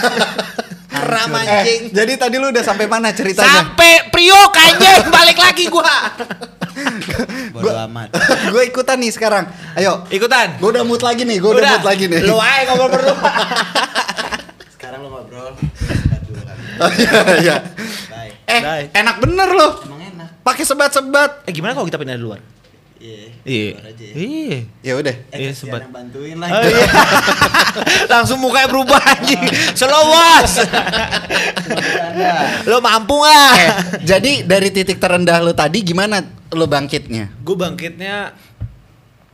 Ram 0.99 1.31
Hancur. 1.31 1.47
anjing. 1.63 1.83
Eh, 1.89 1.95
jadi 1.95 2.13
tadi 2.19 2.37
lu 2.37 2.51
udah 2.51 2.65
sampai 2.65 2.91
mana 2.91 3.15
ceritanya? 3.15 3.65
Sampai 3.65 4.11
priok 4.11 4.53
anjing 4.53 5.09
balik 5.17 5.39
lagi 5.39 5.65
gua. 5.71 5.87
Bodo 7.55 7.71
amat. 7.89 8.09
gue 8.51 8.63
ikutan 8.67 8.99
nih 8.99 9.11
sekarang. 9.15 9.47
Ayo. 9.79 10.05
Ikutan. 10.11 10.59
Gue 10.59 10.75
udah 10.75 10.85
mood 10.85 11.03
lagi 11.03 11.23
nih, 11.23 11.39
gue 11.39 11.51
udah, 11.51 11.79
mood 11.79 11.87
lagi 11.87 12.05
nih. 12.11 12.21
Lu 12.27 12.37
aja 12.39 12.63
ngobrol 12.69 12.89
berdua. 12.93 13.15
Sekarang 14.79 15.01
lo 15.05 15.09
ngobrol. 15.11 15.53
Oh, 16.79 16.91
iya, 16.95 17.21
iya. 17.43 17.57
Bye. 18.07 18.33
Eh, 18.47 18.61
Dai. 18.63 18.85
enak 18.95 19.17
bener 19.19 19.49
loh. 19.51 19.73
Emang 19.83 20.03
enak. 20.15 20.29
Pakai 20.47 20.63
sebat-sebat. 20.63 21.43
Eh 21.47 21.53
gimana 21.53 21.75
kalau 21.75 21.87
kita 21.91 21.99
pindah 21.99 22.15
di 22.15 22.23
luar? 22.23 22.39
Iya. 22.99 23.31
Iya. 23.43 23.71
Ya. 23.95 24.13
Iya. 24.13 24.59
Ya 24.81 24.93
udah. 24.95 25.15
Eh, 25.31 25.39
Iya, 25.41 25.51
sobat. 25.53 25.81
yang 25.81 25.95
bantuin 25.95 26.35
Oh, 26.35 26.43
lagi. 26.43 26.67
iya. 26.69 26.89
Langsung 28.13 28.39
mukanya 28.39 28.67
berubah 28.67 28.99
anjing. 28.99 29.39
Selowas. 29.73 30.53
Lo 32.65 32.79
mampu 32.79 33.15
nggak? 33.17 33.55
Eh, 33.57 33.71
jadi 34.05 34.33
dari 34.43 34.69
titik 34.69 34.99
terendah 34.99 35.39
lu 35.39 35.53
tadi 35.53 35.83
gimana 35.83 36.21
lu 36.51 36.67
bangkitnya? 36.67 37.31
Gue 37.39 37.55
bangkitnya 37.55 38.35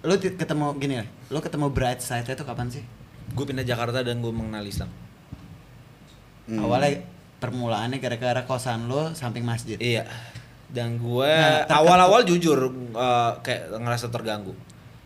Lu 0.02 0.14
ti- 0.14 0.36
ketemu 0.36 0.76
gini 0.76 0.94
lah. 1.00 1.08
Lu 1.26 1.40
ketemu 1.40 1.66
bright 1.68 1.98
side 1.98 2.28
itu 2.28 2.44
kapan 2.44 2.68
sih? 2.70 2.84
gue 3.26 3.42
pindah 3.42 3.64
Jakarta 3.64 3.98
dan 3.98 4.20
gue 4.20 4.28
mengenal 4.28 4.62
Islam. 4.62 4.86
Hmm. 6.44 6.60
Awalnya 6.60 7.02
permulaannya 7.34 7.98
gara-gara 7.98 8.44
kosan 8.44 8.84
lu 8.84 9.10
samping 9.10 9.42
masjid. 9.42 9.74
Iya. 9.74 10.04
Dan 10.74 10.98
gue 10.98 11.30
Nah, 11.30 11.70
awal-awal 11.70 12.26
jujur 12.26 12.58
eh, 12.90 13.32
kayak 13.40 13.70
ngerasa 13.72 14.10
terganggu. 14.10 14.50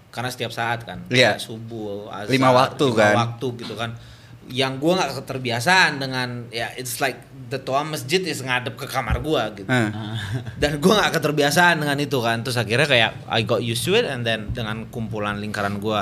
Karena 0.08 0.32
setiap 0.32 0.48
saat 0.50 0.82
kan. 0.82 1.04
Kayak 1.06 1.36
subuh, 1.38 2.08
azhar, 2.08 2.32
Lima 2.32 2.48
waktu 2.50 2.84
lima 2.88 2.96
kan. 2.98 3.14
waktu 3.14 3.46
gitu 3.60 3.76
kan. 3.76 3.92
Yang 4.48 4.72
gue 4.80 4.92
nggak 4.96 5.12
keterbiasaan 5.14 5.92
dengan 5.98 6.28
ya 6.48 6.72
it's 6.72 6.98
like 6.98 7.20
the 7.46 7.60
toa 7.60 7.84
masjid 7.84 8.24
is 8.24 8.40
ngadep 8.40 8.74
ke 8.74 8.88
kamar 8.88 9.20
gue 9.20 9.42
gitu. 9.54 9.68
Eh. 9.68 9.90
Dan 10.60 10.80
gue 10.80 10.88
nggak 10.90 11.12
keterbiasaan 11.12 11.76
dengan 11.76 12.00
itu 12.00 12.16
kan. 12.18 12.40
Terus 12.40 12.56
akhirnya 12.56 12.88
kayak 12.88 13.12
I 13.28 13.44
got 13.44 13.60
used 13.60 13.84
to 13.84 13.92
it 13.92 14.08
and 14.08 14.24
then 14.24 14.48
dengan 14.50 14.88
kumpulan 14.88 15.36
lingkaran 15.36 15.76
gue 15.78 16.00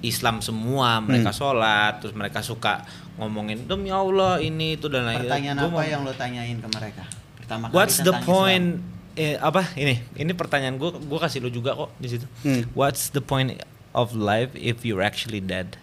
Islam 0.00 0.40
semua 0.40 0.98
mereka 0.98 1.28
Hmm. 1.28 1.38
sholat 1.38 2.00
terus 2.00 2.10
mereka 2.10 2.40
suka 2.40 2.82
ngomongin 3.14 3.68
demi 3.68 3.92
Allah 3.92 4.40
ini 4.40 4.74
itu 4.74 4.88
dan 4.88 5.04
lain 5.04 5.22
Pertanyaan 5.22 5.60
apa 5.62 5.80
yang 5.84 6.00
lu 6.02 6.12
tanyain 6.12 6.56
ke 6.56 6.66
mereka? 6.66 7.04
Pertama 7.50 7.66
kali 7.66 7.74
What's 7.74 7.98
the 7.98 8.14
point? 8.22 8.78
Eh, 9.18 9.34
apa 9.34 9.74
ini? 9.74 9.98
Ini 10.14 10.38
pertanyaan 10.38 10.78
gue, 10.78 10.94
gue 10.94 11.18
kasih 11.18 11.42
lo 11.42 11.50
juga 11.50 11.74
kok 11.74 11.90
di 11.98 12.06
situ. 12.06 12.30
Hmm. 12.46 12.62
What's 12.78 13.10
the 13.10 13.18
point 13.18 13.58
of 13.90 14.14
life 14.14 14.54
if 14.54 14.86
you're 14.86 15.02
actually 15.02 15.42
dead? 15.42 15.74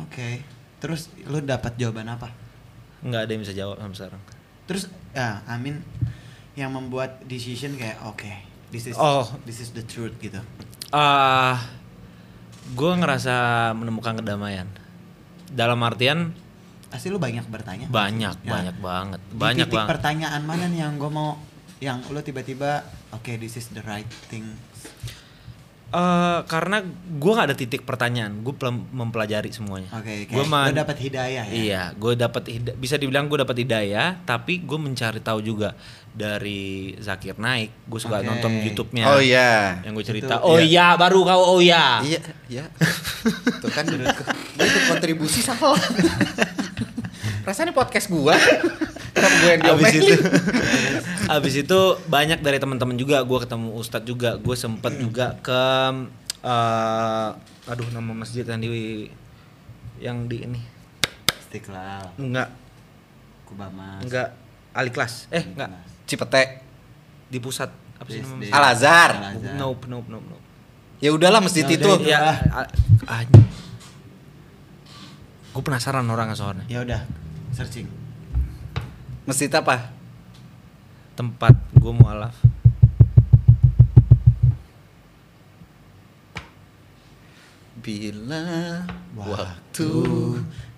Oke. 0.00 0.40
Terus 0.80 1.12
lu 1.28 1.44
dapat 1.44 1.76
jawaban 1.76 2.08
apa? 2.08 2.32
Nggak 3.04 3.20
ada 3.20 3.30
yang 3.36 3.42
bisa 3.44 3.52
jawab 3.52 3.76
sampai 3.84 3.98
sekarang. 4.00 4.22
Terus 4.64 4.88
ya 5.12 5.44
Amin 5.44 5.84
yang 6.56 6.72
membuat 6.72 7.20
decision 7.28 7.76
kayak 7.76 8.00
oke, 8.08 8.32
this 8.72 8.88
is 8.88 8.96
Oh. 8.96 9.28
this 9.44 9.60
is 9.60 9.76
the 9.76 9.84
truth 9.84 10.16
gitu. 10.24 10.40
Ah, 10.88 11.68
gue 12.72 12.92
ngerasa 12.96 13.70
menemukan 13.76 14.16
kedamaian. 14.16 14.72
Dalam 15.52 15.84
artian 15.84 16.32
Pasti 16.90 17.06
lu 17.06 17.16
banyak 17.16 17.46
bertanya. 17.46 17.86
banyak, 17.86 18.36
Ya. 18.36 18.50
banyak 18.50 18.76
banget, 18.78 19.20
Di 19.24 19.36
banyak 19.36 19.64
titik 19.64 19.76
banget. 19.76 19.90
pertanyaan 19.90 20.42
mana 20.42 20.64
nih 20.66 20.80
yang 20.80 20.94
gue 20.96 21.06
mau 21.08 21.38
yang 21.78 22.02
lu 22.04 22.20
tiba-tiba 22.20 22.82
oke 23.10 23.30
this 23.38 23.54
is 23.54 23.70
the 23.70 23.80
right 23.82 24.10
thing. 24.26 24.44
Eh, 25.90 26.40
karena 26.46 26.86
gue 27.10 27.32
nggak 27.32 27.48
ada 27.48 27.56
titik 27.56 27.82
pertanyaan, 27.82 28.46
gue 28.46 28.54
mempelajari 28.92 29.50
semuanya. 29.50 29.90
Oke, 29.92 30.22
mah- 30.44 30.70
lu 30.70 30.78
dapat 30.78 30.98
hidayah 31.00 31.42
ya. 31.42 31.50
Iya, 31.50 31.82
gue 31.94 32.14
dapat 32.14 32.46
hida- 32.46 32.78
bisa 32.78 32.94
dibilang 32.94 33.26
gue 33.26 33.34
dapat 33.36 33.58
hidayah, 33.58 34.22
tapi 34.22 34.62
gue 34.62 34.78
mencari 34.78 35.18
tahu 35.18 35.42
juga 35.42 35.74
dari 36.08 36.94
Zakir 36.96 37.34
Naik. 37.36 37.90
Gue 37.90 37.98
suka 37.98 38.18
Oke. 38.18 38.26
nonton 38.28 38.62
YouTube-nya. 38.62 39.02
Oh 39.08 39.18
iya. 39.18 39.82
Yang 39.82 39.92
gue 39.92 40.04
cerita. 40.06 40.38
Itu, 40.38 40.46
oh 40.46 40.58
iya. 40.58 40.94
iya, 40.94 40.94
baru 40.94 41.26
kau 41.26 41.42
oh 41.48 41.58
iya. 41.58 41.98
Iya, 42.02 42.20
iya. 42.46 42.64
Tuh 43.58 43.70
kan 43.72 43.82
gue 43.90 43.98
ikut 44.62 44.82
kontribusi 44.86 45.42
salah. 45.42 45.74
Rasanya 47.42 47.72
podcast 47.72 48.08
gua. 48.08 48.36
Kenapa 49.10 49.36
gue 49.36 49.50
yang 49.50 49.62
Abis 49.66 49.90
itu, 49.92 50.14
abis 51.28 51.54
itu 51.58 51.78
banyak 52.06 52.40
dari 52.40 52.56
teman-teman 52.56 52.94
juga. 52.94 53.20
Gue 53.22 53.38
ketemu 53.38 53.74
Ustadz 53.74 54.04
juga. 54.04 54.36
Gue 54.36 54.54
sempet 54.54 54.96
juga 54.96 55.34
ke, 55.40 55.62
eh, 56.40 57.28
aduh 57.66 57.88
nama 57.90 58.12
masjid 58.14 58.42
yang 58.42 58.60
di, 58.60 58.70
yang 59.98 60.18
di 60.24 60.44
ini. 60.44 60.60
Istiqlal, 61.42 62.14
Enggak, 62.16 62.54
Kubamas. 63.44 64.06
enggak. 64.06 64.28
Aliklas. 64.70 65.26
Eh, 65.28 65.42
enggak. 65.42 65.74
Cipete. 66.06 66.62
Di 67.26 67.38
pusat. 67.38 67.70
Apa 67.98 68.08
sih 68.08 68.22
nama 68.22 68.30
BSD. 68.32 68.40
masjid? 68.40 68.54
Al 68.54 68.64
Azhar. 68.70 69.10
Al-Azhar. 69.12 69.54
Nope, 69.58 69.84
nope, 69.84 70.06
nope, 70.06 70.26
nope. 70.30 70.44
Ya 71.02 71.10
udahlah 71.10 71.42
masjid 71.42 71.64
Ya 71.64 71.74
itu. 71.74 71.90
udah, 71.90 72.06
Ya, 72.06 72.20
gue 75.50 75.62
penasaran 75.62 76.06
orang 76.06 76.30
soalnya. 76.32 76.62
Ya 76.66 76.80
udah, 76.80 77.02
searching. 77.54 77.86
Masjid 79.26 79.50
apa? 79.52 79.90
Tempat 81.14 81.54
gue 81.76 81.92
mualaf. 81.92 82.34
Bila 87.80 88.84
Waktu 89.16 89.32
waktu 89.32 89.88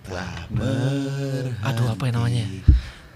telah 0.02 0.34
berhenti 0.50 1.62
Aduh, 1.66 1.86
apa 1.90 2.02
ya 2.06 2.12
namanya? 2.14 2.46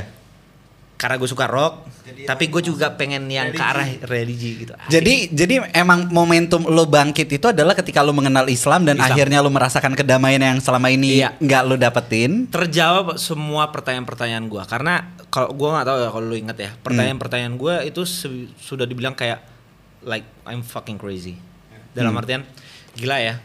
Karena 0.99 1.15
gue 1.15 1.25
suka 1.25 1.47
rock, 1.47 1.87
tapi 2.27 2.51
gue 2.51 2.59
juga 2.59 2.91
pengen 2.91 3.23
yang 3.25 3.49
ke 3.49 3.57
arah 3.57 3.87
religi 4.03 4.59
gitu. 4.59 4.75
Jadi 4.91 5.31
jadi 5.31 5.71
emang 5.71 6.11
momentum 6.11 6.67
lo 6.67 6.83
bangkit 6.83 7.31
itu 7.31 7.47
adalah 7.47 7.71
ketika 7.71 8.03
lo 8.03 8.11
mengenal 8.11 8.45
Islam 8.45 8.83
dan 8.83 8.99
Islam. 8.99 9.07
akhirnya 9.09 9.39
lo 9.39 9.47
merasakan 9.47 9.95
kedamaian 9.95 10.43
yang 10.43 10.59
selama 10.59 10.91
ini 10.91 11.23
Iya. 11.23 11.39
nggak 11.39 11.61
lo 11.63 11.75
dapetin. 11.75 12.51
terjawab 12.51 13.15
semua 13.15 13.71
pertanyaan-pertanyaan 13.71 14.43
gua 14.45 14.67
karena 14.67 15.07
kalau 15.27 15.55
gua 15.55 15.79
nggak 15.79 15.87
tahu 15.87 15.97
ya 15.97 16.09
kalau 16.11 16.25
lu 16.25 16.35
inget 16.35 16.57
ya 16.59 16.71
pertanyaan-pertanyaan 16.77 17.55
gua 17.55 17.79
itu 17.79 18.03
se- 18.03 18.51
sudah 18.59 18.83
dibilang 18.83 19.15
kayak 19.15 19.39
like 20.03 20.27
I'm 20.43 20.59
fucking 20.61 20.95
crazy 20.95 21.39
dalam 21.89 22.11
artian 22.13 22.43
gila 22.91 23.15
ya 23.17 23.39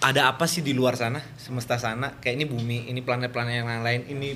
ada 0.00 0.26
apa 0.26 0.44
sih 0.44 0.60
di 0.60 0.74
luar 0.74 0.94
sana 0.94 1.22
semesta 1.38 1.78
sana 1.78 2.18
kayak 2.18 2.34
ini 2.34 2.44
bumi 2.44 2.90
ini 2.90 2.98
planet-planet 2.98 3.54
yang 3.56 3.80
lain 3.80 4.02
ini 4.06 4.34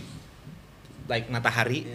like 1.07 1.26
matahari. 1.26 1.86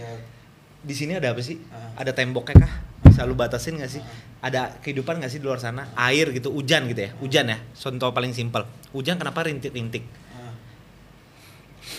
Di 0.80 0.94
sini 0.94 1.14
ada 1.14 1.30
apa 1.30 1.40
sih? 1.40 1.62
Ada 1.94 2.12
temboknya 2.12 2.56
kah? 2.60 2.74
Bisa 3.04 3.22
lu 3.22 3.34
batasin 3.34 3.76
nggak 3.76 3.92
sih? 3.92 4.02
Ada 4.40 4.80
kehidupan 4.80 5.20
nggak 5.20 5.30
sih 5.30 5.38
di 5.38 5.46
luar 5.46 5.58
sana? 5.58 5.86
Air 5.96 6.32
gitu 6.32 6.50
hujan 6.50 6.88
gitu 6.88 7.02
ya? 7.02 7.12
Hujan 7.16 7.46
ya? 7.48 7.58
Contoh 7.72 8.10
paling 8.10 8.32
simpel. 8.32 8.64
Hujan 8.90 9.16
kenapa 9.16 9.44
rintik-rintik? 9.44 10.02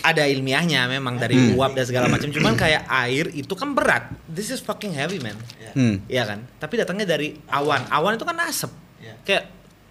Ada 0.01 0.25
ilmiahnya 0.25 0.87
memang 0.89 1.15
dari 1.15 1.35
Hmm. 1.35 1.55
uap 1.55 1.71
dan 1.73 1.85
segala 1.85 2.07
macam. 2.07 2.27
Cuman 2.27 2.55
kayak 2.55 2.87
air 2.89 3.31
itu 3.31 3.51
kan 3.53 3.71
berat. 3.71 4.11
This 4.25 4.49
is 4.49 4.59
fucking 4.59 4.91
heavy 4.91 5.19
man. 5.19 5.35
Hmm. 5.71 6.03
Iya 6.05 6.23
kan? 6.25 6.43
Tapi 6.57 6.73
datangnya 6.75 7.05
dari 7.05 7.39
awan. 7.47 7.87
Awan 7.87 8.15
itu 8.15 8.25
kan 8.25 8.35
asap. 8.41 8.71
Iya. 8.97 9.15
kayak 9.21 9.43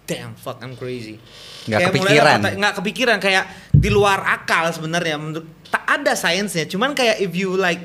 damn 0.03 0.33
fuck 0.33 0.57
I'm 0.59 0.73
crazy. 0.73 1.21
Nggak 1.63 1.79
Kayak 1.79 1.91
mulai 1.91 2.01
kepikiran. 2.11 2.35
kata- 2.35 2.55
nggak 2.57 2.73
kepikiran. 2.75 3.17
Kayak 3.19 3.43
di 3.71 3.89
luar 3.89 4.19
akal 4.27 4.65
sebenarnya. 4.69 5.15
Menurut 5.15 5.45
tak 5.73 5.83
ada 5.83 6.13
sainsnya 6.13 6.65
cuman 6.65 6.93
kayak 6.93 7.17
if 7.17 7.33
you 7.33 7.55
like 7.55 7.81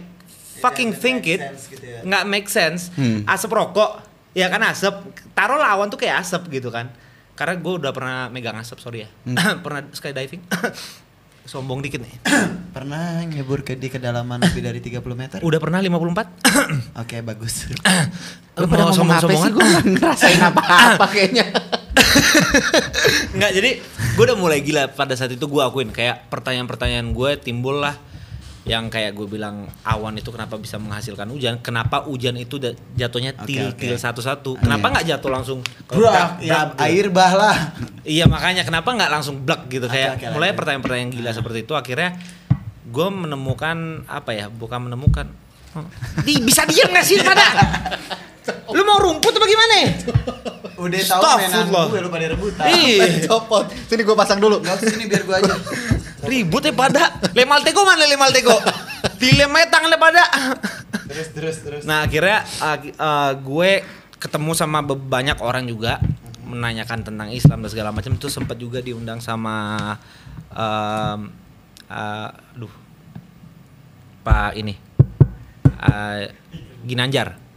fucking 0.59 0.91
Iya, 0.91 1.01
think 1.01 1.19
make 1.19 1.31
it 1.31 1.41
sense 1.43 1.63
gitu 1.69 1.85
ya. 1.87 2.01
nggak 2.05 2.25
make 2.27 2.47
sense 2.47 2.93
Hmm. 2.93 3.25
asap 3.25 3.51
rokok 3.51 4.05
ya 4.33 4.47
kan 4.47 4.61
asap 4.63 4.93
taruh 5.33 5.57
awan 5.57 5.89
tuh 5.89 5.97
kayak 5.97 6.21
asap 6.21 6.53
gitu 6.53 6.69
kan 6.69 6.93
karena 7.33 7.55
gue 7.55 7.73
udah 7.75 7.91
pernah 7.91 8.27
megang 8.27 8.55
asap 8.55 8.77
sorry 8.79 8.99
ya 9.03 9.09
Hmm. 9.25 9.37
pernah 9.65 9.89
skydiving 9.89 10.45
sombong 11.47 11.81
dikit 11.81 11.99
nih 11.99 12.13
Pernah 12.77 13.25
nyebur 13.25 13.65
ke 13.65 13.73
di 13.73 13.89
kedalaman 13.89 14.37
lebih 14.39 14.61
dari 14.61 14.79
30 14.79 15.01
meter? 15.17 15.39
udah 15.41 15.57
pernah 15.57 15.81
54 15.81 17.01
Oke, 17.01 17.25
bagus. 17.25 17.65
Lo 18.53 18.61
Lu 18.61 18.69
pada 18.69 18.85
mau 18.85 18.93
ngomong 18.93 19.09
apa 19.09 19.25
sih? 19.25 19.35
sombong-sombongan? 19.35 19.51
Gue 19.51 19.65
nggak 19.65 19.85
ngerasain 19.97 20.41
apa-apa 20.45 21.05
kayaknya. 21.09 21.45
Nggak, 23.37 23.53
jadi 23.55 23.71
gue 24.19 24.25
udah 24.25 24.39
mulai 24.39 24.61
gila 24.63 24.91
pada 24.93 25.15
saat 25.15 25.33
itu 25.35 25.45
gue 25.47 25.63
akuin 25.63 25.95
kayak 25.95 26.27
pertanyaan-pertanyaan 26.33 27.15
gue 27.15 27.31
timbul 27.39 27.79
lah 27.79 27.95
yang 28.69 28.93
kayak 28.93 29.17
gue 29.17 29.25
bilang 29.25 29.65
awan 29.81 30.21
itu 30.21 30.29
kenapa 30.29 30.61
bisa 30.61 30.77
menghasilkan 30.77 31.25
hujan 31.33 31.57
kenapa 31.65 32.05
hujan 32.05 32.37
itu 32.37 32.61
jatuhnya 32.93 33.33
til 33.49 33.73
oke. 33.73 33.81
til 33.81 33.97
satu-satu 33.97 34.61
kenapa 34.61 34.93
nggak 34.93 35.07
jatuh 35.09 35.31
langsung 35.33 35.59
Brak, 35.89 36.45
ya 36.45 36.69
gitu? 36.69 36.85
air 36.85 37.07
bah 37.09 37.33
lah. 37.33 37.57
iya 38.05 38.29
makanya 38.29 38.69
kenapa 38.69 38.93
nggak 38.93 39.09
langsung 39.09 39.41
blek 39.41 39.73
gitu 39.73 39.89
Oke, 39.89 39.97
kayak 39.97 40.21
oke, 40.21 40.25
mulai 40.37 40.53
lanjut. 40.53 40.57
pertanyaan-pertanyaan 40.61 41.11
gila 41.17 41.31
seperti 41.33 41.59
itu 41.65 41.73
akhirnya 41.73 42.11
gue 42.93 43.09
menemukan 43.09 44.05
apa 44.05 44.31
ya 44.37 44.47
bukan 44.53 44.93
menemukan 44.93 45.27
di 46.29 46.37
bisa 46.45 46.69
diam 46.69 46.93
nggak 46.93 47.07
sih 47.09 47.25
pada 47.25 47.49
lu 48.73 48.83
mau 48.85 48.99
rumput 49.01 49.33
apa 49.33 49.47
gimana 49.47 49.75
Udah 50.79 51.01
tahu 51.03 51.23
mainan 51.43 51.67
gue 51.67 52.01
lu 52.07 52.09
pada 52.09 52.27
rebutan. 52.31 52.65
Ih. 52.71 52.99
Copot. 53.27 53.67
Sini 53.91 54.07
gue 54.07 54.15
pasang 54.15 54.39
dulu. 54.39 54.63
Gak 54.63 54.79
usah 54.79 54.89
sini 54.95 55.11
biar 55.11 55.27
gue 55.27 55.37
aja. 55.43 55.55
Ribut 56.31 56.63
ya 56.63 56.71
pada. 56.71 57.19
Lemal 57.35 57.67
teko 57.67 57.83
mana 57.83 58.07
lemal 58.07 58.31
teko? 58.31 58.55
Dilem 59.19 59.51
aja 59.59 59.67
tangannya 59.75 59.99
pada. 59.99 60.23
Terus 61.11 61.29
terus 61.35 61.57
terus. 61.67 61.83
Nah 61.83 62.07
akhirnya 62.07 62.47
uh, 62.63 62.79
uh, 62.95 63.33
gue 63.35 63.83
ketemu 64.23 64.55
sama 64.55 64.87
banyak 64.87 65.43
orang 65.43 65.67
juga 65.67 65.99
menanyakan 66.47 67.03
tentang 67.03 67.29
Islam 67.35 67.67
dan 67.67 67.71
segala 67.71 67.91
macam 67.91 68.15
itu 68.15 68.31
sempat 68.31 68.57
juga 68.57 68.79
diundang 68.79 69.21
sama 69.21 69.95
um, 70.55 71.29
uh, 71.91 72.29
aduh 72.55 72.73
Pak 74.23 74.55
ini 74.55 74.79
uh, 75.83 76.23
Ginanjar. 76.87 77.48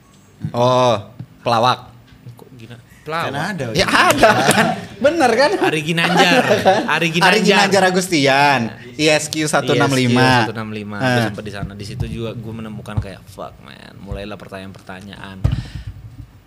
Oh, 0.49 0.95
pelawak. 1.39 1.93
Kok 2.33 2.49
Gina? 2.55 2.75
Kan 2.75 2.83
Pelawak. 3.01 3.33
ada. 3.53 3.65
Ya 3.73 3.85
ada 3.85 4.29
kan. 4.45 4.65
Bener 4.97 5.31
kan? 5.31 5.51
Ari 5.59 5.81
Ginanjar. 5.81 6.43
Ari 6.87 7.07
Ginanjar. 7.09 7.27
Ari 7.27 7.39
Ginanjar 7.41 7.83
Agustian. 7.83 8.61
ISQ 8.93 9.45
165. 9.45 10.13
Iya, 10.13 10.45
165. 10.45 10.93
Gue 10.93 11.09
Ah. 11.09 11.25
sempat 11.25 11.43
di 11.43 11.51
sana. 11.51 11.71
Di 11.73 11.81
situ 11.83 12.05
juga 12.05 12.31
gue 12.31 12.53
menemukan 12.53 12.97
kayak 12.97 13.25
fuck 13.25 13.57
man. 13.59 13.97
Mulailah 13.97 14.35
pertanyaan-pertanyaan. 14.35 15.41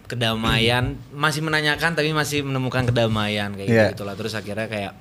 Kedamaian 0.05 0.85
masih 1.11 1.41
menanyakan 1.41 1.97
tapi 1.97 2.13
masih 2.13 2.45
menemukan 2.45 2.85
kedamaian 2.85 3.51
kayak 3.51 3.67
Iya. 3.67 3.87
gitu 3.91 4.05
lah. 4.05 4.15
Terus 4.15 4.37
akhirnya 4.37 4.69
kayak 4.69 4.93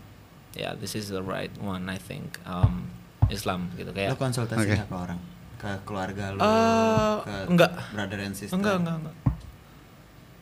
ya 0.53 0.73
this 0.73 0.93
is 0.93 1.09
the 1.09 1.19
right 1.19 1.51
one 1.59 1.85
I 1.85 1.97
think 1.97 2.39
um, 2.45 2.87
Islam 3.27 3.67
gitu 3.75 3.89
Lo 3.89 3.93
kayak. 3.93 4.15
konsultasi 4.15 4.57
Oke. 4.57 4.73
nggak 4.73 4.87
ke 4.87 4.95
orang? 4.95 5.19
Ke 5.63 5.79
keluarga 5.87 6.35
lu? 6.35 6.39
Eh, 6.43 7.15
ke 7.23 7.35
enggak. 7.47 7.71
Brother 7.95 8.19
and 8.19 8.35
sister? 8.35 8.59
Enggak, 8.59 8.83
enggak, 8.83 8.95
enggak. 8.99 9.15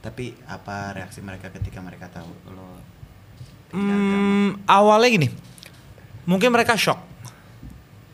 Tapi 0.01 0.33
apa 0.49 0.97
reaksi 0.97 1.21
mereka 1.21 1.53
ketika 1.53 1.77
mereka 1.77 2.09
tahu 2.09 2.33
lo? 2.49 2.81
Hmm, 3.69 4.57
awalnya 4.65 5.09
gini. 5.13 5.29
Mungkin 6.25 6.49
mereka 6.49 6.73
shock. 6.73 6.97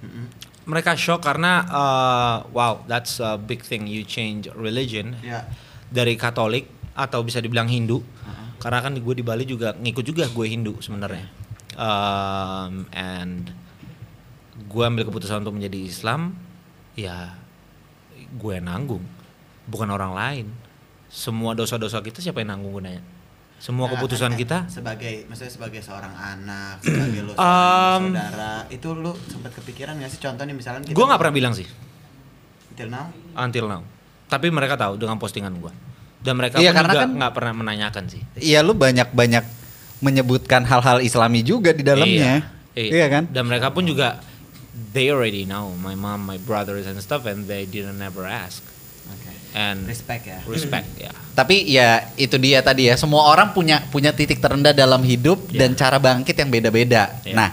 Mm-mm. 0.04 0.28
Mereka 0.68 1.00
shock 1.00 1.24
karena 1.24 1.64
uh, 1.64 2.38
wow, 2.52 2.84
that's 2.92 3.24
a 3.24 3.40
big 3.40 3.64
thing 3.64 3.88
you 3.88 4.04
change 4.04 4.52
religion. 4.52 5.16
Ya. 5.24 5.48
dari 5.88 6.20
Katolik 6.20 6.68
atau 6.92 7.24
bisa 7.24 7.40
dibilang 7.40 7.72
Hindu 7.72 8.04
Uh-huh. 8.04 8.60
karena 8.60 8.84
kan 8.84 8.92
gue 8.92 9.14
di 9.16 9.24
Bali 9.24 9.48
juga 9.48 9.72
ngikut 9.72 10.04
juga 10.04 10.28
gue 10.28 10.46
Hindu 10.52 10.76
sebenarnya 10.84 11.32
um, 11.80 12.84
and 12.92 13.56
gue 14.68 14.84
ambil 14.84 15.08
keputusan 15.08 15.48
untuk 15.48 15.56
menjadi 15.56 15.80
Islam 15.88 16.36
ya 16.98 17.38
gue 18.18 18.52
yang 18.52 18.66
nanggung 18.66 19.06
bukan 19.64 19.88
orang 19.88 20.12
lain. 20.12 20.48
Semua 21.08 21.54
dosa-dosa 21.54 22.02
kita 22.02 22.20
siapa 22.20 22.42
yang 22.42 22.52
nanggung 22.52 22.74
gunanya? 22.74 23.00
Semua 23.58 23.88
Nah, 23.88 23.96
keputusan 23.96 24.32
kan, 24.32 24.38
kita? 24.38 24.58
sebagai 24.68 25.26
maksudnya 25.26 25.50
sebagai 25.50 25.80
seorang 25.80 26.14
anak, 26.14 26.78
sebagai 26.80 27.22
lo 27.24 27.34
Um, 27.34 28.14
saudara, 28.14 28.54
itu 28.68 28.90
lu 28.92 29.12
sempat 29.26 29.50
kepikiran 29.52 29.98
gak 29.98 30.10
sih? 30.10 30.20
Contoh 30.20 30.44
nih 30.44 30.54
misalkan 30.54 30.82
kita 30.84 30.94
gue 30.94 31.06
nggak 31.06 31.18
pernah 31.18 31.34
bilang 31.34 31.54
sih. 31.54 31.66
Until 32.70 32.90
now? 32.90 33.06
until 33.36 33.66
now. 33.68 33.82
Tapi 34.28 34.52
mereka 34.52 34.76
tahu 34.76 34.94
dengan 34.96 35.18
postingan 35.18 35.54
gue 35.56 35.74
dan 36.20 36.34
mereka 36.36 36.58
Iya, 36.58 36.70
pun 36.70 36.78
karena 36.78 36.92
juga 36.92 37.02
kan- 37.02 37.14
nggak 37.16 37.34
pernah 37.34 37.54
menanyakan 37.56 38.04
sih. 38.08 38.22
Iya 38.36 38.60
lu 38.62 38.74
banyak-banyak 38.74 39.44
menyebutkan 40.00 40.62
hal-hal 40.64 41.00
Islami 41.00 41.42
juga 41.42 41.72
di 41.72 41.82
dalamnya. 41.82 42.46
Iya, 42.74 42.94
Iya 42.94 43.08
kan? 43.10 43.24
Dan 43.28 43.50
mereka 43.50 43.72
pun 43.72 43.82
juga 43.84 44.22
they 44.94 45.10
already 45.10 45.44
know 45.44 45.74
my 45.76 45.94
mom, 45.94 46.24
my 46.24 46.38
brothers 46.38 46.86
and 46.86 46.98
stuff 47.00 47.26
and 47.26 47.46
they 47.46 47.66
didn't 47.66 47.98
never 47.98 48.24
ask. 48.24 48.62
Oke. 49.08 49.32
And 49.56 49.88
Respect 49.88 50.24
ya. 50.28 50.40
respect 50.46 50.90
ya. 51.06 51.12
Tapi 51.34 51.66
ya 51.66 52.12
itu 52.16 52.38
dia 52.38 52.62
tadi 52.62 52.90
ya, 52.90 52.96
semua 52.98 53.26
orang 53.28 53.54
punya 53.54 53.82
punya 53.90 54.14
titik 54.14 54.38
terendah 54.38 54.74
dalam 54.74 55.02
hidup 55.02 55.38
Iya. 55.50 55.66
dan 55.66 55.70
cara 55.74 55.98
bangkit 55.98 56.36
yang 56.38 56.50
beda-beda. 56.50 57.10
Iya. 57.24 57.34
Nah, 57.34 57.50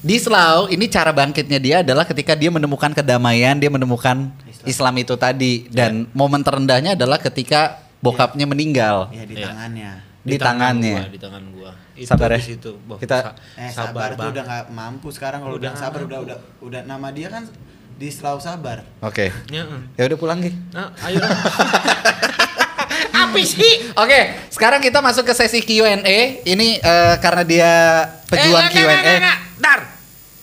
di 0.00 0.16
Slow 0.16 0.68
ini 0.68 0.86
cara 0.86 1.10
bangkitnya 1.10 1.58
dia 1.58 1.76
adalah 1.82 2.04
ketika 2.04 2.36
dia 2.36 2.48
menemukan 2.52 2.92
kedamaian, 2.92 3.56
dia 3.56 3.68
menemukan 3.72 4.30
Islam, 4.66 4.94
itu 4.98 5.14
tadi 5.14 5.70
dan 5.70 6.10
momen 6.10 6.42
terendahnya 6.42 6.98
adalah 6.98 7.22
ketika 7.22 7.78
bokapnya 8.02 8.46
meninggal. 8.46 9.10
Iya 9.10 9.24
di 9.26 9.34
Iya. 9.38 9.46
tangannya. 9.50 9.92
Di 10.26 10.36
tangan 10.36 10.74
tangannya. 10.74 10.92
gua, 10.92 11.04
di 11.06 11.18
tangan 11.18 11.44
gua. 11.50 11.70
Itu 11.94 12.08
Sabar 12.08 12.28
ya. 12.28 12.36
di 12.36 12.44
situ. 12.44 12.70
Boh, 12.80 12.98
Kita- 12.98 13.22
sa- 13.22 13.36
Eh 13.56 13.70
sabar, 13.70 14.08
tuh 14.10 14.18
banget. 14.18 14.32
udah 14.32 14.42
nggak 14.44 14.64
mampu 14.70 15.08
sekarang 15.08 15.38
kalau 15.40 15.54
Udah 15.54 15.70
udah 15.70 15.78
sabar 15.78 16.00
udah 16.02 16.18
udah 16.20 16.36
udah 16.60 16.80
nama 16.82 17.08
dia 17.10 17.28
kan 17.28 17.46
di 17.92 18.08
Selalu 18.08 18.38
Sabar. 18.38 18.78
Oke. 19.00 19.30
Ya, 19.48 19.62
eh. 19.62 19.82
Ya 19.94 20.02
udah 20.04 20.18
pulang 20.18 20.38
Gi. 20.38 20.52
Nah, 20.70 20.90
ayo. 21.00 21.16
Apa 23.16 23.38
sih? 23.40 23.74
Oke, 23.94 24.20
sekarang 24.50 24.78
kita 24.78 25.00
masuk 25.00 25.24
ke 25.24 25.32
sesi 25.32 25.60
Q&A. 25.60 26.04
Ini 26.42 26.68
eh, 26.76 27.14
karena 27.18 27.42
dia 27.42 27.70
pejuang 28.26 28.66
Eh, 28.66 28.72
Q&A. 28.72 29.34
Dar. 29.56 29.80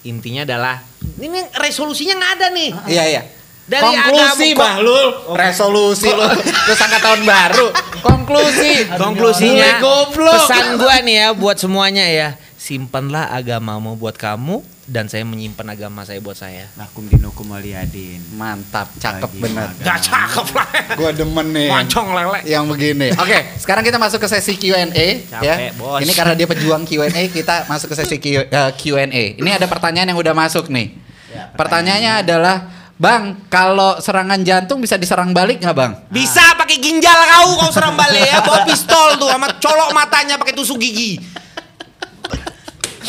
Intinya 0.03 0.43
adalah 0.43 0.81
ini 1.15 1.39
resolusinya 1.55 2.15
nggak 2.15 2.31
ada 2.34 2.47
nih. 2.49 2.69
Iya, 2.88 3.03
iya. 3.07 3.21
Dari 3.64 3.80
Konklusi, 3.82 4.47
agama- 4.51 4.59
Bahlul. 4.76 5.07
Resolusi 5.34 6.09
lu. 6.09 6.28
Sangka 6.74 6.99
tahun 6.99 7.24
baru. 7.24 7.68
Konklusi. 8.03 8.88
Konklusinya 9.01 9.80
pesan 10.11 10.76
gua 10.76 10.99
nih 10.99 11.16
ya 11.16 11.28
buat 11.32 11.55
semuanya 11.55 12.03
ya. 12.03 12.36
Simpanlah 12.53 13.28
agamamu 13.30 13.95
buat 13.95 14.16
kamu 14.16 14.64
dan 14.84 15.07
saya 15.07 15.24
menyimpan 15.24 15.64
agama 15.70 16.03
saya 16.03 16.20
buat 16.20 16.36
saya. 16.36 16.68
Lakum 16.76 17.03
dinukum 17.05 17.47
waliyadin. 17.49 18.20
Mantap, 18.34 18.88
cakep 18.97 19.28
Bagi 19.30 19.39
bener. 19.41 19.68
Gak 19.80 19.99
cakep 20.01 20.47
lah. 20.49 20.68
Gua 20.95 21.11
demen 21.11 21.47
nih. 21.49 21.68
Mancong 21.68 22.07
lele. 22.11 22.39
Yang 22.43 22.64
begini. 22.68 23.07
Oke, 23.24 23.36
sekarang 23.57 23.80
kita 23.82 23.95
masuk 23.95 24.20
ke 24.20 24.28
sesi 24.30 24.55
Q&A 24.55 25.07
ya. 25.34 25.55
Bos. 25.74 25.99
Ini 25.99 26.11
karena 26.11 26.36
dia 26.36 26.43
pejuang 26.45 26.84
Q&A, 26.84 27.07
kita 27.28 27.64
masuk 27.66 27.91
ke 27.91 27.95
sesi 27.97 28.16
Q- 28.18 28.43
eh, 28.45 28.72
Q&A. 28.74 29.24
Ini 29.36 29.49
ada 29.53 29.68
pertanyaan 29.68 30.11
yang 30.11 30.20
udah 30.20 30.32
masuk 30.32 30.68
nih. 30.68 30.95
Ya, 31.30 31.49
Pertanyaannya 31.49 32.11
adalah, 32.22 32.55
Bang, 32.93 33.49
kalau 33.49 33.97
serangan 33.97 34.37
jantung 34.45 34.77
bisa 34.77 34.95
diserang 34.95 35.33
balik 35.33 35.59
nggak, 35.59 35.75
Bang? 35.75 35.91
Bisa 36.13 36.53
pakai 36.53 36.77
ginjal 36.77 37.17
kau 37.27 37.57
kau 37.57 37.71
serang 37.73 37.97
balik 37.97 38.21
ya 38.21 38.39
bawa 38.39 38.63
pistol 38.63 39.17
tuh 39.17 39.27
sama 39.27 39.49
colok 39.57 39.91
matanya 39.91 40.37
pakai 40.37 40.53
tusuk 40.53 40.77
gigi. 40.77 41.17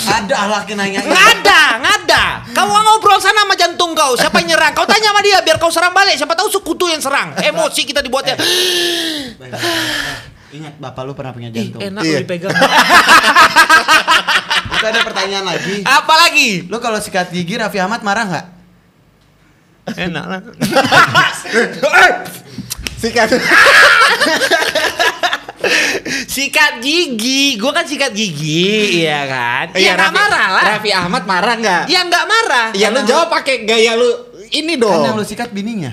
Ada 0.04 0.48
laki 0.50 0.72
nanya. 0.74 1.00
Nggak 1.00 1.26
ada, 1.40 1.60
nggak 1.80 1.94
ada. 2.04 2.22
Kau 2.52 2.64
ngobrol 2.66 3.20
sana 3.20 3.44
sama 3.44 3.54
jantung 3.56 3.92
kau. 3.92 4.16
Siapa 4.16 4.40
yang 4.40 4.52
nyerang? 4.52 4.72
Kau 4.72 4.84
tanya 4.84 5.12
sama 5.12 5.20
dia 5.20 5.38
biar 5.40 5.56
kau 5.56 5.72
serang 5.72 5.92
balik. 5.92 6.16
Siapa 6.16 6.32
tahu 6.32 6.48
sekutu 6.50 6.88
yang 6.88 7.00
serang. 7.00 7.36
Emosi 7.40 7.84
kita 7.84 8.00
dibuatnya. 8.00 8.36
Ingat 10.54 10.78
bapak 10.78 11.02
lu 11.02 11.12
pernah 11.12 11.34
punya 11.34 11.50
Ih, 11.50 11.56
jantung. 11.72 11.80
enak 11.82 12.02
Iya. 12.04 12.18
dipegang. 12.22 12.54
Itu 14.70 14.86
ada 14.86 15.00
pertanyaan 15.02 15.44
lagi. 15.44 15.76
Apa 15.82 16.14
lagi? 16.16 16.48
Lu 16.68 16.78
kalau 16.78 17.02
sikat 17.02 17.28
gigi 17.30 17.58
Raffi 17.58 17.82
Ahmad 17.82 18.00
marah 18.00 18.24
nggak? 18.24 18.46
Enak 19.86 20.24
lah. 20.24 20.40
Sikat. 22.96 23.28
Sikat 26.26 26.72
gigi, 26.78 27.56
gua 27.56 27.72
kan 27.72 27.82
sikat 27.82 28.12
gigi, 28.12 29.00
iya 29.00 29.24
kan? 29.24 29.64
Iya 29.72 29.92
nggak 29.92 30.04
Raffi- 30.04 30.18
marah 30.18 30.46
lah. 30.50 30.64
Raffi 30.70 30.90
Ahmad 30.92 31.22
marah 31.24 31.54
nggak? 31.56 31.82
Ya 31.86 32.00
nggak 32.02 32.24
marah. 32.26 32.66
Iya, 32.72 32.86
lu 32.88 33.00
jawab 33.02 33.26
pakai 33.30 33.64
gaya 33.64 33.94
lu 33.94 34.08
ini 34.50 34.74
Kan 34.74 35.00
yang 35.00 35.02
dong. 35.08 35.14
lu 35.16 35.24
sikat 35.24 35.48
bininya. 35.50 35.92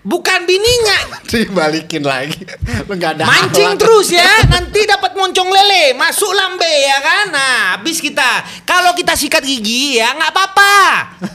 Bukan 0.00 0.38
bininya. 0.44 0.96
Dibalikin 1.30 2.02
lagi. 2.02 2.38
Lu 2.86 2.92
nggak 2.94 3.10
ada 3.16 3.22
Mancing 3.26 3.74
akhlak. 3.74 3.80
terus 3.82 4.08
ya, 4.10 4.26
nanti 4.48 4.80
dapat 4.84 5.12
moncong 5.12 5.48
lele, 5.48 5.92
masuk 5.92 6.30
lambe 6.30 6.70
ya 6.80 6.96
kan? 6.98 7.24
Nah, 7.28 7.54
habis 7.74 7.98
kita. 7.98 8.40
Kalau 8.62 8.94
kita 8.94 9.12
sikat 9.12 9.42
gigi 9.42 9.98
ya 9.98 10.14
nggak 10.14 10.30
apa-apa. 10.30 10.72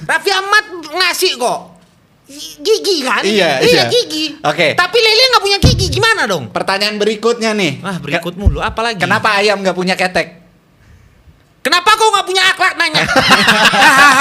Raffi 0.07 0.31
Ahmad 0.31 0.63
ngasih 0.87 1.35
kok. 1.35 1.74
Gigi 2.25 3.05
kan? 3.05 3.21
Iya, 3.21 3.61
iya. 3.61 3.85
gigi. 3.85 4.41
Oke. 4.41 4.73
Tapi 4.73 4.97
lele 4.97 5.29
nggak 5.29 5.43
punya 5.45 5.59
gigi, 5.61 5.93
gimana 5.93 6.25
dong? 6.25 6.49
Pertanyaan 6.49 6.97
berikutnya 6.97 7.53
nih. 7.53 7.85
Ah, 7.85 8.01
berikut 8.01 8.33
mulu, 8.33 8.65
apa 8.65 8.81
lagi? 8.81 8.97
Kenapa 8.97 9.37
ayam 9.37 9.61
nggak 9.61 9.77
punya 9.77 9.93
ketek? 9.93 10.41
Kenapa 11.61 11.97
kau 11.97 12.13
nggak 12.13 12.27
punya 12.29 12.43
akhlak 12.45 12.77
nanya? 12.77 13.05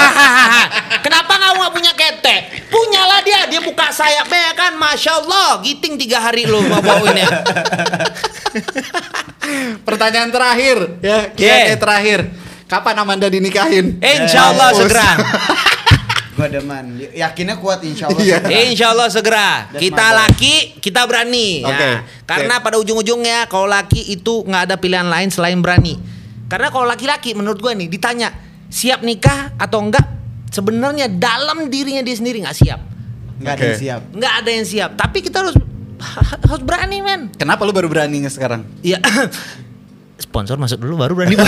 Kenapa 1.05 1.33
kau 1.37 1.53
nggak 1.61 1.73
punya 1.77 1.93
ketek? 1.93 2.41
Punyalah 2.73 3.21
dia, 3.21 3.45
dia 3.49 3.61
buka 3.61 3.93
sayap 3.93 4.29
ya 4.29 4.53
kan, 4.57 4.73
masya 4.77 5.21
Allah, 5.21 5.61
giting 5.61 5.97
tiga 5.97 6.21
hari 6.21 6.49
lo 6.49 6.61
mau 6.65 6.81
bawain 6.81 7.21
ya. 7.21 7.25
Pertanyaan 9.87 10.33
terakhir 10.33 10.77
ya, 11.05 11.29
Yeah. 11.37 11.77
Terakhir. 11.77 12.33
Kapan 12.65 12.97
Amanda 12.97 13.29
dinikahin? 13.29 14.01
Insya 14.01 14.49
Allah 14.49 14.73
segera. 14.73 15.05
Gua 16.35 16.51
demen. 16.51 16.99
Yakinnya 17.15 17.55
kuat 17.63 17.79
insya 17.87 18.11
Allah. 18.11 18.19
Iya. 18.19 18.37
segera. 18.43 18.59
Insya 18.67 18.87
Allah 18.91 19.07
segera. 19.07 19.49
That's 19.71 19.81
Kita 19.87 20.05
laki, 20.11 20.55
kita 20.83 21.01
berani. 21.07 21.63
Ya. 21.63 21.71
Oke. 21.71 21.89
Karena 22.27 22.55
pada 22.59 22.75
ujung-ujungnya 22.75 23.47
kalau 23.47 23.71
laki 23.71 24.11
itu 24.11 24.43
nggak 24.43 24.67
ada 24.67 24.75
pilihan 24.75 25.07
lain 25.07 25.31
selain 25.31 25.55
berani. 25.63 25.95
Karena 26.51 26.67
kalau 26.69 26.85
laki-laki 26.85 27.31
menurut 27.33 27.63
gue 27.63 27.71
nih 27.71 27.87
ditanya 27.87 28.35
siap 28.67 29.01
nikah 29.01 29.55
atau 29.55 29.79
enggak, 29.79 30.03
sebenarnya 30.51 31.07
dalam 31.07 31.71
dirinya 31.71 32.03
dia 32.03 32.15
sendiri 32.19 32.43
nggak 32.43 32.57
siap. 32.59 32.83
Nggak 33.39 33.53
ada 33.55 33.63
yang 33.63 33.79
siap. 33.79 34.01
Nggak 34.11 34.33
ada 34.43 34.49
yang 34.51 34.65
siap. 34.67 34.91
Tapi 34.99 35.17
kita 35.23 35.37
harus 35.39 35.55
harus 36.43 36.61
berani 36.67 36.99
men. 36.99 37.21
Kenapa 37.39 37.63
lu 37.63 37.71
baru 37.71 37.87
beraninya 37.87 38.27
sekarang? 38.27 38.67
Iya. 38.83 38.99
Sponsor 40.25 40.59
masuk 40.59 40.83
dulu 40.83 40.99
baru 40.99 41.15
berani. 41.15 41.39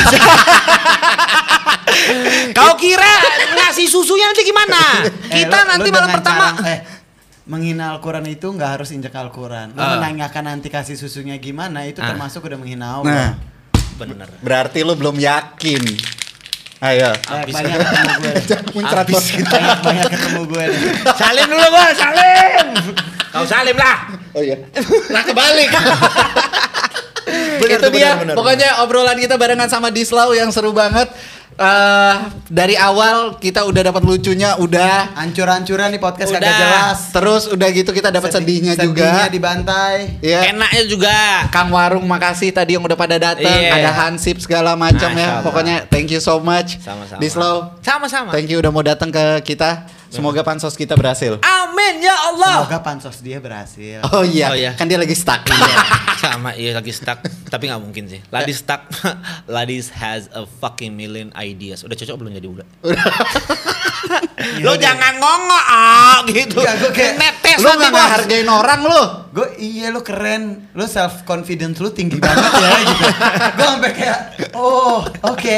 Kau 2.51 2.75
kira 2.75 3.13
ngasih 3.53 3.85
susunya 3.85 4.25
nanti 4.25 4.43
gimana? 4.43 4.79
Eh, 5.27 5.43
Kita 5.43 5.57
lu- 5.57 5.67
nanti 5.67 5.87
lu 5.87 5.93
malam 5.93 6.09
pertama. 6.11 6.45
cara- 6.51 6.67
eh, 6.69 6.79
menghina 7.45 7.91
Al-Quran 7.91 8.25
itu 8.25 8.47
nggak 8.49 8.71
harus 8.73 8.89
injek 8.91 9.13
Al-Quran. 9.13 9.71
Lu 9.71 9.79
Ah. 9.79 9.95
menanyakan 9.95 10.43
nanti 10.47 10.67
kasih 10.67 10.95
susunya 10.95 11.35
gimana 11.37 11.83
itu 11.83 11.99
Ah. 11.99 12.11
termasuk 12.11 12.43
udah 12.43 12.57
menghina 12.57 12.85
Nah, 12.85 12.95
Allah. 12.97 13.29
Bener. 13.97 14.29
berarti 14.39 14.79
lu 14.81 14.93
belum 14.93 15.15
yakin. 15.15 15.83
Ayo. 16.77 17.09
Banyak 17.09 17.41
Habis. 17.41 17.53
banyak 17.55 17.77
ketemu 17.81 18.13
gue. 18.13 18.33
Bos. 19.09 19.25
banyak 19.49 19.79
banyak 19.81 20.05
ketemu 20.07 20.41
gue. 20.45 20.63
nih. 20.67 20.81
Salim 21.11 21.45
dulu 21.47 21.65
bos, 21.67 21.95
salim. 21.95 22.65
Kau 23.27 23.45
salim 23.45 23.73
lah. 23.73 23.97
Oh 24.31 24.41
iya. 24.41 24.57
Nah 25.09 25.21
kebalik. 25.23 25.69
Bener 27.57 27.75
itu 27.75 27.81
tuh, 27.81 27.91
dia. 27.91 28.13
bener, 28.13 28.21
bener, 28.23 28.35
Pokoknya 28.37 28.69
obrolan 28.79 29.17
kita 29.17 29.35
barengan 29.35 29.67
sama 29.67 29.89
Dislau 29.89 30.31
yang 30.31 30.47
seru 30.47 30.71
banget. 30.71 31.09
Eh 31.55 32.15
dari 32.47 32.75
awal 32.75 33.39
kita 33.39 33.65
udah 33.65 33.89
dapat 33.89 34.03
lucunya, 34.03 34.53
udah. 34.55 35.17
Ancur-ancuran 35.17 35.89
di 35.89 35.97
podcast 35.97 36.29
Udah. 36.29 36.37
kagak 36.37 36.53
jelas. 36.53 36.99
Terus 37.09 37.43
udah 37.49 37.67
gitu 37.71 37.89
kita 37.89 38.13
dapat 38.13 38.29
Sedih- 38.29 38.61
sedihnya, 38.61 38.73
sedihnya 38.77 39.25
juga. 39.25 39.33
dibantai. 39.33 40.21
Iya. 40.21 40.53
Enaknya 40.53 40.83
juga. 40.85 41.17
Kang 41.49 41.73
Warung 41.73 42.05
makasih 42.05 42.53
tadi 42.53 42.77
yang 42.77 42.85
udah 42.85 42.93
pada 42.93 43.17
datang, 43.17 43.57
Iya. 43.57 43.73
ada 43.73 43.89
Hansip 43.89 44.37
segala 44.37 44.77
macam 44.77 45.09
Masya 45.09 45.17
ya. 45.17 45.41
Pokoknya 45.41 45.75
thank 45.87 46.13
you 46.13 46.21
so 46.21 46.37
much. 46.37 46.77
Sama-sama. 46.77 47.17
Dislau, 47.17 47.55
Sama-sama. 47.81 48.29
thank 48.29 48.45
you 48.47 48.61
udah 48.61 48.69
mau 48.69 48.85
datang 48.85 49.09
ke 49.09 49.41
kita. 49.43 49.96
Semoga 50.09 50.41
pansos 50.41 50.73
kita 50.73 50.93
berhasil. 50.93 51.35
Amin 51.37 51.99
ya 51.99 52.15
Allah. 52.25 52.63
Semoga 52.63 52.79
pansos 52.81 53.17
dia 53.19 53.37
berhasil. 53.37 53.99
Oh 54.07 54.21
iya, 54.21 54.47
Oh 54.47 54.55
iya. 54.55 54.71
kan 54.73 54.85
dia 54.85 54.95
lagi 54.95 55.13
stuck. 55.13 55.43
Sama 56.17 56.51
iya 56.53 56.73
lagi 56.73 56.89
stuck, 56.89 57.19
tapi 57.45 57.67
nggak 57.67 57.79
mungkin 57.79 58.07
sih. 58.07 58.19
Ladis 58.27 58.59
stuck. 58.59 58.87
Ladis 59.49 59.91
has 59.91 60.31
a 60.31 60.43
fucking 60.43 60.91
million 60.91 61.29
ideas. 61.33 61.81
Udah 61.81 61.93
cocok 61.93 62.15
belum 62.17 62.31
jadi 62.33 62.47
udah? 62.49 62.67
Lo 64.59 64.73
jangan 64.75 65.13
ngongok 65.17 65.65
ah 65.67 66.17
gitu. 66.25 66.57
Enggak, 66.57 66.75
gua 66.79 66.91
kayak- 66.91 67.15
netes 67.17 67.57
lu 67.57 67.65
nanti 67.65 67.77
nggak 67.77 67.91
bos. 67.91 67.99
ngehargain 67.99 68.47
orang 68.47 68.79
lu. 68.81 69.01
Gue 69.29 69.47
iya 69.59 69.87
lu 69.89 70.01
keren, 70.01 70.43
lu 70.71 70.85
self 70.85 71.21
confidence 71.23 71.77
lu 71.77 71.91
tinggi 71.91 72.17
banget 72.17 72.51
ya 72.53 72.69
gitu. 72.81 73.03
Gue 73.53 73.65
sampai 73.67 73.91
kayak 73.93 74.19
oh 74.53 75.03
oke. 75.25 75.57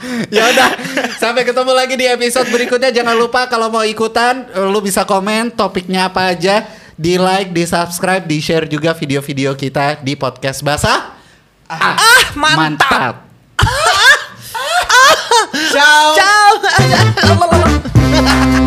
ya 0.34 0.48
udah, 0.48 0.70
sampai 1.20 1.44
ketemu 1.44 1.72
lagi 1.76 1.94
di 1.96 2.06
episode 2.08 2.48
berikutnya. 2.48 2.90
Jangan 2.92 3.16
lupa 3.16 3.46
kalau 3.46 3.68
mau 3.68 3.84
ikutan, 3.84 4.48
lu 4.72 4.80
bisa 4.80 5.04
komen 5.04 5.52
topiknya 5.52 6.08
apa 6.08 6.32
aja, 6.32 6.64
di 6.96 7.20
like, 7.20 7.52
di 7.52 7.64
subscribe, 7.68 8.24
di 8.24 8.40
share 8.40 8.68
juga 8.68 8.96
video-video 8.96 9.56
kita 9.56 10.00
di 10.00 10.16
podcast 10.16 10.64
basah. 10.64 11.16
Ah, 11.70 11.76
ah, 11.76 11.96
ah 11.96 12.24
mantap. 12.34 12.58
mantap. 12.58 13.14
Ah, 13.60 14.18
ah, 14.56 14.84
ah. 14.90 15.14
Ciao. 15.70 16.06
Ciao. 16.18 16.50